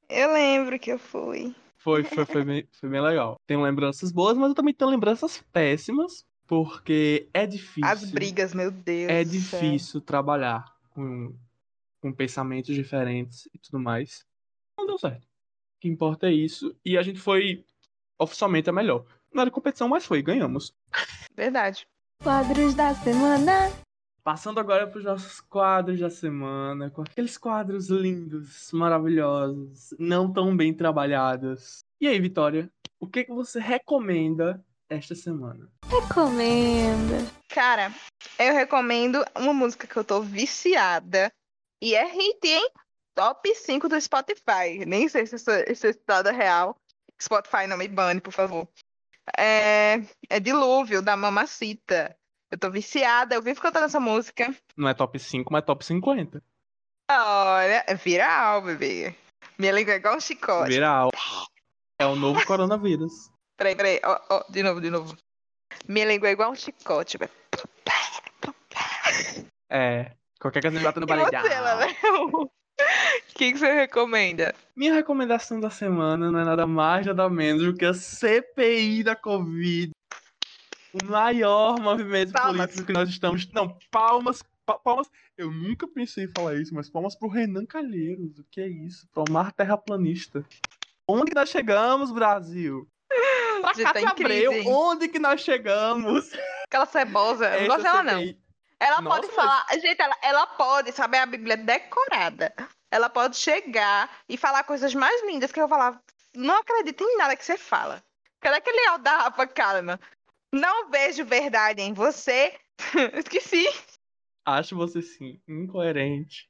Eu 0.10 0.34
lembro 0.34 0.80
que 0.80 0.92
eu 0.92 0.98
fui. 0.98 1.54
Foi, 1.78 2.04
foi, 2.04 2.26
foi, 2.26 2.44
bem, 2.44 2.68
foi 2.74 2.90
bem 2.90 3.02
legal. 3.02 3.36
Tenho 3.48 3.62
lembranças 3.62 4.12
boas, 4.12 4.38
mas 4.38 4.50
eu 4.50 4.56
também 4.56 4.74
tenho 4.74 4.90
lembranças 4.90 5.42
péssimas, 5.54 6.26
porque 6.50 7.30
é 7.32 7.45
difícil. 7.45 7.86
As 7.86 8.10
brigas, 8.10 8.56
meu 8.56 8.72
Deus. 8.72 9.12
É 9.12 9.24
difícil 9.24 10.02
trabalhar 10.02 10.66
com, 10.89 11.32
com 12.02 12.12
pensamentos 12.12 12.74
diferentes 12.74 13.47
e 13.54 13.60
tudo 13.60 13.80
mais. 13.80 14.26
Não 14.76 14.88
deu 14.88 14.97
certo. 14.97 15.22
O 15.22 15.80
que 15.80 15.88
importa 15.88 16.28
é 16.28 16.34
isso. 16.34 16.76
E 16.84 16.97
a 16.97 17.04
gente 17.04 17.20
foi 17.20 17.64
oficialmente 18.18 18.68
a 18.68 18.74
melhor. 18.74 19.06
Não 19.32 19.43
era 19.43 19.52
competição, 19.52 19.88
mas 19.88 20.08
foi. 20.08 20.24
Ganhamos. 20.24 20.74
Verdade. 21.36 21.88
Quadros 22.24 22.74
da 22.74 22.95
semana. 22.95 23.72
Passando 24.24 24.60
agora 24.60 24.88
para 24.88 24.97
os 24.97 25.06
nossos 25.06 25.39
quadros 25.39 26.00
da 26.00 26.10
semana, 26.10 26.89
com 26.89 27.04
aqueles 27.04 27.38
quadros 27.38 27.89
lindos, 27.89 28.72
maravilhosos, 28.74 29.93
não 30.00 30.34
tão 30.34 30.58
bem 30.58 30.74
trabalhados. 30.74 31.84
E 32.02 32.08
aí, 32.08 32.20
Vitória, 32.20 32.72
o 33.00 33.08
que, 33.08 33.24
que 33.24 33.32
você 33.32 33.60
recomenda 33.60 34.64
esta 34.90 35.14
semana? 35.16 35.70
Recomenda. 35.86 37.18
Cara, 37.48 37.94
eu 38.38 38.54
recomendo 38.54 39.24
uma 39.38 39.54
música 39.54 39.88
que 39.88 39.96
eu 39.96 40.04
tô 40.04 40.22
viciada. 40.22 41.32
E 41.82 41.96
é 41.96 42.06
hit, 42.06 42.46
hein? 42.46 42.70
Top 43.16 43.54
5 43.54 43.88
do 43.88 44.02
Spotify. 44.02 44.86
Nem 44.86 45.08
sei 45.08 45.26
se 45.26 45.36
esse, 45.36 45.76
se 45.76 45.88
esse 45.88 46.02
dado 46.06 46.30
é 46.30 46.32
real. 46.32 46.76
Spotify 47.22 47.68
não 47.68 47.78
me 47.78 47.88
bane, 47.88 48.20
por 48.20 48.34
favor. 48.34 48.68
É, 49.38 50.02
é 50.30 50.40
Dilúvio, 50.40 51.02
da 51.02 51.16
Mamacita. 51.16 52.16
Eu 52.52 52.58
tô 52.58 52.72
viciada, 52.72 53.36
eu 53.36 53.42
vivo 53.42 53.62
cantando 53.62 53.86
essa 53.86 54.00
música. 54.00 54.54
Não 54.76 54.90
é 54.90 54.94
top 54.94 55.20
5, 55.20 55.54
mas 55.54 55.64
top 55.64 55.86
50. 55.86 56.42
Olha, 57.12 57.84
é 57.88 57.96
viral, 57.96 58.62
bebê. 58.62 59.16
Minha 59.58 59.72
língua 59.74 59.94
é 59.94 59.98
igual 59.98 60.16
um 60.16 60.20
chicote. 60.20 60.70
Viral. 60.70 61.10
É 62.00 62.06
o 62.06 62.16
novo 62.16 62.44
coronavírus. 62.46 63.32
Peraí, 63.60 63.76
peraí. 63.76 63.99
Ó, 64.05 64.20
ó, 64.30 64.43
de 64.49 64.64
novo, 64.64 64.80
de 64.82 64.89
novo. 64.89 65.16
Minha 65.88 66.05
língua 66.05 66.30
é 66.30 66.32
igual 66.32 66.51
um 66.51 66.55
chicote, 66.55 67.18
bebê. 67.18 67.32
É. 69.70 70.12
Qualquer 70.39 70.62
coisa 70.62 70.80
bota 70.80 70.99
no 71.01 71.05
E. 71.05 71.16
Léo? 71.16 72.45
O 72.45 72.49
que, 73.36 73.51
que 73.51 73.57
você 73.60 73.74
recomenda? 73.74 74.55
Minha 74.76 74.93
recomendação 74.93 75.60
da 75.60 75.70
semana 75.70 76.32
não 76.32 76.39
é 76.39 76.45
nada 76.45 76.66
mais, 76.66 77.05
nada 77.05 77.30
menos 77.30 77.64
do 77.64 77.74
que 77.76 77.84
a 77.86 77.93
CPI 77.93 79.03
da 79.03 79.16
Covid. 79.18 79.91
O 80.93 81.05
maior 81.05 81.78
movimento 81.80 82.32
Palmas. 82.32 82.55
político 82.68 82.88
que 82.88 82.93
nós 82.93 83.10
estamos. 83.10 83.45
Não, 83.51 83.78
palmas. 83.91 84.41
pa- 84.66 84.80
palmas. 84.80 85.10
Eu 85.38 85.51
nunca 85.51 85.86
pensei 85.88 86.24
em 86.24 86.32
falar 86.36 86.55
isso, 86.55 86.74
mas 86.74 86.89
palmas 86.89 87.16
pro 87.16 87.28
Renan 87.28 87.66
Calheiros. 87.66 88.39
O 88.39 88.45
que 88.49 88.62
é 88.62 88.68
isso? 88.68 89.05
Pro 89.14 89.26
Mar 89.30 89.51
Terraplanista. 89.51 90.43
Onde 91.07 91.34
nós 91.36 91.49
chegamos, 91.49 92.12
Brasil? 92.14 92.88
Pra 93.64 93.74
Você 93.74 93.84
tá 93.84 93.93
Cátia 93.93 94.14
crise, 94.16 94.45
Abreu, 94.47 94.51
hein? 94.53 94.64
onde 94.68 95.07
que 95.07 95.20
nós 95.20 95.41
chegamos? 95.41 96.32
Aquela 96.66 96.86
cebosa. 96.86 97.45
Eu 97.45 97.51
não 97.51 97.57
Essa 97.57 97.68
gosto 97.68 97.84
dela, 97.84 98.03
não. 98.03 98.36
Ela 98.80 99.01
Nossa, 99.01 99.16
pode 99.16 99.28
mas- 99.28 99.36
falar. 99.36 99.66
Gente, 99.74 100.01
ela, 100.01 100.18
ela 100.22 100.47
pode 100.47 100.91
saber 100.93 101.18
a 101.18 101.26
Bíblia 101.26 101.57
decorada. 101.57 102.53
Ela 102.91 103.10
pode 103.10 103.36
chegar 103.38 104.10
e 104.28 104.38
falar 104.38 104.64
coisas 104.64 104.93
mais 104.95 105.22
lindas 105.26 105.51
que 105.51 105.60
eu 105.60 105.68
vou 105.68 105.78
falar. 105.78 106.01
Não 106.36 106.55
acredito 106.60 107.03
em 107.03 107.18
nada 107.18 107.36
que 107.36 107.43
você 107.45 107.57
fala. 107.57 108.01
Cadê 108.39 108.55
aquele 108.57 108.88
áudio 108.88 109.03
da 109.03 109.18
Rafa 109.18 109.45
Kalimann? 109.47 109.99
Não 110.51 110.89
vejo 110.89 111.26
verdade 111.26 111.82
em 111.82 111.93
você. 111.93 112.55
Esqueci. 113.14 113.68
Acho 114.45 114.76
você 114.76 115.01
sim, 115.01 115.39
incoerente. 115.47 116.49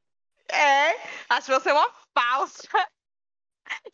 É, 0.51 0.95
acho 1.29 1.51
você 1.51 1.71
uma 1.71 1.89
falsa. 2.17 2.67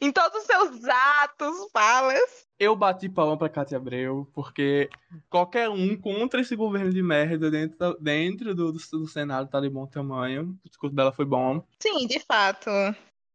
Em 0.01 0.11
todos 0.11 0.39
os 0.41 0.45
seus 0.45 0.83
atos, 0.85 1.69
falas. 1.71 2.45
Eu 2.59 2.75
bati 2.75 3.09
palma 3.09 3.37
pra 3.37 3.49
Cátia 3.49 3.77
Abreu, 3.77 4.27
porque 4.33 4.89
qualquer 5.29 5.69
um 5.69 5.95
contra 5.97 6.39
esse 6.41 6.55
governo 6.55 6.91
de 6.91 7.01
merda 7.03 7.51
dentro, 7.51 7.77
da- 7.77 7.95
dentro 7.99 8.55
do, 8.55 8.71
do, 8.71 8.79
do 8.79 9.07
Senado 9.07 9.49
tá 9.49 9.59
de 9.59 9.69
bom 9.69 9.85
tamanho. 9.85 10.57
O 10.63 10.69
discurso 10.69 10.95
dela 10.95 11.11
foi 11.11 11.25
bom. 11.25 11.65
Sim, 11.79 12.07
de 12.07 12.19
fato. 12.19 12.69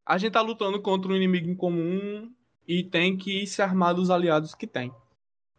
A 0.07 0.16
gente 0.18 0.32
tá 0.32 0.41
lutando 0.41 0.80
contra 0.80 1.12
um 1.12 1.16
inimigo 1.16 1.49
em 1.49 1.55
comum 1.55 2.32
e 2.66 2.82
tem 2.82 3.16
que 3.16 3.47
se 3.47 3.61
armar 3.61 3.95
dos 3.95 4.11
aliados 4.11 4.55
que 4.55 4.66
tem. 4.66 4.93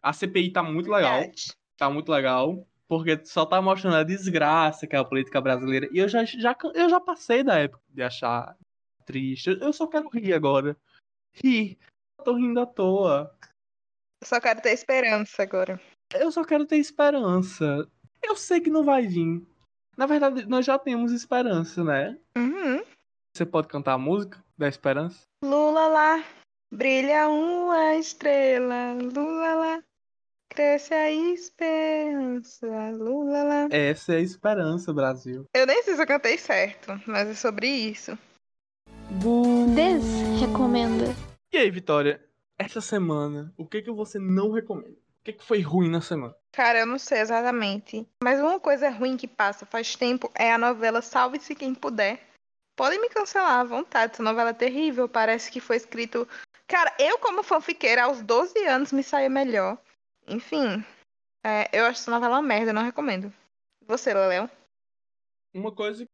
A 0.01 0.11
CPI 0.13 0.49
tá 0.51 0.63
muito 0.63 0.89
legal, 0.89 1.19
Verdade. 1.19 1.53
tá 1.77 1.89
muito 1.89 2.11
legal, 2.11 2.65
porque 2.87 3.19
só 3.25 3.45
tá 3.45 3.61
mostrando 3.61 3.97
a 3.97 4.03
desgraça 4.03 4.87
que 4.87 4.95
é 4.95 4.99
a 4.99 5.05
política 5.05 5.39
brasileira. 5.39 5.87
E 5.91 5.99
eu 5.99 6.07
já, 6.09 6.25
já, 6.25 6.55
eu 6.73 6.89
já 6.89 6.99
passei 6.99 7.43
da 7.43 7.55
época 7.59 7.83
de 7.89 8.01
achar 8.01 8.55
triste. 9.01 9.57
Eu 9.61 9.73
só 9.73 9.87
quero 9.87 10.09
rir 10.09 10.33
agora. 10.33 10.77
Rir. 11.33 11.77
Eu 12.17 12.25
tô 12.25 12.33
rindo 12.35 12.59
à 12.59 12.65
toa. 12.65 13.35
Só 14.23 14.39
quero 14.39 14.61
ter 14.61 14.71
esperança 14.71 15.43
agora. 15.43 15.81
Eu 16.13 16.31
só 16.31 16.43
quero 16.43 16.65
ter 16.65 16.77
esperança. 16.77 17.87
Eu 18.21 18.35
sei 18.35 18.61
que 18.61 18.69
não 18.69 18.83
vai 18.83 19.07
vir. 19.07 19.41
Na 19.97 20.05
verdade, 20.05 20.45
nós 20.45 20.65
já 20.65 20.77
temos 20.77 21.11
esperança, 21.11 21.83
né? 21.83 22.17
Uhum. 22.37 22.83
Você 23.33 23.45
pode 23.45 23.67
cantar 23.67 23.93
a 23.93 23.97
música 23.97 24.43
da 24.57 24.67
esperança? 24.67 25.21
Lula 25.43 25.87
lá, 25.87 26.23
brilha 26.71 27.27
uma 27.29 27.95
estrela. 27.95 28.93
Lula 28.93 29.55
lá, 29.55 29.83
cresce 30.49 30.93
a 30.93 31.11
esperança. 31.11 32.67
Lula 32.91 33.43
lá. 33.43 33.67
Essa 33.71 34.13
é 34.13 34.17
a 34.17 34.21
esperança, 34.21 34.93
Brasil. 34.93 35.45
Eu 35.53 35.65
nem 35.65 35.81
sei 35.83 35.95
se 35.95 36.01
eu 36.01 36.07
cantei 36.07 36.37
certo, 36.37 37.01
mas 37.07 37.29
é 37.29 37.33
sobre 37.33 37.67
isso. 37.67 38.17
Desrecomenda. 39.75 41.05
E 41.53 41.57
aí, 41.57 41.69
Vitória? 41.69 42.19
essa 42.61 42.79
semana, 42.79 43.51
o 43.57 43.65
que 43.65 43.81
que 43.81 43.91
você 43.91 44.19
não 44.19 44.51
recomenda? 44.51 44.91
O 44.91 45.23
que 45.23 45.33
que 45.33 45.43
foi 45.43 45.61
ruim 45.61 45.89
na 45.89 46.01
semana? 46.01 46.35
Cara, 46.51 46.79
eu 46.79 46.85
não 46.85 46.99
sei 46.99 47.19
exatamente. 47.19 48.07
Mas 48.23 48.39
uma 48.39 48.59
coisa 48.59 48.89
ruim 48.89 49.17
que 49.17 49.27
passa 49.27 49.65
faz 49.65 49.95
tempo 49.95 50.31
é 50.35 50.51
a 50.53 50.57
novela 50.57 51.01
Salve-se 51.01 51.55
Quem 51.55 51.73
Puder. 51.73 52.19
Podem 52.75 53.01
me 53.01 53.09
cancelar 53.09 53.59
à 53.59 53.63
vontade, 53.63 54.13
essa 54.13 54.23
novela 54.23 54.51
é 54.51 54.53
terrível. 54.53 55.07
Parece 55.07 55.51
que 55.51 55.59
foi 55.59 55.75
escrito. 55.77 56.27
Cara, 56.67 56.93
eu, 56.99 57.19
como 57.19 57.43
fanfiqueira, 57.43 58.03
aos 58.03 58.21
12 58.21 58.57
anos 58.65 58.91
me 58.91 59.03
saía 59.03 59.29
melhor. 59.29 59.77
Enfim, 60.27 60.83
é, 61.43 61.69
eu 61.73 61.85
acho 61.85 62.01
essa 62.01 62.11
novela 62.11 62.35
uma 62.35 62.41
merda, 62.41 62.73
não 62.73 62.83
recomendo. 62.83 63.33
Você, 63.87 64.13
Léo? 64.13 64.49
Uma 65.53 65.71
coisa 65.71 66.05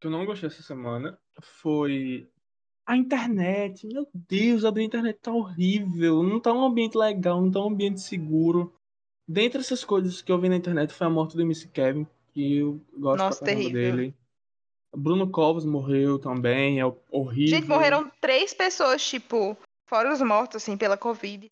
que 0.00 0.06
eu 0.06 0.10
não 0.10 0.26
gostei 0.26 0.48
essa 0.48 0.62
semana 0.62 1.18
foi 1.40 2.28
a 2.86 2.96
internet. 2.96 3.86
Meu 3.86 4.08
Deus, 4.14 4.64
a 4.64 4.70
internet 4.80 5.18
tá 5.20 5.32
horrível. 5.32 6.22
Não 6.22 6.40
tá 6.40 6.52
um 6.52 6.64
ambiente 6.64 6.96
legal, 6.96 7.40
não 7.40 7.50
tá 7.50 7.60
um 7.60 7.68
ambiente 7.68 8.00
seguro. 8.00 8.72
Dentre 9.28 9.60
essas 9.60 9.84
coisas 9.84 10.22
que 10.22 10.30
eu 10.30 10.38
vi 10.38 10.48
na 10.48 10.56
internet 10.56 10.92
foi 10.92 11.06
a 11.06 11.10
morte 11.10 11.36
do 11.36 11.42
MC 11.42 11.68
Kevin, 11.68 12.06
que 12.32 12.58
eu 12.58 12.80
gosto 12.96 13.18
Nossa, 13.18 13.38
pra 13.38 13.54
terrível. 13.54 13.72
dele. 13.72 14.14
Bruno 14.96 15.28
Covas 15.28 15.64
morreu 15.64 16.18
também, 16.18 16.80
é 16.80 16.86
horrível. 17.10 17.58
Gente, 17.58 17.68
morreram 17.68 18.10
três 18.20 18.54
pessoas, 18.54 19.06
tipo, 19.06 19.56
fora 19.86 20.12
os 20.12 20.22
mortos, 20.22 20.62
assim, 20.62 20.76
pela 20.76 20.96
Covid. 20.96 21.50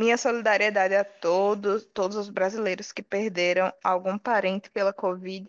Minha 0.00 0.16
solidariedade 0.16 0.94
a 0.94 1.04
todos, 1.04 1.84
todos 1.84 2.16
os 2.16 2.30
brasileiros 2.30 2.90
que 2.90 3.02
perderam 3.02 3.70
algum 3.84 4.18
parente 4.18 4.70
pela 4.70 4.94
Covid. 4.94 5.46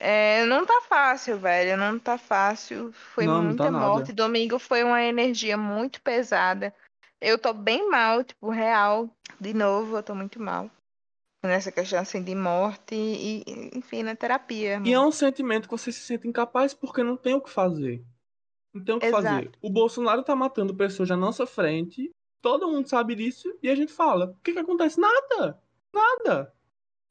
É, 0.00 0.44
não 0.46 0.64
tá 0.64 0.80
fácil, 0.88 1.38
velho, 1.38 1.76
não 1.76 1.98
tá 1.98 2.16
fácil. 2.16 2.92
Foi 2.92 3.26
Não, 3.26 3.38
não 3.38 3.44
muita 3.46 3.64
tá 3.64 3.70
nada. 3.70 3.88
morte. 3.88 4.12
Domingo 4.12 4.58
foi 4.58 4.84
uma 4.84 5.02
energia 5.02 5.56
muito 5.56 6.00
pesada. 6.00 6.72
Eu 7.20 7.36
tô 7.36 7.52
bem 7.52 7.90
mal, 7.90 8.22
tipo, 8.22 8.48
real. 8.48 9.10
De 9.40 9.52
novo, 9.52 9.96
eu 9.96 10.02
tô 10.02 10.14
muito 10.14 10.40
mal. 10.40 10.70
Nessa 11.42 11.72
questão, 11.72 12.00
assim, 12.00 12.22
de 12.22 12.34
morte 12.34 12.94
e, 12.94 13.44
enfim, 13.74 14.02
na 14.02 14.14
terapia. 14.14 14.80
E 14.84 14.92
é 14.92 15.00
um 15.00 15.10
sentimento 15.10 15.68
que 15.68 15.76
você 15.76 15.90
se 15.90 16.00
sente 16.00 16.28
incapaz 16.28 16.74
porque 16.74 17.02
não 17.02 17.16
tem 17.16 17.34
o 17.34 17.40
que 17.40 17.50
fazer. 17.50 18.04
Não 18.72 18.84
tem 18.84 18.94
o 18.94 19.00
que 19.00 19.06
Exato. 19.06 19.24
fazer. 19.24 19.50
O 19.60 19.70
Bolsonaro 19.70 20.22
tá 20.22 20.34
matando 20.36 20.74
pessoas 20.74 21.08
na 21.08 21.16
nossa 21.16 21.46
frente, 21.46 22.10
todo 22.40 22.68
mundo 22.68 22.88
sabe 22.88 23.14
disso, 23.14 23.56
e 23.62 23.68
a 23.68 23.74
gente 23.74 23.92
fala: 23.92 24.26
o 24.26 24.42
que 24.42 24.52
que 24.52 24.58
acontece? 24.58 25.00
Nada! 25.00 25.60
Nada! 25.92 26.52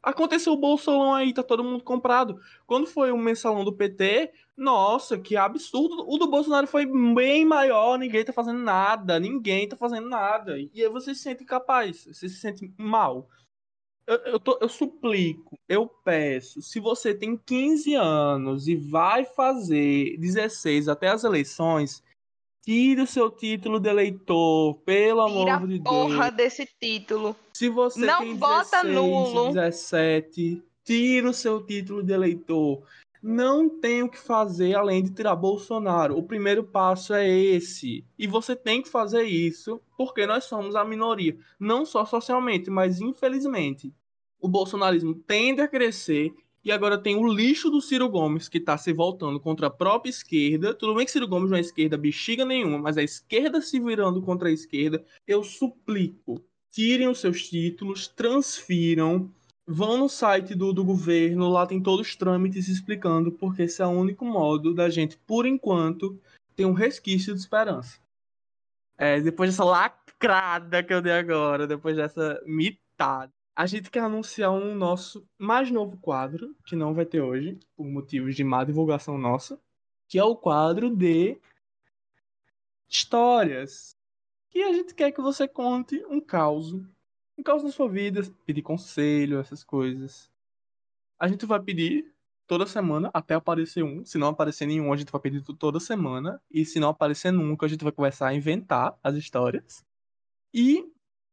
Aconteceu 0.02 0.54
o 0.54 0.58
Bolsolão 0.58 1.14
aí, 1.14 1.34
tá 1.34 1.44
todo 1.44 1.64
mundo 1.64 1.84
comprado. 1.84 2.40
Quando 2.66 2.88
foi 2.88 3.12
o 3.12 3.18
mensalão 3.18 3.66
do 3.66 3.74
PT, 3.74 4.32
nossa, 4.56 5.18
que 5.20 5.36
absurdo. 5.36 6.06
O 6.08 6.18
do 6.18 6.30
Bolsonaro 6.30 6.66
foi 6.68 6.86
bem 6.86 7.44
maior, 7.46 7.98
ninguém 7.98 8.24
tá 8.24 8.32
fazendo 8.32 8.60
nada, 8.60 9.20
ninguém 9.20 9.68
tá 9.68 9.76
fazendo 9.76 10.08
nada. 10.08 10.58
E 10.60 10.72
aí 10.82 10.90
você 10.90 11.14
se 11.14 11.22
sente 11.24 11.44
incapaz, 11.44 12.06
você 12.06 12.30
se 12.30 12.36
sente 12.38 12.72
mal. 12.78 13.28
Eu, 14.08 14.18
eu, 14.20 14.40
tô- 14.40 14.58
eu 14.62 14.70
suplico, 14.70 15.58
eu 15.68 15.88
peço, 15.88 16.62
se 16.62 16.80
você 16.80 17.14
tem 17.14 17.38
15 17.38 17.94
anos 17.96 18.68
e 18.68 18.76
vai 18.76 19.26
fazer 19.26 20.18
16 20.18 20.88
até 20.88 21.10
as 21.10 21.24
eleições, 21.26 22.02
tire 22.68 23.00
o 23.00 23.08
seu 23.08 23.32
título 23.32 23.80
de 23.80 23.88
eleitor, 23.88 24.76
pelo 24.80 25.26
Tira 25.26 25.56
amor 25.56 25.68
de 25.70 25.80
porra 25.80 26.26
Deus. 26.26 26.36
desse 26.36 26.66
título. 26.78 27.34
Se 27.54 27.70
você 27.70 28.06
Não 28.06 28.20
tem 28.20 28.36
vota 28.36 28.84
16, 28.84 28.94
nulo. 28.94 29.54
17, 29.54 30.62
tira 30.84 31.30
o 31.30 31.34
seu 31.34 31.66
título 31.66 32.04
de 32.04 32.12
eleitor. 32.12 32.84
Não 33.24 33.70
tem 33.70 34.04
o 34.04 34.10
que 34.10 34.20
fazer 34.20 34.76
além 34.76 35.02
de 35.02 35.12
tirar 35.12 35.38
Bolsonaro. 35.38 36.18
O 36.18 36.24
primeiro 36.24 36.62
passo 36.62 37.14
é 37.14 37.26
esse. 37.30 38.04
E 38.20 38.28
você 38.28 38.54
tem 38.54 38.82
que 38.82 38.90
fazer 38.90 39.24
isso 39.24 39.82
porque 39.98 40.28
nós 40.28 40.44
somos 40.44 40.76
a 40.76 40.84
minoria. 40.84 41.38
Não 41.58 41.86
só 41.86 42.04
socialmente, 42.04 42.70
mas 42.70 43.00
infelizmente. 43.00 43.94
O 44.42 44.50
bolsonarismo 44.50 45.16
tende 45.16 45.62
a 45.62 45.70
crescer. 45.70 46.34
E 46.68 46.72
agora 46.74 46.98
tem 46.98 47.16
o 47.16 47.26
lixo 47.26 47.70
do 47.70 47.80
Ciro 47.80 48.10
Gomes, 48.10 48.50
que 48.50 48.60
tá 48.60 48.78
se 48.78 48.92
voltando 48.92 49.40
contra 49.40 49.68
a 49.68 49.70
própria 49.70 50.10
esquerda. 50.10 50.74
Tudo 50.74 50.96
bem 50.96 51.06
que 51.06 51.12
Ciro 51.14 51.26
Gomes 51.26 51.50
não 51.50 51.56
é 51.56 51.62
esquerda 51.62 51.98
bexiga 51.98 52.44
nenhuma, 52.44 52.78
mas 52.78 52.98
a 52.98 53.04
esquerda 53.04 53.62
se 53.62 53.80
virando 53.80 54.22
contra 54.22 54.50
a 54.50 54.52
esquerda. 54.52 55.02
Eu 55.26 55.46
suplico 55.46 56.44
tirem 56.70 57.08
os 57.08 57.22
seus 57.22 57.48
títulos, 57.48 58.10
transfiram, 58.10 59.32
vão 59.66 59.98
no 59.98 60.10
site 60.10 60.54
do, 60.54 60.74
do 60.74 60.84
governo, 60.84 61.48
lá 61.48 61.66
tem 61.66 61.82
todos 61.82 62.06
os 62.06 62.16
trâmites 62.18 62.68
explicando, 62.68 63.32
porque 63.32 63.62
esse 63.62 63.82
é 63.82 63.86
o 63.86 63.92
único 63.92 64.26
modo 64.26 64.74
da 64.74 64.90
gente, 64.90 65.18
por 65.26 65.46
enquanto, 65.46 66.20
ter 66.54 66.66
um 66.66 66.74
resquício 66.74 67.34
de 67.34 67.40
esperança. 67.40 67.98
É, 68.98 69.22
depois 69.22 69.52
dessa 69.52 69.64
lacrada 69.64 70.84
que 70.84 70.94
eu 70.94 71.02
dei 71.02 71.14
agora, 71.14 71.66
depois 71.66 71.96
dessa 71.96 72.42
mitada, 72.46 73.32
a 73.58 73.66
gente 73.66 73.90
quer 73.90 74.02
anunciar 74.02 74.52
um 74.52 74.76
nosso 74.76 75.28
mais 75.36 75.72
novo 75.72 75.98
quadro, 75.98 76.56
que 76.64 76.76
não 76.76 76.94
vai 76.94 77.08
ter 77.08 77.22
hoje, 77.22 77.60
por 77.76 77.88
motivos 77.88 78.36
de 78.36 78.44
má 78.44 78.64
divulgação 78.64 79.18
nossa, 79.18 79.60
que 80.08 80.20
é 80.20 80.24
o 80.24 80.36
quadro 80.36 80.96
de 80.96 81.42
histórias 82.88 83.98
que 84.52 84.62
a 84.62 84.72
gente 84.72 84.94
quer 84.94 85.12
que 85.12 85.22
você 85.22 85.48
conte 85.48 86.06
um 86.08 86.22
caos. 86.22 86.72
Um 87.36 87.42
caos 87.44 87.64
na 87.64 87.72
sua 87.72 87.90
vida, 87.90 88.22
pedir 88.46 88.62
conselho, 88.62 89.40
essas 89.40 89.64
coisas. 89.64 90.32
A 91.20 91.28
gente 91.28 91.48
vai 91.48 91.60
pedir 91.60 92.14
toda 92.46 92.68
semana 92.68 93.10
até 93.12 93.34
aparecer 93.34 93.84
um. 93.84 94.06
Se 94.06 94.20
não 94.20 94.28
aparecer 94.28 94.68
nenhum, 94.68 94.94
a 94.94 94.98
gente 94.98 95.12
vai 95.12 95.20
pedir 95.20 95.42
toda 95.42 95.80
semana. 95.80 96.40
E 96.52 96.64
se 96.64 96.80
não 96.80 96.90
aparecer 96.90 97.32
nunca, 97.32 97.66
a 97.66 97.70
gente 97.70 97.84
vai 97.84 97.92
começar 97.92 98.28
a 98.28 98.36
inventar 98.36 98.96
as 99.04 99.16
histórias. 99.16 99.84
E 100.54 100.88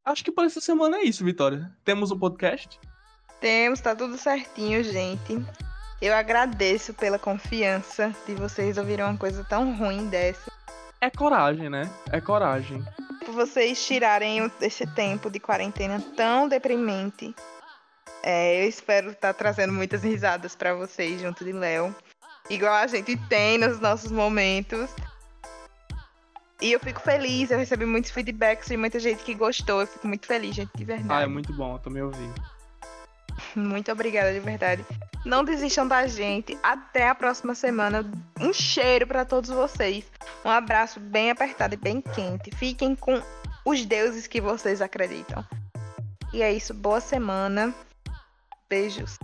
acho 0.04 0.24
que 0.24 0.30
por 0.32 0.44
essa 0.44 0.60
semana 0.60 0.98
é 0.98 1.02
isso, 1.04 1.24
Vitória. 1.24 1.70
Temos 1.84 2.10
um 2.10 2.18
podcast. 2.18 2.78
Temos, 3.40 3.80
tá 3.80 3.94
tudo 3.94 4.16
certinho, 4.16 4.82
gente. 4.82 5.44
Eu 6.00 6.14
agradeço 6.14 6.92
pela 6.94 7.18
confiança 7.18 8.14
de 8.26 8.34
vocês 8.34 8.76
ouvirem 8.78 9.04
uma 9.04 9.16
coisa 9.16 9.44
tão 9.44 9.76
ruim 9.76 10.08
dessa. 10.08 10.50
É 11.00 11.10
coragem, 11.10 11.68
né? 11.68 11.90
É 12.10 12.20
coragem. 12.20 12.82
Por 13.24 13.34
vocês 13.34 13.84
tirarem 13.84 14.42
o- 14.44 14.50
esse 14.60 14.86
tempo 14.94 15.30
de 15.30 15.38
quarentena 15.40 16.02
tão 16.16 16.48
deprimente. 16.48 17.34
É, 18.22 18.62
eu 18.64 18.68
espero 18.68 19.10
estar 19.10 19.34
trazendo 19.34 19.72
muitas 19.72 20.02
risadas 20.02 20.54
pra 20.56 20.74
vocês 20.74 21.20
junto 21.20 21.44
de 21.44 21.52
Léo. 21.52 21.94
Igual 22.48 22.74
a 22.74 22.86
gente 22.86 23.16
tem 23.28 23.58
nos 23.58 23.80
nossos 23.80 24.10
momentos. 24.10 24.90
E 26.60 26.72
eu 26.72 26.80
fico 26.80 27.00
feliz, 27.00 27.50
eu 27.50 27.58
recebi 27.58 27.84
muitos 27.84 28.10
feedbacks 28.10 28.68
de 28.68 28.76
muita 28.76 28.98
gente 29.00 29.22
que 29.24 29.34
gostou. 29.34 29.80
Eu 29.80 29.86
fico 29.86 30.06
muito 30.06 30.26
feliz, 30.26 30.54
gente, 30.54 30.70
de 30.74 30.84
verdade. 30.84 31.12
Ah, 31.12 31.22
é 31.22 31.26
muito 31.26 31.52
bom, 31.52 31.74
eu 31.74 31.78
também 31.78 32.02
ouvi. 32.02 32.30
Muito 33.54 33.90
obrigada, 33.90 34.32
de 34.32 34.40
verdade. 34.40 34.84
Não 35.24 35.44
desistam 35.44 35.86
da 35.86 36.06
gente. 36.06 36.56
Até 36.62 37.08
a 37.08 37.14
próxima 37.14 37.54
semana. 37.54 38.04
Um 38.40 38.52
cheiro 38.52 39.06
pra 39.06 39.24
todos 39.24 39.50
vocês. 39.50 40.04
Um 40.44 40.50
abraço 40.50 41.00
bem 41.00 41.30
apertado 41.30 41.74
e 41.74 41.76
bem 41.76 42.00
quente. 42.00 42.54
Fiquem 42.54 42.94
com 42.94 43.20
os 43.64 43.84
deuses 43.84 44.26
que 44.26 44.40
vocês 44.40 44.80
acreditam. 44.80 45.44
E 46.32 46.42
é 46.42 46.52
isso. 46.52 46.74
Boa 46.74 47.00
semana. 47.00 47.74
Beijos. 48.68 49.18